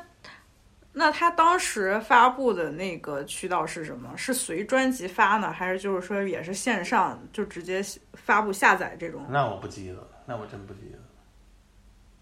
[0.91, 4.11] 那他当时发布的那个渠道是什么？
[4.17, 7.81] 是随专辑发呢，还是就是说也是线上就直接
[8.13, 9.25] 发布下载这种？
[9.29, 11.03] 那我不记得了，那我真不记得了。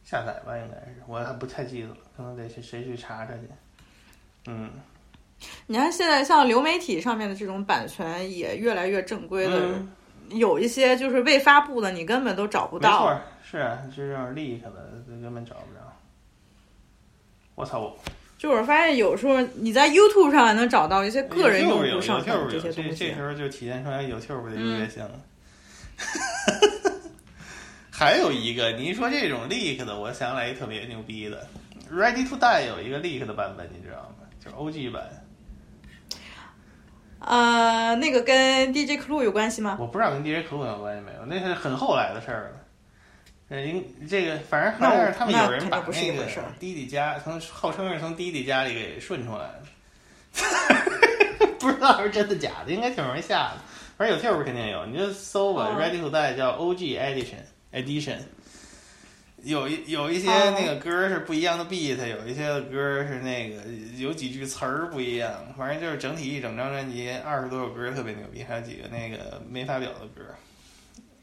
[0.04, 3.50] 下载吧，应该是，我还不太记得了，可能得去谁去查查去。
[4.46, 4.70] 嗯。
[5.68, 9.80] 你看，现在像流媒体上面的这种版权也越来越正规了，
[10.30, 12.90] 有一些就是未发布的，你根本都找不到。
[12.92, 13.22] 没错，
[13.52, 15.82] 是啊，这种 leak 的，根本找不着。
[17.56, 17.96] 我操！
[18.38, 23.08] 就我发现有时候你在 YouTube 上还能找到一些个人用户上传这些东西。
[23.08, 25.22] 这时候就体现出来 YouTube 的优越性了。
[27.90, 31.48] 还有一个，你一说这种 leak 的，我想起来一特别牛逼的
[31.90, 34.28] ，Ready to Die 有一个 leak 的版本，你知道吗？
[34.44, 35.25] 就是 OG 版。
[37.20, 39.78] 呃，那个跟 DJ Clue 有关系吗？
[39.80, 42.52] 我不知道跟 DJ Clue 有关系没有，那是很后来的事儿了。
[43.50, 46.26] 嗯，这个反正好像是他们有人把那个
[46.60, 53.58] 弟弟家从号称是从弟弟家里给顺出来的， 不知道是真的假的，应该挺容易下的。
[53.98, 57.38] 反正有 T 不肯定有，你就搜吧，Ready to Die 叫 OG Edition
[57.72, 58.18] Edition。
[59.46, 63.62] 有一有一些那个歌是不一样的 beat，有一些歌是那个
[63.96, 70.24] 有几句词儿不一样，反正就是整体一整张专辑二十多首歌特别牛逼，还有几个那个没发表的歌。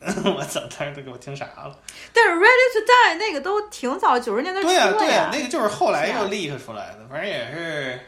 [0.36, 1.76] 我操，当时都给我听傻了。
[2.12, 7.98] 但是 Ready to Die 那个都挺早，九十年代初对呀，对呀，那个就是后来又 leak 出来的，反正也是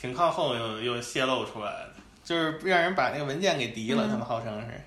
[0.00, 4.80] 挺靠后又又泄露出来的，就是让人把那个文件给敌了，他们号称是。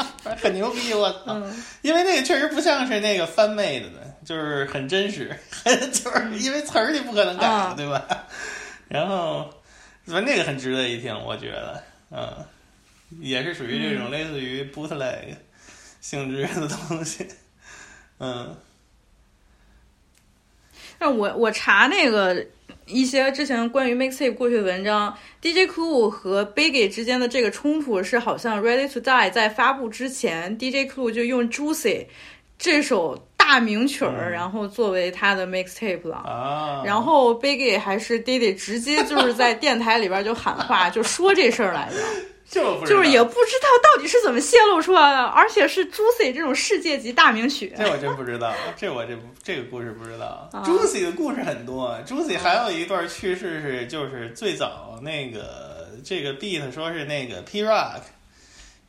[0.42, 1.40] 很牛逼，我操！
[1.82, 5.34] 因为那个确实不像是那个翻妹的的，就是很真实，
[5.64, 8.26] 就是因为词儿你不可能改，对吧？
[8.88, 9.48] 然后，
[10.04, 12.44] 反正那个很值得一听，我觉得，嗯，
[13.20, 15.36] 也是属于这种类似于 bootleg
[16.00, 17.28] 性质的东西，
[18.18, 18.56] 嗯。
[21.02, 22.44] 那我我查那个
[22.92, 32.06] 一些之前关于 mixtape 过去的文章，DJ cool 和 Biggie 之间的这个冲突是，好像 Ready to Die 在发布之前，DJ cool 就用 Juicy
[32.58, 36.82] 这首大名曲儿，然后作为他的 mixtape 了。
[36.84, 41.96] 然后 Biggie 还是 Diddy 直接就是在电台里边就喊话，就说这事儿来着。
[42.50, 47.72] 就就是也不知道到底是怎么泄露出来的，而且是 Juicy 这种世界级大名曲。
[47.76, 50.50] 这我真不知道， 这我这这个故事不知道。
[50.64, 58.00] Juicy 的故事很多，Juicy 还有一段趣事是，就是最早那个这个 beat 说是那个 P Rock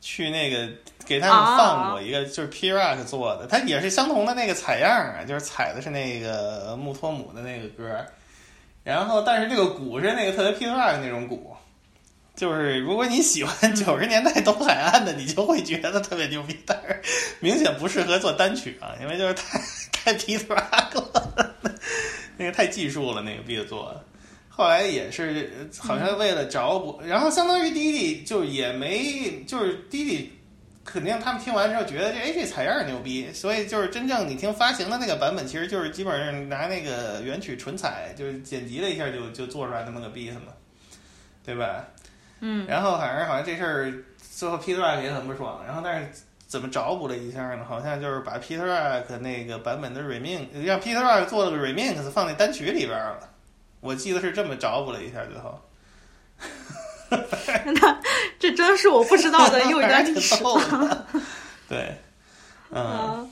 [0.00, 0.68] 去那个
[1.06, 8.04] 给他们放过一个，就是 P Rock 做的，它也是相同的那个采样啊，就是采的是那个穆托姆的那个歌，
[8.82, 11.56] 然后但是这个鼓是那个特别 P Rock 那种鼓。
[12.34, 17.00] 就是如果你喜欢九十年代东海岸的，你就会觉得特别牛逼，但是
[17.40, 19.60] 明显不适合做单曲啊，因为就是太
[19.92, 21.54] 太皮特了，
[22.38, 24.04] 那个太技术了，那个 beat 做的。
[24.48, 30.32] 后来也是好像为了找补，然后相当于弟弟就也没，就是弟弟
[30.84, 40.52] 肯定他们听完之后觉得这哎这采样牛逼，所以就是真正你听发行的那个版本，其实就是基本上拿那个原曲纯采，就是剪辑了一下就就做出来那么个 beat 嘛，
[41.44, 41.86] 对吧？
[42.44, 46.08] 嗯，然后反正好像这事儿最后 Peter Rock 也很不爽，然后但是
[46.48, 47.64] 怎么找补了一下呢？
[47.64, 53.28] 好像就是把 Peter Rock 那个版本的 remix 让 Peter Rock 做了个 remix 放在单曲里边了，
[53.80, 55.62] 我记得是这么找补了一下最后。
[57.64, 58.00] 那
[58.40, 60.34] 这真是我不知道的又一段历史。
[61.68, 61.96] 对，
[62.70, 63.30] 嗯。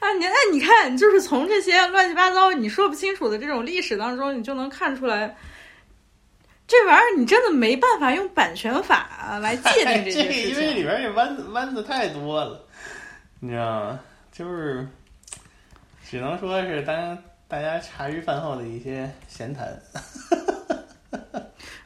[0.00, 5.36] 啊，你哎，你看，就是从这些乱七八糟你说不清楚的这种历史当中，你就能看出来。
[6.72, 12.58] 这玩意儿你真的没办法用版权法来界定这件 事情，因为里边这弯子弯子太多了，
[13.40, 14.00] 你知道吗？
[14.32, 14.88] 就是
[16.08, 19.78] 只能说是当大家茶余饭后的一些闲谈。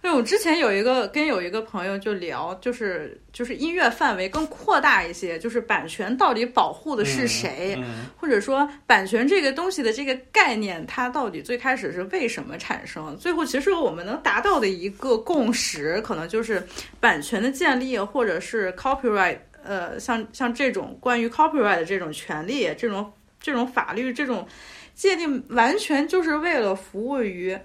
[0.07, 7.76] 因为我之前有一个跟有一个朋友就聊，就是就是音乐范围更扩大一些，就是版权到底保护的是谁，
[8.16, 13.16] 或者说版权这个东西的这个概念，它到底最开始是为什么产生？
[13.16, 16.64] 最后其实我们能达到的一个共识，可能就是
[17.00, 24.46] 版权的建立，或者是 copyright，呃，像像这种关于 copyright 的这种权利，这种这种法律这种
[24.94, 27.59] 界定，完全就是为了服务于。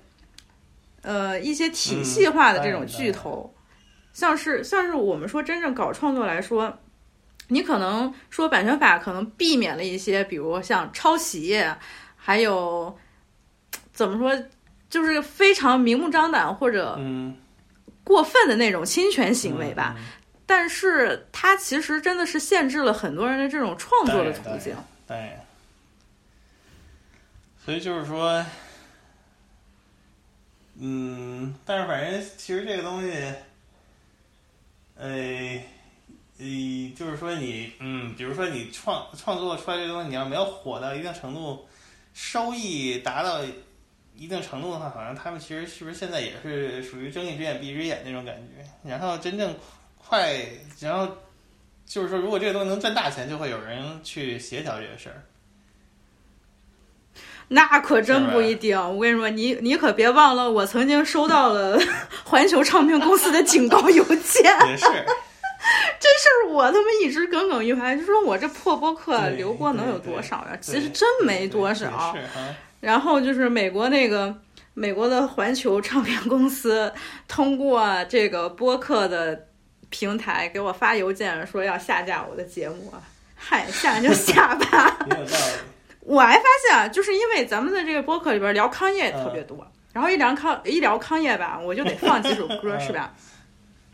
[1.02, 3.52] 呃，一些体系化的这种巨头，
[4.14, 6.78] 像是像是我们说真正搞创作来说，
[7.48, 11.60] 你可能说版权法可能避免了一些，比如像抄袭，
[12.16, 12.96] 还有
[13.92, 14.46] 怎么说，
[14.90, 17.00] 就是非常明目张胆或者
[18.04, 19.96] 过分的那种侵权行为吧。
[20.46, 24.76] 但是它其实真的是限制了很多人的这种创作的途径。
[25.08, 25.38] 对，
[27.66, 28.46] 所以就是说。
[30.84, 33.12] 嗯，但是反正其实这个东西，
[34.96, 35.62] 呃，
[36.40, 41.68] 呃，就是说你，嗯，比如说你创创作出来这个东西，你要没有火到一定程度，
[42.16, 43.44] 收益达到
[44.16, 48.90] 一定程度的话，好像他们其实是不是现在也是属于睁一只眼闭一只眼那种感觉？
[48.90, 49.56] 然后真正
[50.00, 50.36] 快，
[50.80, 51.16] 然后
[51.86, 55.22] 就是说，如果这个东西能赚大钱，就会有人去协调这个事儿。
[57.54, 61.78] 那可真不一定，我跟你说，你你可别忘了，我曾经收到了
[62.24, 64.44] 环球唱片公司的警告邮件。
[64.68, 64.86] 也是，
[66.00, 70.58] 这事儿我他妈一直耿耿于怀，就说我这破播客流播能有多少呀？
[70.62, 72.16] 其实真没多少。
[72.80, 74.34] 然后就是美国那个
[74.74, 76.92] 美国的环球唱片公司
[77.28, 79.48] 通过这个播客的
[79.90, 82.94] 平台给我发邮件说要下架我的节目，
[83.36, 84.98] 嗨，下就下吧。
[86.02, 93.14] 我还发现啊，就是因为咱们的这个播客里边聊康业特别多，然后一聊康一聊康业吧，我就得放几首歌， 是吧？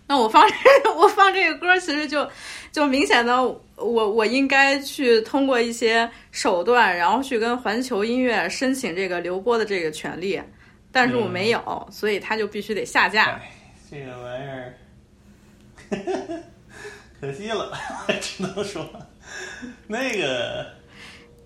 [0.10, 2.26] 那我放这我放这个歌，其实就
[2.72, 10.42] 就明显的，我我应该去通过一些手段，然后去跟环球音乐申请这个流播的这个权利，
[10.94, 13.38] 但是我没有，所以他就必须得下架。
[13.92, 14.74] 这个玩意儿，
[17.20, 17.72] 可惜了，
[18.22, 18.90] 只能说
[19.88, 20.66] 那个。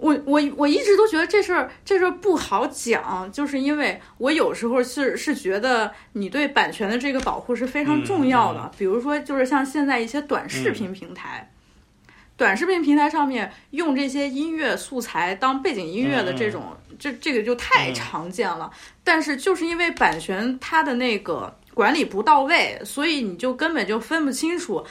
[0.01, 8.71] 我我我一直都觉得这事儿这事儿不好讲，就是因为我有时候是是觉得你对版权的这个保护是非常重要的。
[8.75, 11.51] 比如说，就是像现在一些短视频平台，
[12.35, 18.71] 短视频平台上面用这些音乐素材当背景音乐的这种，这这个就太常见了。
[19.03, 24.83] 但是就是因为版权它的那个管理不到位，所以你就根本就分不清楚。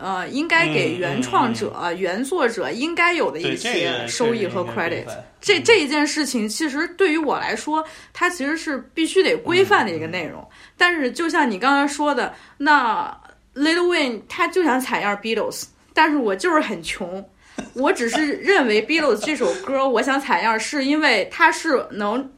[0.00, 5.04] 呃，应该给原创者、原作者应该有的一些收益和 credit。
[5.40, 10.46] 这这一件事情，其实对于我来说，它其实是必须得规范的一个内容。
[10.76, 13.14] 但是，就像你刚才说的，那
[13.54, 17.28] Little Wayne 他就想采样 Beatles，但是我就是很穷，
[17.74, 22.32] 我只是认为 Beatles 这首歌，我想采样，是因为它是能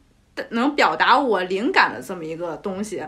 [0.49, 3.03] 能表达我灵感的这么一个东西。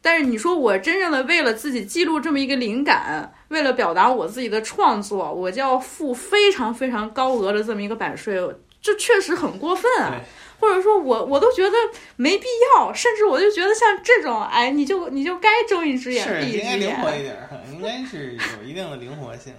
[0.00, 8.40] 但是你说我真正的为了自己记录这么一个灵感，为了表达我自己的创作，我就要付非常非常高额的这么一个版税，
[8.80, 10.20] 这确实很过分啊！
[10.60, 11.76] 或者说我我都觉得
[12.16, 17.36] 没必要，甚至我就觉得像这种，哎，你就你就该睁一只眼闭一只眼，应该灵活一点，
[17.72, 19.54] 应该是有一定的灵活性。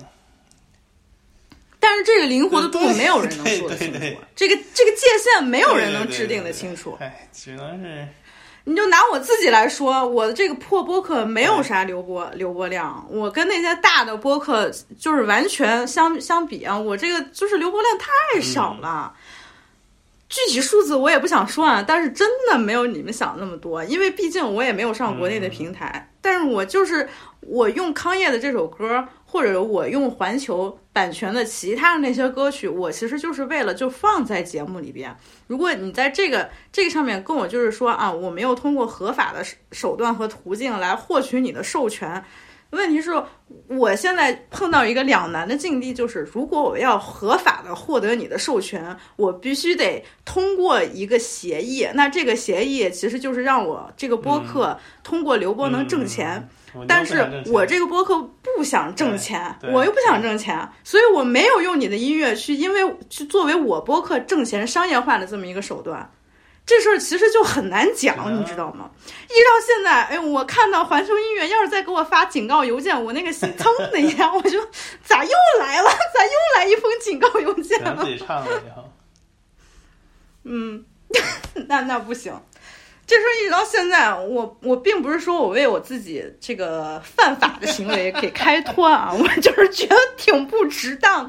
[1.80, 4.00] 但是这个灵活的度没有人能说得清楚，
[4.36, 8.08] 这个这个界限没有人能制定的清楚，哎，只能是。
[8.70, 14.70] 你就拿我自己来说，我的这个破播客没有啥流播流播量，我跟那些大的播客
[15.00, 19.12] 就是完全相相比啊，我这个就是流播量太少了。
[20.30, 26.08] 具体数字我也不想说啊，但是真的没有你们想那么多，因为毕竟我也没有上国内的平台。
[26.22, 27.10] 但是我就是
[27.40, 35.16] 我用康业的这首歌，或者我用环球版权的其他的那些歌曲，我其实就是为了就放在节目里边。
[35.46, 42.24] 如果你在这个这个上面跟我就是说啊，我没有通过合法的手段和途径来获取你的授权。
[42.72, 43.12] 问题是，
[43.68, 51.88] 我现在碰到一个两难的境地，就是如果我要合法的获得你的授权，我必须得通过一个协议。
[51.96, 56.48] 那这个协议其实就是让我这个播客通过刘波能挣钱，
[56.88, 58.22] 但是我这个播客
[58.56, 66.08] 不想挣钱，我又不想挣钱，所以我没有用你的音乐去，因为去作为我播客挣钱商业化的这么一个手段。
[66.70, 68.92] 这事儿其实就很难讲，你知道吗？
[69.04, 74.64] 一直到现在，哎，我看到环球音乐要是再给我发警告邮件，我那个心 噌的一下，我就
[75.04, 75.90] 咋又来了？
[75.90, 78.04] 咋又来一封警告邮件了？
[78.04, 78.88] 自己唱了以后，
[80.44, 80.86] 嗯，
[81.68, 82.40] 那那不行。
[83.08, 91.28] 这事儿一直到现在，我我并不是说我为我自己这个犯法的行为给开脱啊， 我就是觉得挺不值当，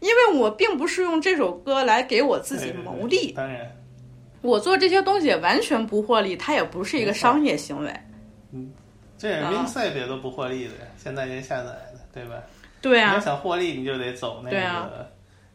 [0.00, 3.32] 因为我并不是用这首歌来给我自己谋利。
[3.32, 3.76] 当然。
[4.42, 7.92] 我做这些东西完全不获利，它也不是一个商业行为。
[8.52, 8.72] 嗯，
[9.18, 12.42] 这也明赛别都不获利的，现在人下载的，对吧？
[12.80, 13.10] 对啊。
[13.10, 15.10] 你要想获利，你就得走那个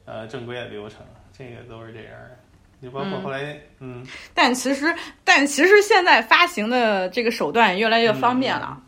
[0.06, 0.99] 呃正规的流程，
[1.36, 2.38] 这个都是这样的。
[2.80, 4.06] 你包括后来，嗯。
[4.34, 4.94] 但其实，
[5.24, 8.80] 但其实现在发行的这个手段越来越方便了，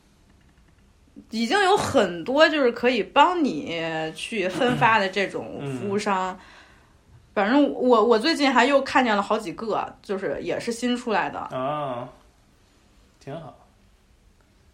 [1.31, 3.81] 已经有很多就是可以帮你
[4.15, 6.37] 去分发的这种服务商。
[7.37, 12.09] 反正我我最近还又看见了好几个，就是也是新出来的啊，
[13.19, 13.55] 挺好。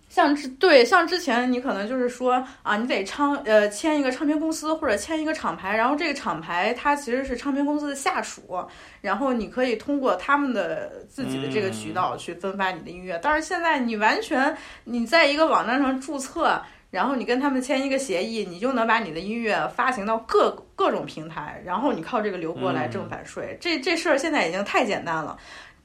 [0.07, 8.65] 像之对像之前你可能就是说啊，你得唱呃签一个唱片公司或者签一个厂牌，然后这个厂牌它其实是唱片公司的下属，
[9.01, 13.19] 然后你可以通过他们的自己的这个渠道去分发你的音乐。
[13.21, 16.61] 但是现在你完全你在一个网站上注册。
[16.93, 20.51] 然后你跟他们签一个协议，你就能把你的音乐发行到各
[20.83, 23.57] 各种平台，然后你靠这个流播来挣版税。
[23.61, 25.37] 这这事儿现在已经太简单了。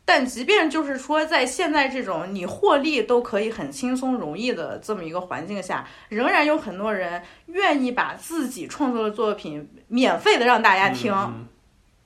[0.04, 11.14] 但即便就是说，在现在这种你获利都可以很轻松容易的这么一个环境下，仍然有很多人愿意把自己创作的作品免费的让大家听。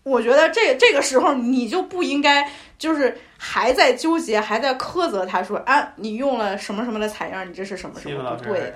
[0.02, 2.46] 我觉得这这个时候你就不应该
[2.76, 8.74] 就是还在纠结，还在苛责他说啊，你用了什么什么的采样，你这是什么什么不对的。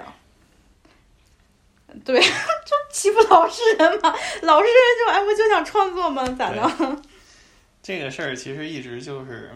[2.04, 4.74] 对， 就欺负老实人嘛，老实人
[5.06, 7.02] 就哎，我就想创作嘛，咋的？
[7.82, 9.50] 这个事儿其实一直就是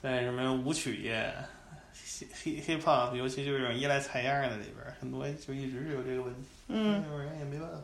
[0.00, 1.34] 在什么舞曲业、
[2.16, 6.40] hip hip hop，尤其就是这种依赖采样的里边，很多就一直是有这个问题。
[6.68, 7.78] 嗯，人也没办法。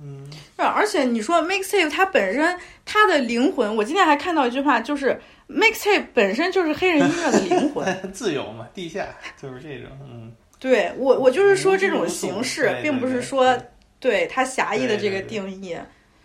[0.00, 9.06] 嗯，对，而且你说 mixtape 它本身它的灵魂，我今天还看到一句话，就是 mixtape 本身就是黑人音乐的灵魂， 自由嘛，地下
[9.40, 10.34] 就是这种，嗯。
[10.58, 13.56] 对我，我就是说这种形式，并不是说
[14.00, 15.78] 对它狭义的这个定义。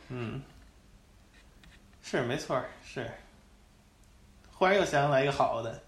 [0.10, 0.42] 嗯，
[2.02, 3.10] 是没错，是。
[4.52, 5.82] 忽然又想起来一个好的，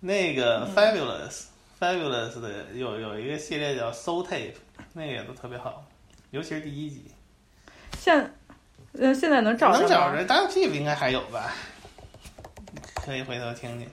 [0.00, 4.54] 那个 Fabulous，Fabulous 的有有一个系列叫 Soul Tape，
[4.92, 5.84] 那个也都特别好，
[6.30, 7.10] 尤其是第一集。
[7.98, 8.34] 现，
[8.92, 11.52] 嗯，现在能找着能找着 w P 应该还有吧？
[13.04, 13.88] 可以回头听听。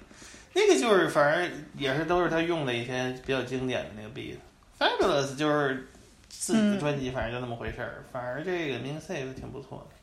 [0.55, 4.37] 那个就是，反正也是都是他用的一些比较经典的那个 beat。
[4.79, 5.87] Fabulous 就是
[6.29, 8.05] 自己的专辑，反正就那么回事儿。
[8.11, 9.95] 反而这个 Mixtape 挺不错的。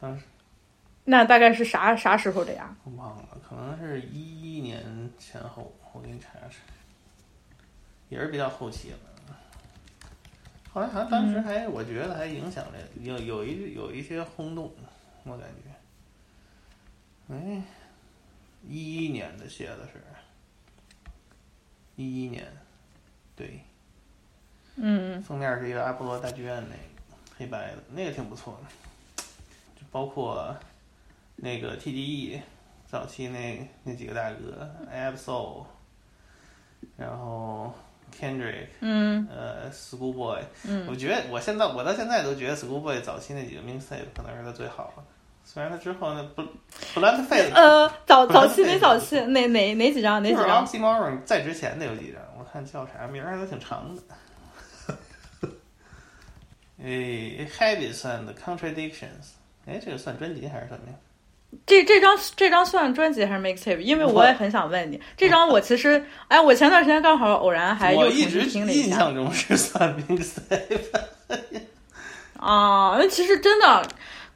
[0.00, 0.24] 当时
[1.04, 2.74] 那大概是啥啥时候的呀？
[2.84, 5.74] 我忘了，可能是一一年前后。
[5.92, 6.56] 我给你查查。
[8.08, 8.98] 也是比较后期了。
[10.72, 14.72] 后来好像当时还，我觉得还影响了，有有一有一些轰动，
[15.24, 17.34] 我感觉。
[17.34, 17.62] 哎，
[18.66, 20.02] 一一年的写的是，
[21.96, 22.46] 一一年，
[23.36, 23.60] 对。
[24.76, 25.22] 嗯。
[25.22, 29.24] 封面是一个阿波罗大剧院那个黑白的，那个挺不错的。
[29.76, 30.56] 就包括
[31.36, 32.40] 那个 TDE
[32.86, 35.66] 早期那那几个大哥，Absol，
[36.96, 37.72] 然后。
[38.20, 45.02] Kendrick，嗯，呃，Schoolboy，嗯，我觉得我现在我到现在都觉得 Schoolboy 早期那几个 mixtape 可能是他最好的，
[45.52, 46.42] 虽然他之后那不
[47.28, 54.02] Face，呃，早早期没早期哪哪哪几张哪几张？Oxymoron 在之前的有几张，我看叫啥名儿都挺长的。
[56.82, 59.34] 哎，Habits and Contradictions，
[59.66, 60.94] 哎，这个算专辑还是什么呀？
[61.66, 63.76] 这这张这张算专辑还是 mixtape？
[63.76, 68.88] 因为我也很想问你，这张我其实，哎，我前段时间刚好偶然还又重新听了一下。
[68.88, 70.80] 印象中是算 mixtape。
[72.38, 73.86] 啊，那其实真的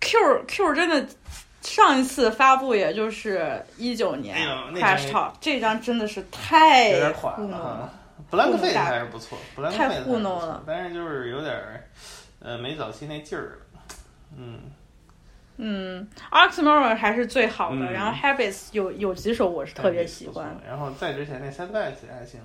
[0.01, 1.06] ，Q Q 真的
[1.62, 4.36] 上一次发布也就是一九年
[4.74, 7.93] Crash Talk，这张真的是太有点垮了。
[8.31, 9.39] Blank Face 还是不错，
[9.73, 11.55] 太糊弄了，但是就是有点
[12.40, 13.81] 呃没早期那劲儿了，
[14.36, 14.60] 嗯。
[15.59, 20.55] 嗯，Oxymoron 还是最好的，然后 Habits 有有几首我是特别喜欢。
[20.68, 22.39] 然后在之前那 Setbacks 也还行，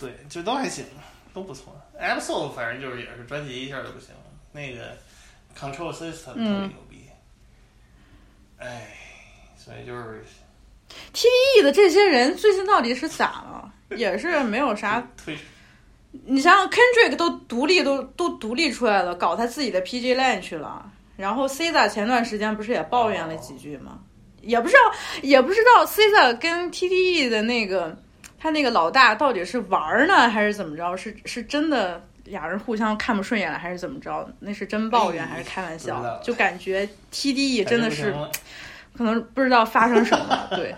[0.00, 0.86] 对，就都还行，
[1.34, 1.76] 都不错。
[2.00, 4.14] Absol 反正就是也是专辑一下就不行，
[4.52, 4.96] 那个
[5.58, 7.04] Control System 特别牛逼。
[8.58, 8.88] 哎，
[9.56, 10.24] 所以就是
[11.12, 13.72] TDE 的这些人最近到底是咋了？
[13.96, 15.06] 也是没有啥。
[16.24, 20.90] 你想想，Kendrick 都独立都都独立出来了，搞他自己的 PG Line 去了。
[21.16, 23.98] 然后 c i s a 前段时间不是也抱怨了几句吗？
[24.40, 24.80] 也不知道，
[25.22, 27.96] 也不知道 c i s a 跟 TTE 的那个
[28.38, 30.96] 他那个老大到底是玩呢，还是怎么着？
[30.96, 34.28] 是是真的俩人互相看不顺眼了，还是怎么着？
[34.40, 36.20] 那是真抱怨还是开玩笑？
[36.22, 38.14] 就感觉 TDE 真的是
[38.96, 40.48] 可能不知道发生什么。
[40.50, 40.74] 对，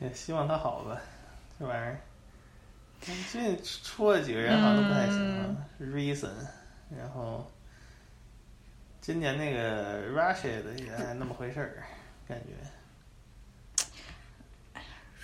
[0.00, 1.00] 也希望他好吧。
[1.58, 1.98] 这玩意儿
[3.00, 6.28] 最近出了几个人好像都不太行，Reason，
[6.96, 7.50] 然后。
[9.06, 11.84] 今年那个 Russia 的也那么回事儿，
[12.26, 12.54] 感觉。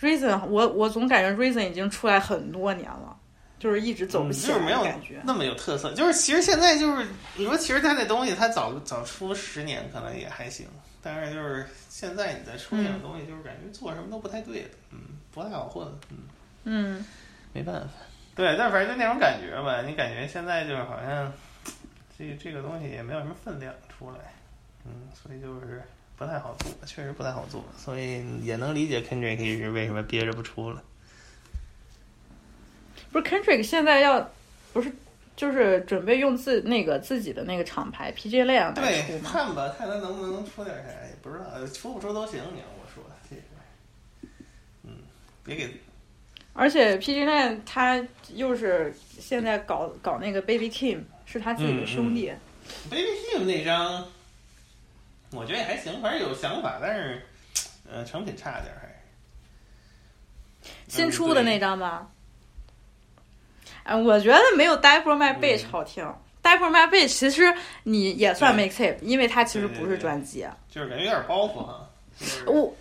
[0.03, 3.17] Reason，我我总感觉 Reason 已经出来很多年了，
[3.61, 5.93] 就是一直走不起来，感觉那么有特色。
[5.95, 7.07] 就是其实现在就是
[7.37, 10.67] 你说，其实他那东西他早早出十年可能也还行，
[11.01, 14.99] 但是就是现在你再出那种东西，就是感觉做什么都不太对的，嗯，
[15.31, 16.17] 不太好混，嗯
[16.65, 17.07] 嗯，
[17.53, 17.89] 没办法。
[18.35, 21.33] 对，但反正就那种感觉吧，你感觉现在就是好像。
[22.19, 24.19] 这这个东西也没有什么分量出来，
[24.85, 25.83] 嗯，所以就是
[26.19, 30.83] 不太好做，确实不太好做，所以也能理解 Kendrick 是为什么憋着不出了。
[33.13, 34.31] 不是 Kendrick 现在要
[34.73, 34.93] 不是
[35.37, 42.41] 就是准备用自那个自己的那个厂牌 PJ 类啊对，看吧，看他能不能出点啥，也不知道，出不出都行。
[42.55, 43.43] 你要我说，这个，
[44.85, 44.99] 嗯，
[45.45, 45.81] 别给。
[46.53, 48.05] 而且 PJ 类他
[48.35, 51.03] 又是现在搞搞那个 Baby Kim。
[51.33, 52.33] 是他自己的兄弟。
[52.91, 54.05] Baby Kim 那张，
[55.31, 57.23] 我觉得也还行，反正有想法，但是，
[57.89, 59.01] 呃，成品差点还。
[60.89, 62.11] 新出的那张吧。
[63.83, 66.05] 哎，我觉得没有《Die for My Bitch》好听，
[66.43, 67.53] 《Die for My Bitch》其实
[67.85, 70.47] 你也算 mixtape，因为它其实不是专辑。
[70.71, 71.89] 就是感觉有点包袱哈。
[72.47, 72.75] 我。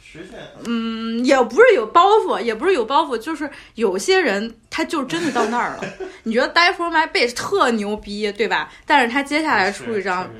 [0.00, 0.38] 实现。
[0.66, 5.84] 嗯，也不是有包袱，也不是有包袱，就是有些人他就真的到那儿了。
[6.22, 8.70] 你觉得《Die for My Bitch》特牛逼，对吧？
[8.86, 10.30] 但是他接下来出一张，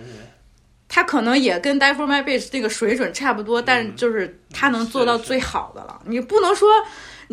[0.88, 6.00] 他可能也跟《Die for My Bitch》那个水准差不多，但就是他能做到最好的了。
[6.04, 6.68] 你不能说，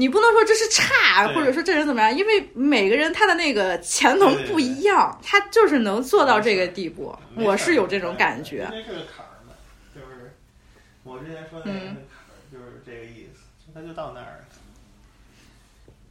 [0.02, 7.16] 你不能说这是差，或者说这人怎么样，因为每个人他的那个潜能不一样，他就是能做到这个地步。
[7.36, 8.68] 我是有这种感觉。
[8.72, 9.54] 这是个坎儿嘛，
[9.94, 10.34] 就是
[11.04, 12.02] 我之前说的那个。
[12.84, 13.42] 这个意思，
[13.76, 14.44] 那就到那儿。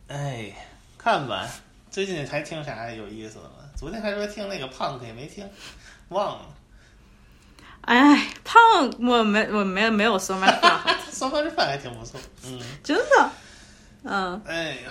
[0.06, 0.52] 哎，
[0.96, 1.48] 看吧，
[1.90, 3.56] 最近还听啥有意思的吗？
[3.76, 5.50] 昨天还说听那个 Punk 也没听，
[6.10, 6.46] 忘了。
[7.80, 13.30] 哎，Punk 我没我没没有 So much fun，So much fun 还挺不错，嗯，真的，
[14.04, 14.40] 嗯。
[14.46, 14.90] 哎呀，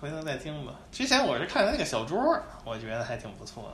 [0.00, 0.72] 回头再听吧。
[0.90, 2.18] 之前我是看那个小桌，
[2.64, 3.72] 我觉得还挺不错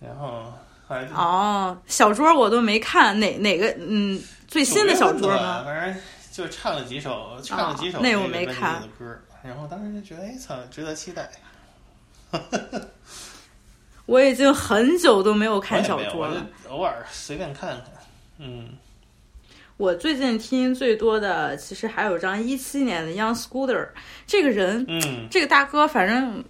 [0.00, 0.06] 的。
[0.06, 0.52] 然后
[0.86, 4.22] 后来哦，小桌我都没看，哪哪个嗯。
[4.46, 5.62] 最新的小桌吗？
[5.64, 11.28] 反正就唱了几首，唱了几首那我没看的歌，然后当时就觉得，哎操，值得期待。
[14.06, 17.86] 我已经很久都没有看小桌了，偶尔随便看看。
[18.38, 18.68] 嗯，
[19.76, 23.88] 我最近听最多的，其实还有张一七年的 Young Scooter，
[24.26, 26.44] 这个人，嗯，这个大哥，反正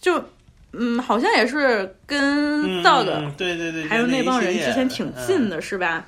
[0.00, 0.24] 就，
[0.72, 3.04] 嗯，好像也是跟 Dog，
[3.36, 6.06] 对对对，还有那帮人之前挺近的，是吧？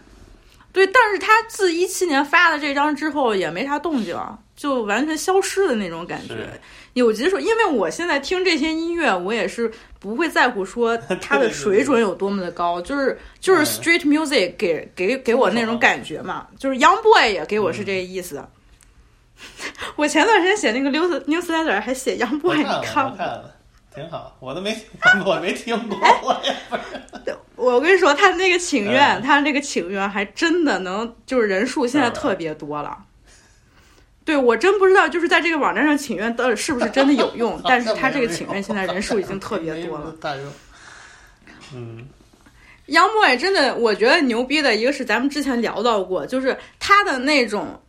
[0.73, 4.17] 对，但是他自一七年发了这张之后也没啥动静，
[4.57, 6.59] 就完全消失的那种感觉。
[6.95, 18.45] 有几首，因为我现在听这些音乐，我也是不会在乎说 它的水准有多么的高，就是就是 street music 给给给我那种感觉嘛，就是 Young Boy 也给我是这个意思。
[19.95, 23.55] 我前段时间写那个 news newsletter 还写 Young Boy，你看了，
[23.95, 24.77] 挺好，我都没
[25.25, 26.83] 我没听过，我也不是。
[27.55, 32.97] 我跟你说，他那个请愿，他那个请愿还真的能，就是人数现在特别多了。
[34.29, 40.15] 对，我真不知道，就是在这个网站上请愿到底是不是真的有用， 但是他这个请愿现在人数已经特别多了。
[41.75, 42.05] 嗯，
[42.89, 47.81] 杨博也真的，我觉得牛逼的一个是咱们之前聊到过，就是他的那种。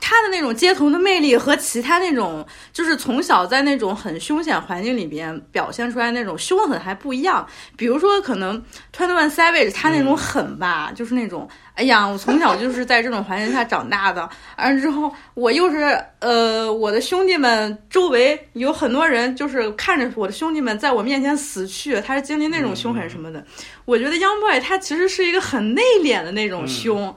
[0.00, 7.44] 他的那种街头的魅力和其他那种，就是从小在那种很凶险环境里边表现出来那种凶狠还不一样。
[7.76, 8.62] 比如说，可能
[8.96, 11.48] Twenty One Savage 他那种狠吧，就是那种，
[11.78, 23.44] 哎呀，我从小就是在这种环境下长大的，完之后我又是呃，我的兄弟们周围有很多人，就是看着我的兄弟们在我面前死去，他是经历那种凶狠什么的。
[23.84, 27.14] 我觉得 Young Boy 他其实是一个很内敛的那种凶。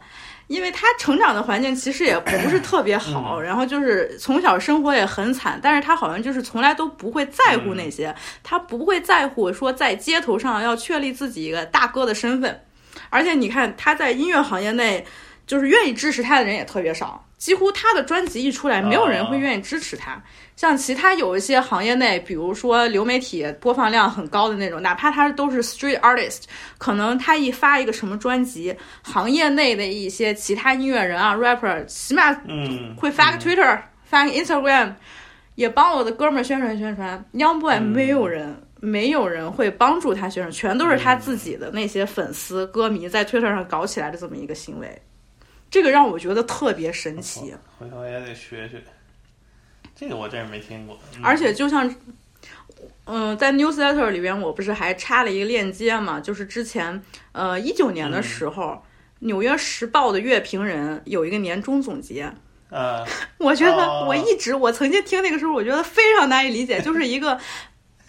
[0.47, 8.13] 因为他成长的环境其实也不是特别好，然后就是从小生活也很惨，但是他好像就是从来都不会在乎那些，
[8.43, 12.61] 他不会在乎说在街头上要确立自己一个大哥的身份，
[13.09, 15.05] 而且你看他在音乐行业内，
[15.45, 17.25] 就是愿意支持他的人也特别少。
[17.37, 20.21] 几乎他的专辑一出来，没有人会愿意支持他。
[20.55, 26.43] 像其他有一些行业内，比如说流媒体播放量很高的那种，哪怕他都是 street artist，
[26.77, 32.31] 可能他一发一个什么专辑，行业内的一些其他音乐人啊，rapper，起码
[32.95, 34.93] 会发个 Twitter，发个 Instagram，
[35.55, 37.25] 也帮我的哥们儿宣传宣传。
[37.33, 45.01] Young Boy 没有人，没有人会帮助他宣传，全都是他自己的那些粉丝歌迷在 Twitter 上搞起来的这么一个行为。
[45.69, 48.83] 这个让我觉得特别神奇，回头也得学学。
[49.95, 50.99] 这个我真是没听过。
[51.23, 51.95] 而且就像，
[53.05, 56.19] 嗯，在 newsletter 里边，我不是还插了一个链接嘛？
[56.19, 57.01] 就是之前，
[57.31, 58.63] 呃，一九年的时候，
[59.19, 62.33] 《纽约时报》的乐评人有一个年终总结。
[62.69, 63.05] 呃，
[63.37, 67.39] 我觉得我一直，我曾经听那个时候，我觉得非常难以理解，就是一个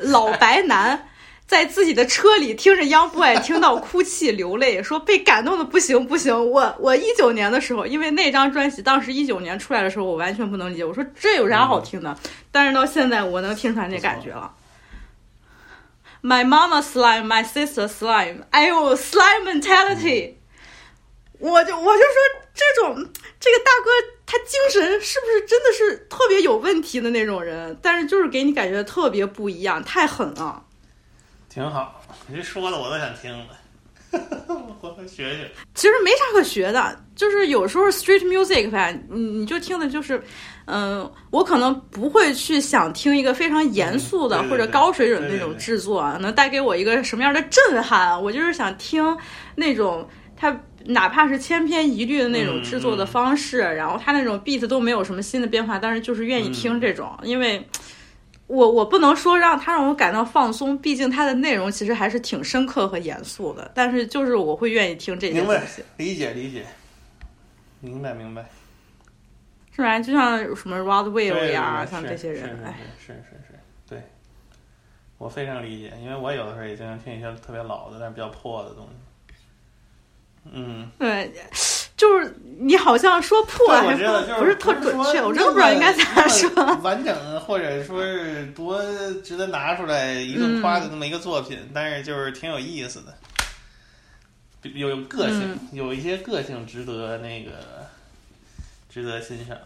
[0.03, 1.09] 老白男。
[1.45, 6.51] 在自己的车里听着 Young Boy，听到哭泣流泪，说被感动的不行不行。
[6.51, 10.85] 我我一九年的时候，因为那张专辑当时一九年出来的时候，我完全不能理解。
[10.85, 12.17] 我说这有啥好听的？
[12.51, 14.51] 但是到现在，我能听出来那感觉了。
[16.23, 20.35] My mama slime, my sister slime，哎呦，slime mentality。
[21.39, 22.17] 我就我就说
[22.55, 22.95] 这种
[23.39, 23.91] 这个大哥
[24.33, 27.77] 他精神是不是真的是特别有问题的那种人？
[27.83, 30.65] 但是就是给你感觉特别不一样，太狠了。
[31.51, 33.47] 挺好，你这说的我都想听了，
[34.81, 35.51] 我学学。
[35.75, 40.23] 其实没啥可学的，就是有时候 street music 吧，你你就听的就是，
[40.65, 48.23] 嗯，我可能不会去想听一个非常严肃的或者高水准那种制作，能带给我一个什么样的震撼。
[48.23, 49.15] 我就是想听
[49.57, 57.67] 那种他哪怕是千篇一律的那种制作的方式，然后他那种 beat 都没有什么新的变化，但是就是愿意听这种，因为。
[58.49, 63.71] 我我不能说让他让我感到放松，毕竟他的内容其实还是挺深刻和严肃的。
[63.75, 66.67] 但是就是我会愿意听这些东西，理解理解，
[67.81, 68.45] 明白明白，
[69.75, 69.99] 是吧？
[70.01, 74.03] 就像什么 Rod Wave 呀，像这些人，哎，是是是，对，
[75.17, 78.93] 我非常理解，因为我有的时候也经常听一些特别老的，但是比较破的东西。
[80.51, 81.33] 嗯，对。
[81.95, 86.51] 就是你好像说破还不是特准确，我真的不知道应该咋说。
[86.83, 88.83] 完整或者说是多
[89.23, 93.15] 值得拿出来一顿夸的那么一个作品，但是就是挺有意思的，
[94.75, 97.53] 有有个性，有一些个性值得那个
[98.93, 99.57] 值得欣赏，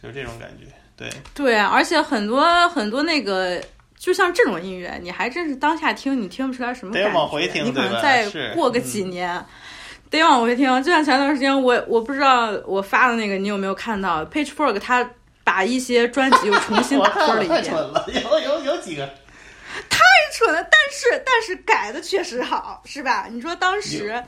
[0.00, 0.66] 就是这种感觉。
[0.96, 3.60] 对对，而且很多很多那个，
[3.98, 9.44] 就像这种音乐，你还真是当下听，你听不出来什么感觉，你可能再过个几年。
[10.10, 15.08] 得往回听，就像前段时间我我不知道我发的那个你有没有看到？Pitchfork 他
[15.44, 17.62] 把一些专辑又重新打分了一遍。
[17.62, 19.06] 太蠢了，有有有几个。
[19.90, 20.00] 太
[20.32, 23.26] 蠢了，但是但是改的确实好，是吧？
[23.30, 24.22] 你说当时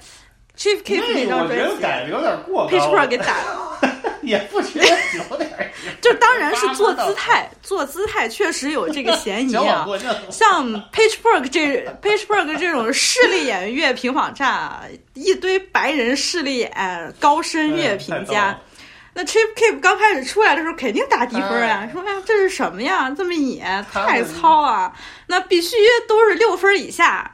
[0.60, 3.66] Chief Keef 那张专辑改的有点过，Pitchfork 给打了。
[4.20, 4.86] 也不觉得
[5.30, 5.72] 有点，
[6.02, 9.86] 就当然是做姿态，做姿态确实有这个嫌疑啊。
[10.30, 14.82] 像 Pitchfork 这 Pitchfork 这种势利眼乐评网站，
[15.14, 18.58] 一堆白人势利眼高深乐评家。
[19.14, 23.10] 那 Chip Keep 刚开始出来的时候肯定打低分啊，说哎这是什么呀？
[23.16, 24.92] 这么野，太糙啊！
[25.26, 25.74] 那必须
[26.06, 27.32] 都是六分以下。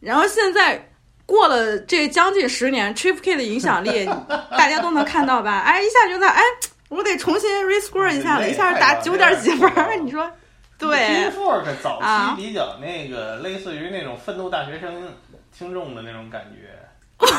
[0.00, 0.87] 然后现在
[1.28, 4.06] 过了这将近十年，Chip Keep 的影响力
[4.56, 5.60] 大家都能看到吧？
[5.60, 6.42] 哎，一下觉得哎，
[6.88, 9.70] 我得重新 rescore 一下了，一下打九点几分。
[10.06, 10.30] 你说
[10.78, 15.14] 对？Pitchfork 早期比较那个类似于那种奋斗大学生
[15.56, 16.74] 听众的那种感觉。
[17.20, 17.34] 我操！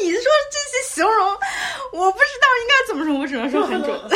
[0.00, 0.20] 你说
[0.52, 1.28] 这些形容，
[1.94, 3.98] 我不知道应该怎么说，我只能说很准。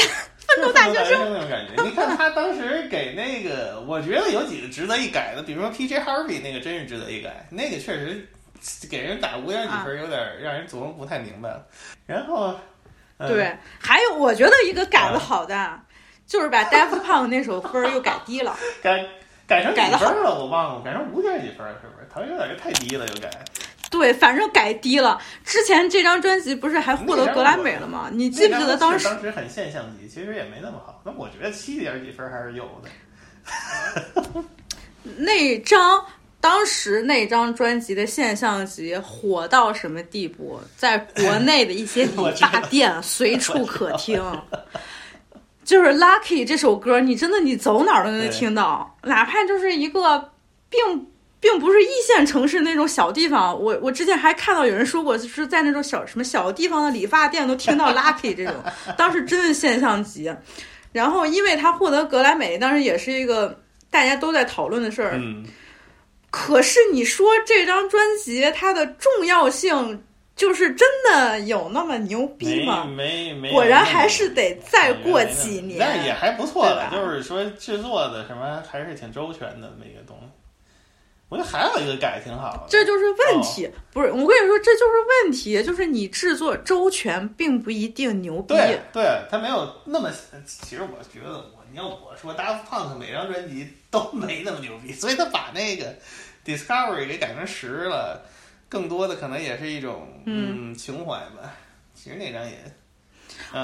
[0.47, 1.83] 奋斗大学生那种感觉。
[1.83, 6.01] 你看他当时给那个，我觉得有几个值得一改的，比如说 P.J.
[6.01, 8.29] Harvey 那个真是值得一改，那个确实
[8.91, 11.67] 给人打五点几分，有点让人琢磨不太明白了。
[12.07, 12.55] 然后，
[13.19, 15.81] 对，还有我觉得一个改的好的，
[16.27, 19.05] 就是把 Daft Punk 那首分又改低了， 改
[19.47, 20.39] 改成几分了？
[20.39, 22.09] 我忘了，改成五点几分是不是？
[22.13, 23.31] 他有点太低了，又改。
[23.91, 25.21] 对，反正改低了。
[25.45, 28.09] 之前这张专辑不是还获得格莱美了吗？
[28.13, 29.05] 你记不记得当时？
[29.05, 31.03] 当时很现象级，其实也没那么好。
[31.05, 34.45] 那我觉得七点几分还是有的。
[35.17, 36.05] 那张
[36.41, 40.61] 当时那张专辑的现象级火到什么地步？
[40.77, 44.23] 在国内的一些理发店 随处可听。
[45.65, 50.31] 就是《Lucky》这首歌，你真的你走哪儿都能听到，哪怕就是一个
[50.69, 51.07] 并。
[51.43, 58.55] 并不是一线城市那种小地方，我我之前还看到有人说过，就是在那种小什么小地方的理发店都听到 Lucky 这种，
[58.95, 60.31] 当时真的现象级。
[60.93, 63.59] 然后因为他获得格莱美，当时也是一个
[63.89, 65.13] 大家都在讨论的事儿。
[65.15, 65.43] 嗯。
[66.31, 70.05] 可是你说这张专辑它的重要性，
[70.37, 72.85] 就是真的有那么牛逼吗？
[72.85, 73.51] 没没。
[73.51, 75.79] 果然还是得再过几年。
[75.79, 80.27] 但也还不错的，就是说制作的什么还是挺周全的那个东西。
[81.29, 83.71] 我觉得还有一个改挺好的，这就是问题。
[83.93, 84.93] 不是，我跟你说，这就是
[85.25, 88.55] 问题，就是你制作周全，并不一定牛逼。
[88.55, 90.11] 对，对他没有那么。
[90.45, 95.95] 其实我觉得，我你要我说，Daft Punk 每张专辑都没那么牛逼，所以他把那个
[96.45, 98.25] Discovery 给改成十了，
[98.69, 101.55] 更多的可能也是一种嗯情怀吧。
[101.95, 102.57] 其实那张也，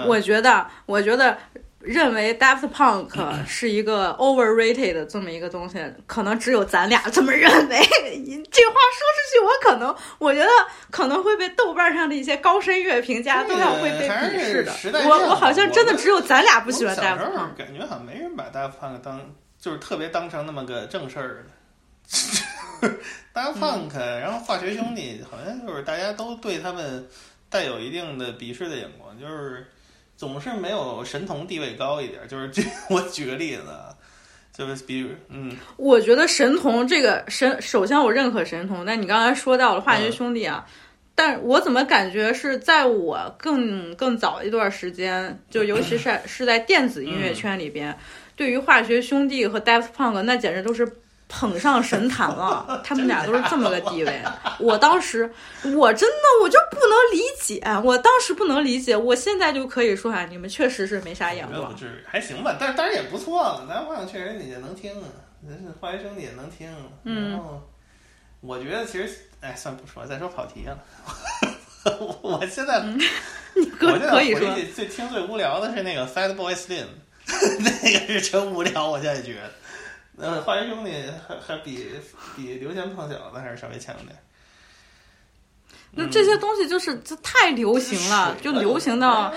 [0.07, 1.39] 我觉得，我觉得。
[1.87, 7.79] 认为 Daft Punk 是一个 overrated 的这么一个东西，可能只有咱俩这么认为。
[8.51, 10.49] 这话说出去，我可能我觉得
[10.91, 15.01] 可能会被豆瓣上的一些高深乐评家都要会被鄙视的。
[15.09, 17.55] 我我好像真的只有咱俩不喜欢 Daft Punk。
[17.57, 19.21] 感觉好像没人把 Daft Punk 当
[19.59, 22.89] 就是特别当成那么个正事儿的。
[23.33, 27.07] Daft Punk，然后化学兄弟好像就是大家都对他们
[27.49, 29.71] 带有一定的鄙视的眼光，就是。
[30.17, 33.63] 总是没有神童地位高一点， 就是这我举个例子，
[34.53, 40.67] 就是比如，嗯，我觉得神童这个神，首先我认可神童，但你刚才说到了化学兄弟啊，
[41.15, 47.97] 但我怎么感觉是在我更更早一段时间，就尤其是是在电子音乐圈里边，
[48.35, 50.91] 对于化学兄弟和 Daft Punk 那简直都是。
[51.29, 54.23] 捧上神坛了， 他们俩都是这么个地位。
[54.59, 55.31] 我当时，
[55.75, 61.73] 我真的我就不能理解，我当时不能理解，我现在就可以说啊，你们确实是没啥眼光。
[61.73, 63.67] 不至于，还行吧，但当然也不错了。
[63.69, 64.93] 南方确实你也能听，
[65.47, 66.69] 人是化学兄弟也能听。
[67.03, 67.61] 然后，
[68.41, 70.79] 我觉得其实，哎，算不说，再说跑题了。
[72.23, 76.87] 我现在，我现在回去最听最无聊的是那个 Fat Boy Slim，
[77.61, 78.89] 那个是真无聊。
[78.91, 79.51] 我现在觉得。
[80.19, 80.93] 呃，化学兄弟
[81.29, 81.89] 还还比
[82.35, 84.17] 比刘谦胖小子还是稍微强点。
[85.93, 89.33] 那这些东西就是这太流行了，就流行到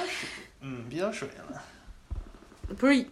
[0.61, 1.61] 嗯比较水了。
[2.77, 3.06] 不是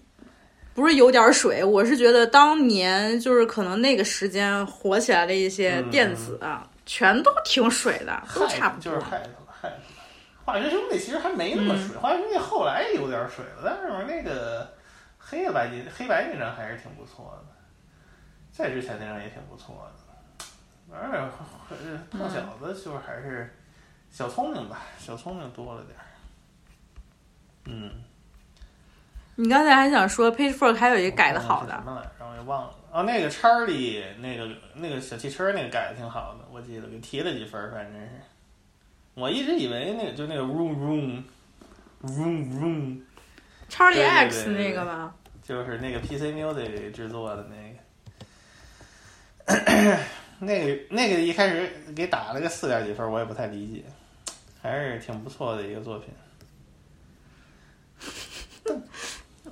[0.74, 8.92] 不是有点水，我是觉得当年就是可能那个时间火起来的一些电子啊，全都挺水的，都差不多。
[8.94, 9.74] 就是害害
[10.46, 14.72] 化学兄弟其实还没那么水，化学兄弟后来有点水了，但是那个
[15.18, 17.47] 黑白金黑白那张还是挺不错的。
[18.58, 20.46] 再之前那张也挺不错的，
[20.90, 21.30] 反正
[22.10, 23.56] 胖小子就是还是
[24.10, 26.06] 小聪明吧，小聪明多了点儿。
[27.66, 27.92] 嗯，
[29.36, 32.28] 你刚才还想说 Pitchfork 还有一个改的好的，什么来着？
[32.28, 32.74] 我也忘了。
[32.92, 38.10] 哦，那个 Charlie 那个那个小汽车那个改的挺好的，我记得给提了几分，反正是。
[39.14, 41.24] 我一直以为那个就那个 Room Room
[42.02, 43.02] Room Room
[43.70, 45.14] Charlie X 那个吗，
[45.44, 47.67] 就是那个 PC Music 制作的那个。
[50.40, 53.84] 那个那个一开始给打了个四点几分，我也不太理解，
[54.62, 56.10] 还是挺不错的一个作品。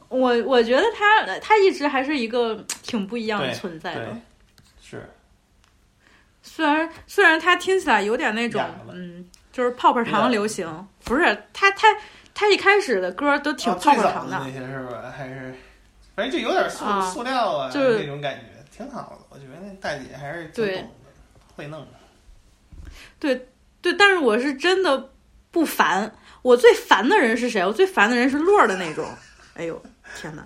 [0.09, 4.15] 我我觉得他他一直还是一个挺不一样的存在的。
[4.81, 5.09] 是。
[6.43, 11.87] 虽然虽然他听起来有点那种嗯，就是泡泡糖流行，不是他他
[12.33, 15.11] 他一开始的歌都挺泡泡糖的那些是吧？
[15.17, 15.53] 还是
[16.15, 19.25] 反正就有点塑塑料啊，就是那种感觉，挺好的。
[19.29, 20.89] 我觉得那大姐还是挺懂的，
[21.55, 21.85] 会弄。
[23.19, 23.47] 对
[23.81, 25.11] 对，但是我是真的
[25.51, 26.13] 不烦。
[26.41, 27.65] 我最烦的人是谁？
[27.65, 29.05] 我最烦的人是洛儿的那种。
[29.53, 29.81] 哎呦
[30.15, 30.45] 天哪，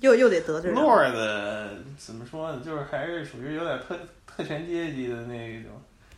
[0.00, 2.62] 又又得得罪洛儿的怎么说呢？
[2.64, 5.70] 就是还是属于有点特特权阶级的那种。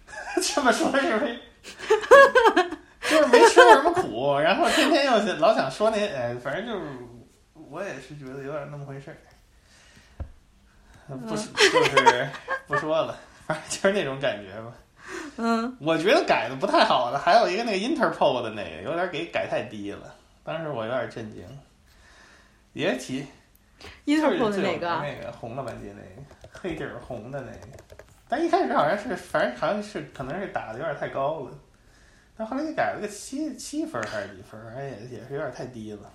[0.41, 1.39] 这么说是不是？
[3.11, 6.87] 就是没吃过什么苦，然后天天又老想说那哎，反正就是
[7.55, 9.17] 我也是觉得有点那么回事儿。
[11.17, 12.29] 不就是
[12.67, 14.73] 不说了，反正就是那种感觉吧。
[15.37, 20.15] 嗯，我觉得改的不太好的，还有一个那个 Interpol 的那个，有点给改太低了。
[20.45, 21.43] 当时我有点震惊。
[22.75, 23.27] 也提
[24.05, 24.87] Interpol 的哪个？
[25.01, 26.23] 那个红了吧唧那个
[26.53, 27.83] 黑底儿红的那个。
[28.29, 31.51] 但一开始好像是，反正好像是可能是打的有点太高了。
[32.37, 36.13] 但后来给改了个七七分还是几分，反正也也是有点太低了。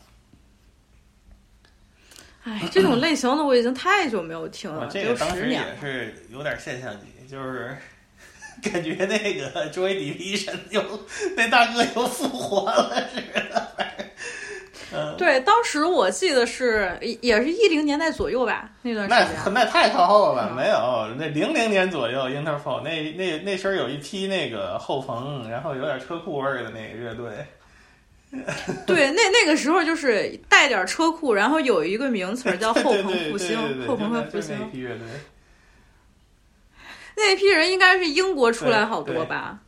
[2.44, 7.76] 哎， 这种类型的我已经太久没有听了，这个当时也是有点现象级，就是。
[8.72, 10.82] 感觉那个 Joy Division 又
[11.36, 13.68] 那大哥又复活了似的。
[14.94, 19.41] 嗯，对，当时我记得是也是一零年代左右吧，那段时间。
[19.48, 20.56] 那那太靠后了吧？
[20.56, 27.45] 没有，那零零年左右，Interpol 那那那身有一批那个后朋，然后有点车库味儿的那个乐队。
[28.88, 34.57] 对，那那个时候就是带点车库，然后有一个名词叫后朋复兴，后朋和复兴。
[37.15, 39.60] 那批人应该是英国出来好多吧，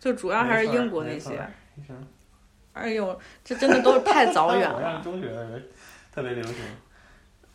[0.00, 1.46] 就主要还是英国那些。
[2.72, 5.00] 哎呦，这真的都是太早远了。
[5.04, 5.28] 中学
[6.12, 6.54] 特别流行。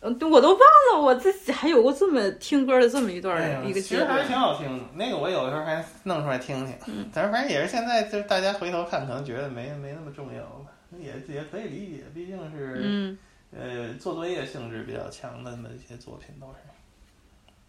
[0.02, 0.58] 嗯，我都忘
[0.94, 4.84] 了我自己还有过这么听歌的这么一段一个其实还是挺好听的。
[4.94, 6.74] 那个我有的时候还弄出来听听。
[6.86, 7.10] 嗯。
[7.12, 10.72] 但是反正也是现在，就是大家回头看，可能觉得没没那么重要吧。
[10.98, 13.18] 也也可以理解，毕竟是嗯
[13.52, 16.58] 呃做作业性质比较强的那么一些作品都是。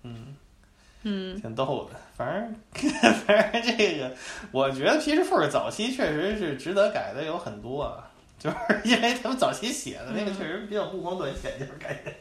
[0.03, 0.35] 嗯。
[1.03, 2.91] 嗯，挺逗的，反正
[3.25, 4.15] 反正这个，
[4.51, 8.10] 我觉得 P 十 Four 早期确实是值得改的有很多，啊，
[8.41, 12.11] 就是因为他们早期写的那个确实比较目光短浅，就是感觉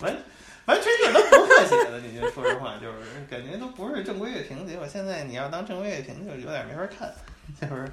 [0.00, 0.16] 完
[0.64, 2.96] 完全就是都不特写的，你就说实话，就是
[3.30, 7.12] 感觉都不是正规乐评，结果现在你要当正规乐评，就有点没法看，
[7.60, 7.86] 就是。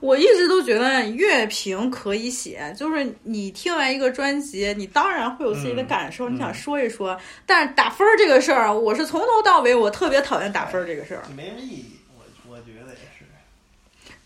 [0.00, 7.18] 我一直都觉得乐评可以写，就是你听完一个专辑，你当然会有自己的感受，你想说一说。
[7.46, 11.96] 但是打分儿这个事儿，我是从头到尾我特别讨厌打分儿这个事儿，没什么意义。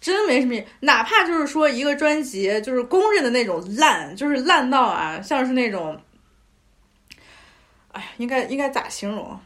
[0.07, 0.65] 真没什么意义。
[0.81, 6.01] 哪怕就是说一个专辑，就是公认的那种烂，就是烂到啊，像是那种，
[7.93, 9.39] 哎，应该应该咋形容？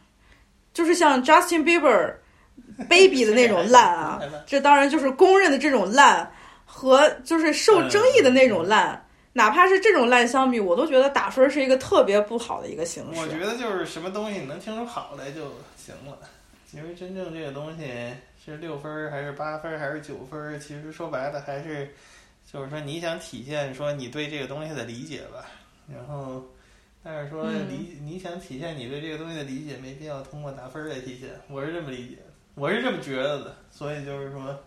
[0.74, 2.14] 就是像 Justin Bieber。
[2.88, 6.30] baby 的那种烂啊， 这当然就是公认的这种烂，
[6.64, 13.20] 和就是受争议的那种烂，哪怕是这种烂相比，我都觉得打分是一个特别不好的一个形式。
[13.20, 15.42] 我觉得就是什么东西你能听出好来就
[15.76, 16.18] 行了，
[16.72, 17.84] 因为真正这个东西
[18.44, 21.92] 是六分还是八分还是九分，其实说白了还是
[22.50, 25.46] 就是说你想体现说你对这个东西的理解吧，
[25.92, 26.44] 然后
[27.02, 32.18] 但是说理你想体现你对这个东西的理解，没必要通过打分来体现，我是这么理解。
[32.56, 34.64] 我是这么觉得的，所以就是说，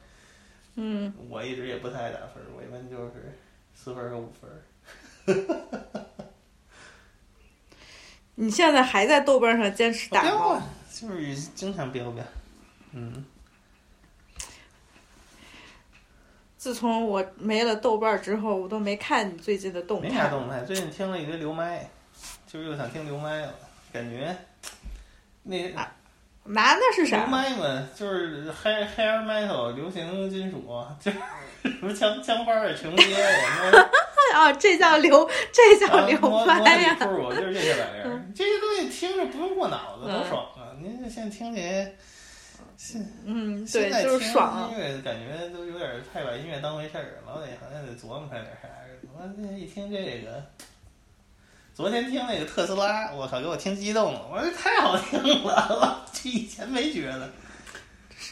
[0.76, 3.38] 嗯，我一直也不太爱打分，我一般就是
[3.76, 4.50] 四分和五分。
[8.36, 10.64] 你现在还在豆瓣上坚持打吗？
[11.04, 12.24] 就是经常标呗。
[12.94, 13.26] 嗯。
[16.58, 20.08] 自从我没了豆瓣之后，我都没看你最近的动态。
[20.08, 21.90] 没啥动态，最近听了一堆刘麦，
[22.48, 23.54] 就是又想听刘麦了，
[23.92, 24.34] 感觉
[25.44, 25.74] 那。
[26.46, 27.20] 男的是啥？
[27.20, 31.18] 流麦嘛，就是 hair hair metal 流行金属，就是
[31.64, 33.30] 什么枪枪花的承接呀。
[34.36, 36.96] 啊，这叫流，这叫流麦呀。
[37.00, 40.62] 就是这些玩意儿，这些东西听着不用过脑子，多爽啊！
[40.84, 41.90] 您现在听起来，
[42.76, 44.70] 现嗯，对，就是爽。
[44.70, 48.68] 音乐感觉都有点太把音乐当回事儿，老得好像得琢磨出来点啥。
[49.14, 50.44] 我这一听这个。
[51.74, 54.28] 昨天听那个特斯拉，我靠，给我听激动了！
[54.30, 57.30] 我说这太好听了，这以前没觉得。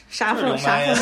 [0.10, 0.57] 啥风？
[0.57, 0.95] 啥风？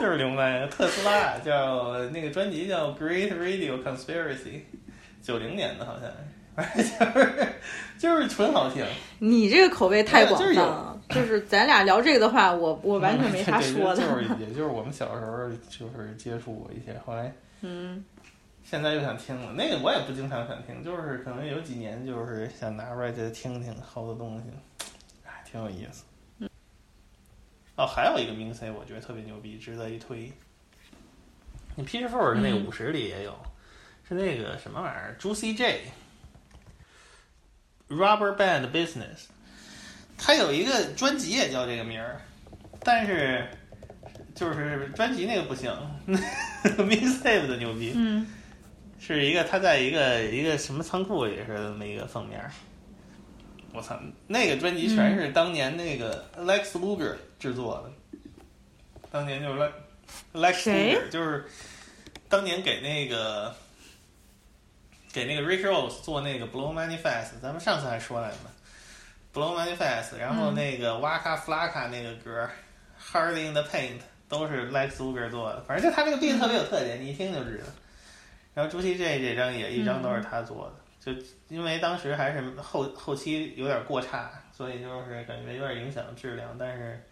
[0.00, 4.36] 就是刘麦，特斯拉叫那个专辑叫《Great Radio Conspiracy》，
[5.22, 6.10] 九零年的好像，
[6.56, 6.82] 就
[7.20, 7.52] 是
[7.98, 8.84] 就是纯好听。
[9.18, 14.02] 你这个口味太广泛了，就是咱俩聊这个的话，我我完全没 啥说的。
[14.02, 17.32] 就是 也就是我们小时候就是接触过一些，后来。
[17.62, 18.04] 嗯。
[18.64, 24.44] 现在又想听了，那个我也不经常想听，就是可能有几年就是想拿出来再听听，好多东西，
[25.26, 26.04] 哎，挺有意思。
[27.76, 30.32] 哦，还有一个明 C，我觉得特别牛逼，值得一推。
[31.74, 33.34] 你 P 十 Four 那个五十里也有，
[34.08, 35.56] 是那个什么玩意儿？Juicy
[37.96, 39.26] J，Rubber Band Business，
[40.16, 42.20] 他有一个专辑也叫这个名儿，
[42.80, 43.46] 但是
[44.34, 45.70] 就是专辑那个不行，
[46.64, 47.92] Mixtape 的牛逼。
[47.94, 48.26] 嗯。
[49.04, 52.40] 是一个他在一个一个什么仓库里是那么一个封面，
[53.72, 53.98] 我操，
[54.28, 57.90] 那个专辑全是当年那个 Lex Luger 制作的，
[59.10, 59.72] 当年就是
[60.32, 61.44] Lex Luger 就是
[62.28, 63.52] 当年给那个
[65.12, 68.36] 给那个 Rick Ross 做那个 Blow Manifest，咱们上次还说来着
[69.34, 72.48] ，Blow Manifest，然后那个 Waka Flocka 那个歌
[72.98, 77.64] Hard in the Paint 都是 Lex Luger 做的，反正就他那个 beat 特别有特点，你一听就知道。
[78.54, 87.02] 然后朱熹这这张也一张都是他做的，就因为当时还是后后期有点过差，所以就是感觉有点影响质量，但是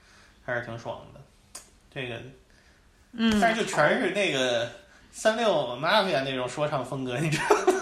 [0.44, 1.20] 还是挺爽的。
[1.92, 2.20] 这个，
[3.12, 4.70] 嗯，但是就全是那个
[5.12, 7.80] 三六 mafia 那种说唱风格，你知道吗？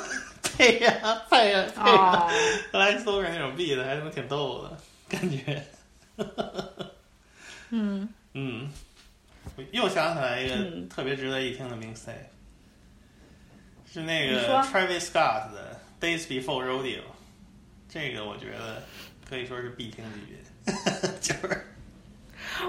[0.56, 2.28] 配呀配呀配呀，
[2.72, 4.76] 来搜着那种 beat 还他妈挺逗的
[5.08, 5.62] 感觉。
[7.70, 8.68] 嗯嗯，
[9.70, 10.56] 又想起来一个
[10.88, 12.12] 特别值得一听的名 C。
[13.92, 17.00] 是那个 Travis Scott 的 Days Before Rodeo，
[17.88, 18.82] 这个我觉得
[19.28, 20.38] 可以说是必听级别。
[21.20, 21.66] 就是，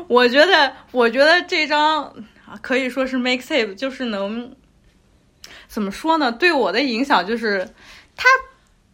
[0.08, 2.14] 我觉得，我觉得这张
[2.62, 4.56] 可以说是 Make Safe 就是能
[5.68, 6.32] 怎么说呢？
[6.32, 7.68] 对我的影响就是，
[8.16, 8.28] 它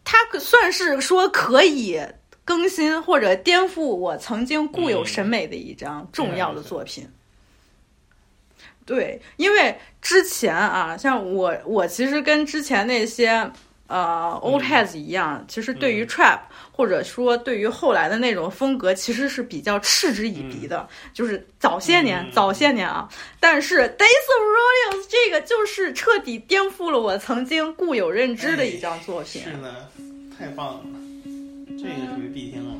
[0.04, 2.00] 它算是说可以
[2.44, 7.08] 更新或者颠覆我曾经固有审美的一张重要的作品。
[8.84, 13.50] 对，因为之前啊，像我，我其实跟之前那些
[13.86, 16.40] 呃 old heads 一样，其实对于 trap
[16.72, 20.88] 或者说对于后来的那种风格，其实是比较嗤之以鼻的。
[21.14, 23.08] 就是早些年，早些年啊，
[23.38, 29.42] 但是 Days of r o y a l s 这个就是彻底颠覆了我曾经固有认知的一张作品。
[29.42, 29.88] 是的，
[30.38, 30.80] 太棒了，
[31.78, 32.74] 这个属于必听了。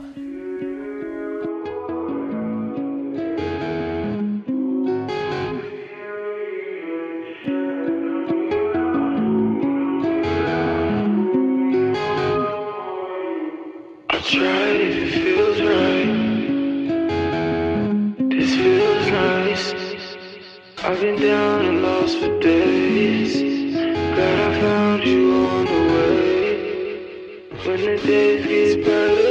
[20.88, 23.34] I've been down and lost for days.
[23.74, 27.42] Glad I found you on the way.
[27.66, 29.26] When the days get brighter,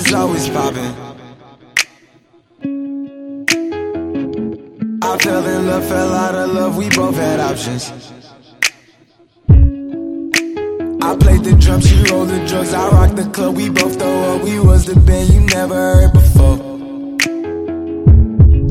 [0.00, 0.94] is always popping.
[5.02, 7.84] I fell in love, fell out of love, we both had options.
[11.02, 14.36] I played the drums, she rolled the drugs, I rocked the club, we both throw
[14.36, 16.56] up, we was the band you never heard before.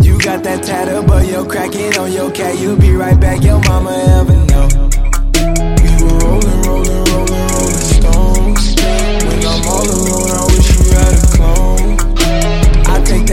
[0.05, 3.59] You got that tattoo, but you're cracking on your cat, you'll be right back, your
[3.59, 4.88] mama ever know.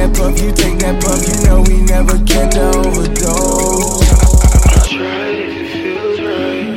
[0.07, 4.13] That puff, you take that puff, you know we never catch an overdose.
[4.13, 6.77] I tried if it feels right.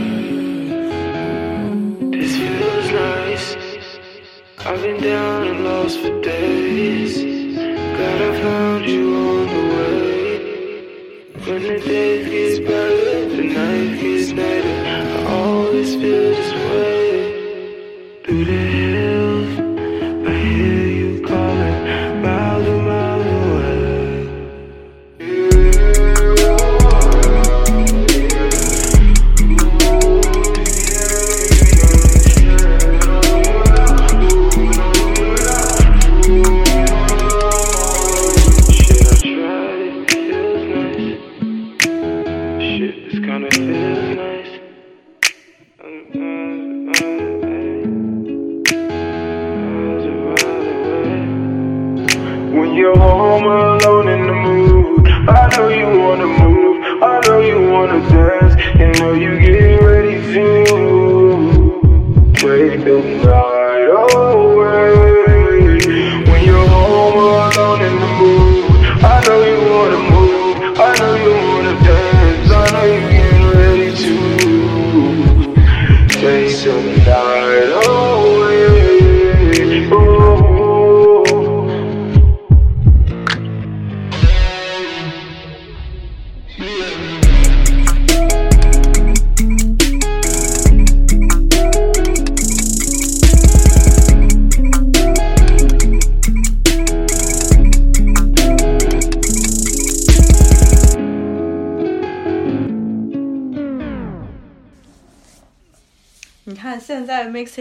[2.11, 3.47] This feels nice.
[4.59, 7.17] I've been down and lost for days.
[7.55, 10.37] Glad I found you on the way.
[11.45, 14.78] When the days get brighter, the night gets lighter.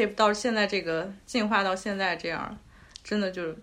[0.06, 2.58] 到现在这个进化到现在这样，
[3.02, 3.54] 真的就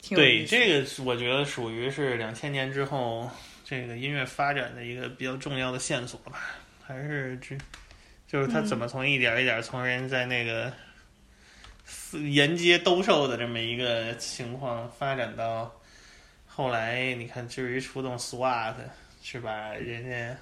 [0.00, 3.30] 挺对这个，我觉得属于是两千年之后
[3.64, 6.40] 这个音乐发展的一个比较重要的线索吧。
[6.84, 7.56] 还是这，
[8.28, 10.72] 就是他怎么从一点一点从人在那个
[12.12, 15.80] 沿街兜售的这么一个情况发展到
[16.46, 18.74] 后来，你看至于出动 SWAT
[19.22, 20.36] 是把人家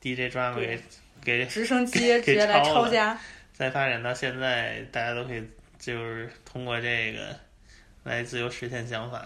[0.00, 0.80] DJ drama 给
[1.24, 3.18] 给直升机直接来抄家。
[3.54, 5.42] 再发展到现在，大家都可以
[5.78, 7.34] 就是通过这个
[8.02, 9.24] 来自由实现想法，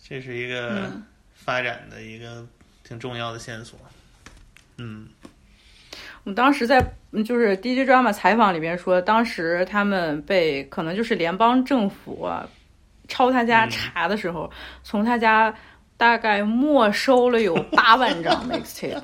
[0.00, 0.92] 这是一个
[1.34, 2.46] 发展的一个
[2.84, 3.78] 挺重要的线索。
[4.76, 5.08] 嗯，
[6.24, 6.84] 我们当时在
[7.24, 12.30] 就是 DJ drama 采访里边说，当时他们被可能就是联邦政府
[13.08, 15.52] 抄他家查的时候，从他家。
[15.98, 19.02] 大概没收了有 八万张 mixtape，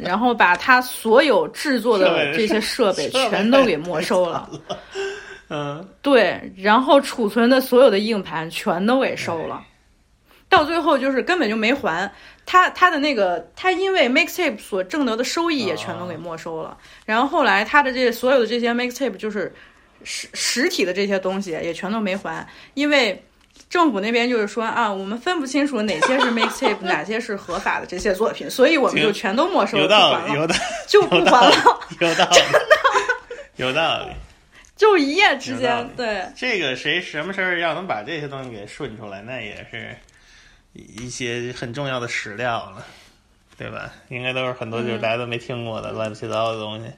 [0.00, 4.50] 然后把他所有制作的这些 设备全都给没收了。
[5.48, 9.62] 嗯，对，然后储存的所有的硬盘全都给收了，
[10.48, 12.10] 到最后就是根本就没还。
[12.46, 19.54] 他他的那个他因为 mixtape 所挣得的收益也全都给没收了，然后后来他的这所有的这些 mixtape 就是
[20.02, 22.44] 实实体的这些东西也全都没还，
[22.74, 23.22] 因为。
[23.74, 30.46] 政府那边就是说啊，我们分不清楚哪些是 mixtape， 哪些是合法的这些作品，所以我们就全都没收了，不还了，
[30.86, 32.60] 就不还了，有道理， 真的。
[33.56, 34.12] 有道理，
[34.76, 36.24] 就一夜之间，对。
[36.36, 39.96] 这个谁什么事儿要能把这些东西给顺出来，那也是
[40.72, 42.86] 一些很重要的史料了，
[43.58, 43.90] 对吧？
[44.08, 46.92] 应该都是很多就是大家都没听过的乱七八糟的东西。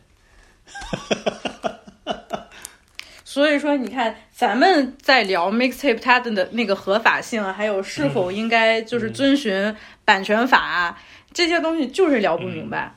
[3.36, 9.76] 所以说，你看，咱们在聊 mixtape 它的的那个合法性，还有是否应该就是遵循
[10.06, 10.96] 版权法
[11.34, 12.94] 这些东西，就是聊不明白。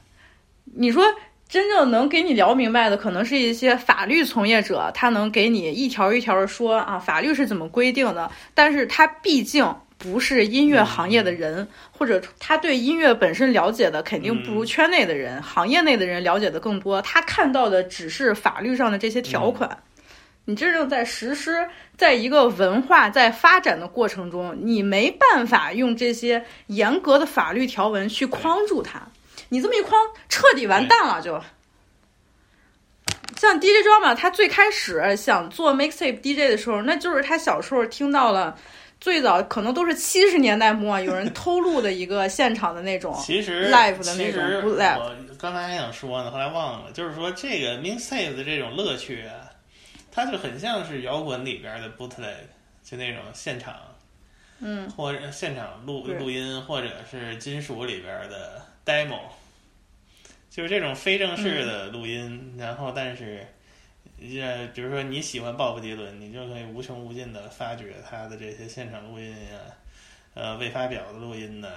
[0.63, 1.03] 你说
[1.49, 8.31] 真正能给你聊明白的，可能是一些法律从业者，他能给你一条一条的说啊，法律是怎么规定的。
[8.53, 17.01] 但是他毕竟不是音乐行业的人，或者他对音乐本身了解的肯定不如圈内的人、行业内的人了解的更多。
[17.01, 19.77] 他看到的只是法律上的这些条款。
[20.49, 28.99] 你真正在实施，在一个文化在发展的过程中，你没办法用这些严格的法律条文去框住它。
[29.49, 31.21] 你这么一框，彻底完蛋了。
[31.21, 31.39] 就
[33.37, 38.57] 像 DJ drama，他最开始想做 mixtape DJ 的时候，那就是他小时候听到了
[38.99, 44.43] 最早可能都是七十年代末有人偷录的一个现场的那种，其实 live 的那种。
[44.97, 49.23] 我刚才还想说呢，后来忘了，就是说这个 mixtape 的这种乐趣。
[50.11, 52.35] 它就很像是摇滚里边的 bootleg，
[52.83, 53.95] 就那种现场，
[54.59, 59.21] 嗯，或者现场录录音，或者是金属里边的 demo，
[60.49, 62.55] 就是这种非正式的录音。
[62.57, 63.45] 然后，但是，
[64.19, 69.59] 呃，比如说你喜欢鲍勃迪伦，你就可以无穷无尽的发掘他的这些现场录音呀，
[70.33, 71.69] 呃，未发表的录音呢，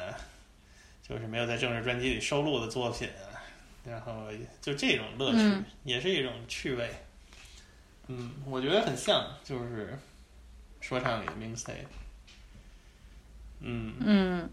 [1.06, 3.44] 就是没有在正式专辑里收录的作品啊。
[3.84, 4.26] 然后，
[4.60, 6.88] 就这种乐趣，也是一种趣味。
[8.08, 9.96] 嗯，我觉得很像，就是
[10.80, 11.86] 说唱里的 mixtape。
[13.60, 14.50] 嗯嗯。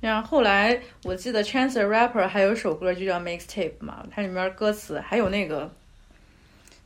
[0.00, 5.72] 然后后来我记得 Chance the Rapper 还有首歌就叫 mixtape 嘛，它里面歌词还有那个，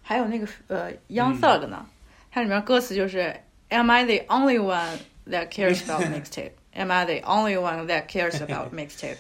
[0.02, 1.86] 还有那个呃 Young Thug 呢，
[2.30, 3.40] 它里面歌词就是
[3.70, 4.98] Am I the only one
[5.28, 6.52] that cares about mixtape?
[6.72, 9.16] Am I the only one that cares about mixtape?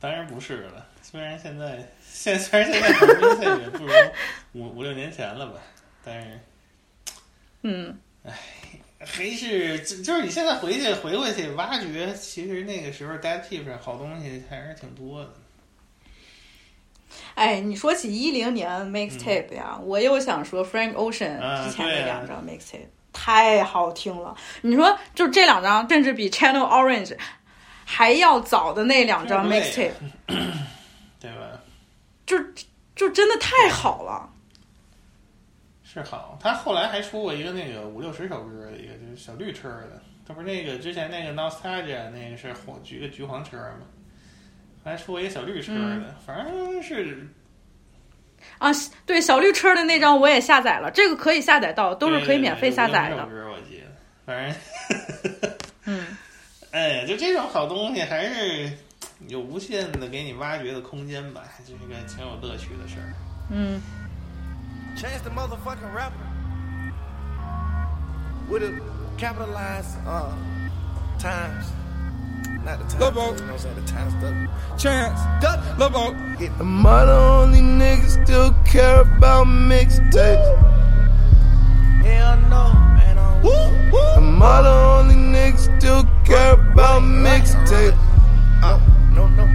[0.00, 1.86] 当然不是了，虽然现在。
[2.14, 3.92] 现虽然现在可能音也不如
[4.52, 5.58] 五五六年前了吧，
[6.04, 6.40] 但是，
[7.62, 8.32] 嗯，唉，
[9.00, 15.30] 还是就就是你现在回去回回去挖掘，其实那个时候 Dead P 上好东西还是挺多的。
[17.34, 24.36] 哎，你说起一零年 Mixtape 呀，我又想说 Frank Ocean 之前那两张 Mixtape 太好听了。
[24.62, 27.16] 你说就这两张，甚至比 Channel Orange
[27.84, 29.90] 还要早的那两张 Mixtape？
[32.26, 32.36] 就
[32.94, 34.30] 就真的太好了。
[35.82, 40.02] 是好，他后来还出过一个那个五六十首歌的一个，就是小绿车的。
[40.26, 43.86] 他不是那个之前那个 Nostalgia 那个是黄橘个橘黄车嘛？
[44.82, 47.26] 还出过一个小绿车的，反正是
[48.58, 48.70] 啊，
[49.06, 53.24] 对小绿车的那张我也下载了，这个可以下载到，都是可以免费下载的。
[53.26, 53.86] 歌我记得，
[54.26, 55.50] 反正
[55.84, 56.06] 嗯，
[56.72, 58.70] 哎，就这种好东西还是
[59.27, 63.13] 有无限的给你挖掘的空间吧，就是一个挺有乐趣的事儿。
[63.49, 63.81] 嗯。
[64.97, 66.13] Chance the motherfucking rapper
[68.49, 68.71] with a
[69.17, 70.33] capitalized uh,
[71.19, 71.71] times.
[72.65, 72.99] Not the times.
[72.99, 73.35] Lobo.
[73.35, 74.13] You know what I'm The times.
[74.77, 75.19] Chance.
[75.77, 76.13] Lobo.
[76.59, 80.49] Am I the only nigga still care about mixtapes?
[82.03, 83.17] Hell no, man.
[84.17, 87.95] Am I the only nigga still care about mixtapes?
[88.61, 89.02] Uh, no, no, no.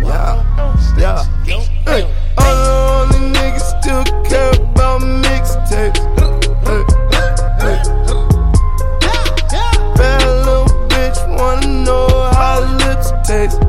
[0.10, 1.24] Yeah.
[1.46, 1.64] Yeah.
[1.86, 2.02] Hey.
[2.36, 6.02] The still care about mixtapes.
[9.98, 13.62] Bad little bitch wanna know how lips taste.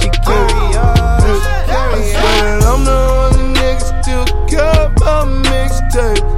[0.00, 0.96] She carry on.
[1.10, 6.37] I swear I'm the only nigga still care about mixtapes.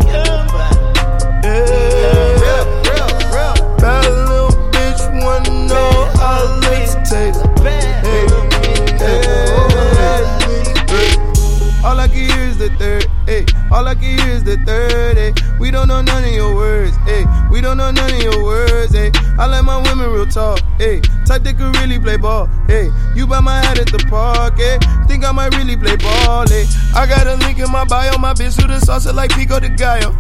[13.70, 15.59] All I can hear is the third, ayy.
[15.60, 17.51] We don't know none of your words, ayy.
[17.51, 19.14] We don't know none of your words, ayy.
[19.38, 21.01] I like my women real talk, ayy.
[21.24, 22.90] Type that could really play ball, ayy.
[23.16, 25.06] You buy my hat at the park, ayy.
[25.06, 26.66] Think I might really play ball, ayy.
[26.94, 29.68] I got a link in my bio, my bitch with a salsa like Pico de
[29.68, 30.16] Gallo.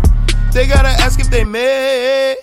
[0.52, 2.36] They gotta ask if they made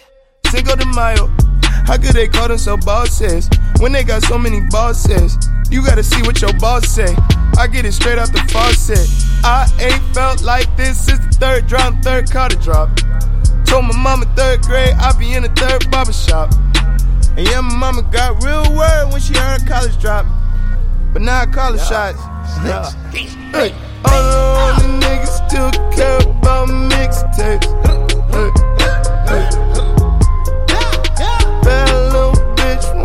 [0.48, 1.47] Cinco de Mayo.
[1.88, 3.50] How could they call themselves bosses
[3.80, 5.38] when they got so many bosses?
[5.72, 7.16] You gotta see what your boss say.
[7.58, 9.08] I get it straight out the faucet.
[9.42, 12.90] I ain't felt like this since the third drop, third car to drop.
[13.66, 16.54] Told my mama third grade I be in the third barber shop.
[17.38, 20.26] And yeah, my mama got real word when she heard college drop.
[21.14, 21.84] But now I call yeah.
[21.86, 22.20] shots.
[22.66, 22.92] Yeah.
[23.52, 23.74] hey,
[24.04, 27.66] all the niggas still care about mixtapes.
[28.30, 29.67] Hey, hey.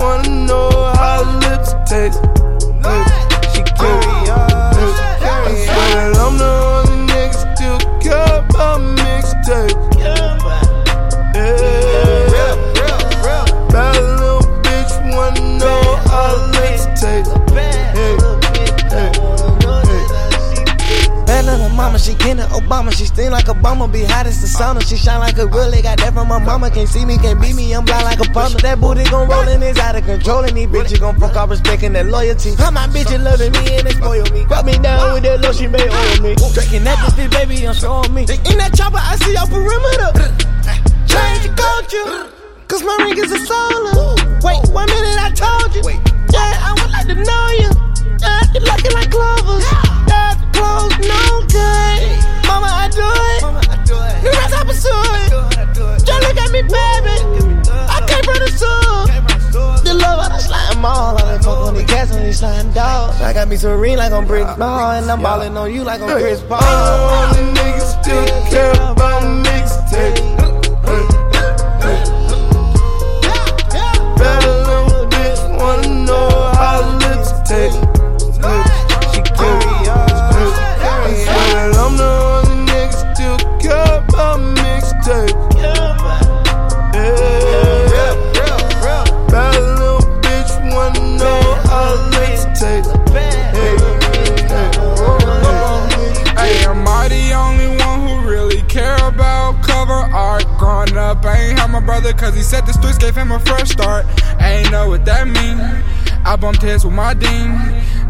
[0.03, 2.19] Wanna know how lips taste.
[3.55, 4.75] she carry on.
[5.23, 9.92] I swear I'm the only nigga still care about mixtapes.
[21.83, 22.93] Mama, she kinda Obama.
[22.93, 24.81] She sting like Obama, be hot as the sauna.
[24.87, 26.71] She shine like a really got that from my mama.
[26.71, 28.59] Can't see me, can't beat me, I'm blind like a plumber.
[28.61, 30.45] That booty gon' roll and it's out of control.
[30.45, 32.55] And these bitches gon' fuck off respecting that loyalty.
[32.55, 34.45] How my bitches loving me and they spoil me.
[34.45, 36.35] Cut me down with that lotion, they oil me.
[36.55, 38.23] Drinking that this baby, I'm showing me.
[38.23, 40.11] In that chopper, I see your perimeter.
[41.11, 42.31] Change the culture.
[42.69, 44.15] Cause my ring is a solo.
[44.41, 45.83] Wait, one minute I told you.
[46.33, 47.71] Yeah, I would like to know you.
[48.23, 49.92] Yeah, you looking like clovers.
[50.63, 51.99] The clothes no good.
[52.47, 53.43] Mama, I do it.
[54.23, 55.31] You rest, I pursue it.
[56.07, 57.17] Just look at me, baby.
[57.69, 59.07] I came from the soul.
[59.83, 61.19] The love of the slime mall.
[61.19, 63.21] I fuck on the cats on these slime dogs.
[63.21, 64.93] I got me serene like on Brick Ball.
[64.93, 66.63] And I'm balling on you like on Chris Paul.
[66.63, 70.39] All the niggas still care about mixtape.
[74.17, 77.92] Better little bitch wanna know how lips taste.
[101.85, 104.07] Brother cause he said the streets gave him a fresh start.
[104.41, 105.59] I ain't know what that mean.
[106.25, 107.51] I bumped heads with my dean,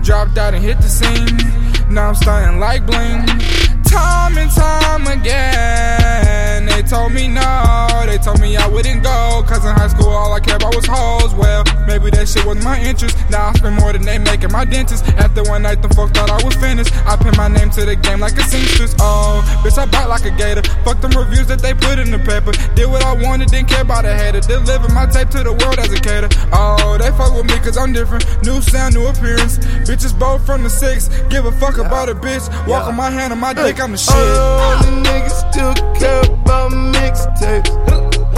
[0.02, 1.92] dropped out and hit the scene.
[1.92, 3.61] Now I'm stunting like bling.
[3.92, 7.88] Time and time again, they told me no.
[8.06, 9.44] They told me I wouldn't go.
[9.46, 11.34] Cause in high school, all I cared about was hoes.
[11.34, 13.16] Well, maybe that shit wasn't my interest.
[13.30, 15.04] Now I spend more than they making my dentist.
[15.20, 16.92] After one night, the fuck thought I was finished.
[17.06, 18.94] I pin my name to the game like a seamstress.
[18.98, 20.62] Oh, bitch, I bite like a gator.
[20.84, 22.52] Fuck them reviews that they put in the paper.
[22.74, 24.40] Did what I wanted, didn't care about a hater.
[24.40, 26.28] Deliver my tape to the world as a cater.
[26.52, 28.24] Oh, they fuck with me cause I'm different.
[28.44, 29.58] New sound, new appearance.
[29.84, 31.08] Bitches both from the six.
[31.28, 32.48] Give a fuck about a bitch.
[32.66, 33.80] Walk on my hand on my dick.
[33.82, 34.14] I'm a shit.
[34.14, 37.66] All the niggas still care about mixtapes.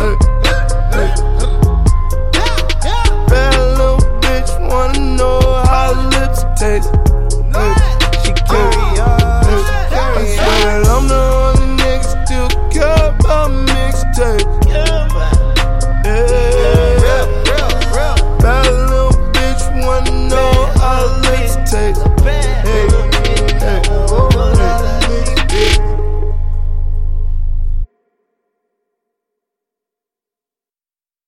[0.00, 0.16] Hey.
[3.28, 6.88] Bad little bitch wanna know how lips taste.
[8.24, 9.44] She carry on.
[9.92, 14.83] I swear I'm the only still care about mixtapes.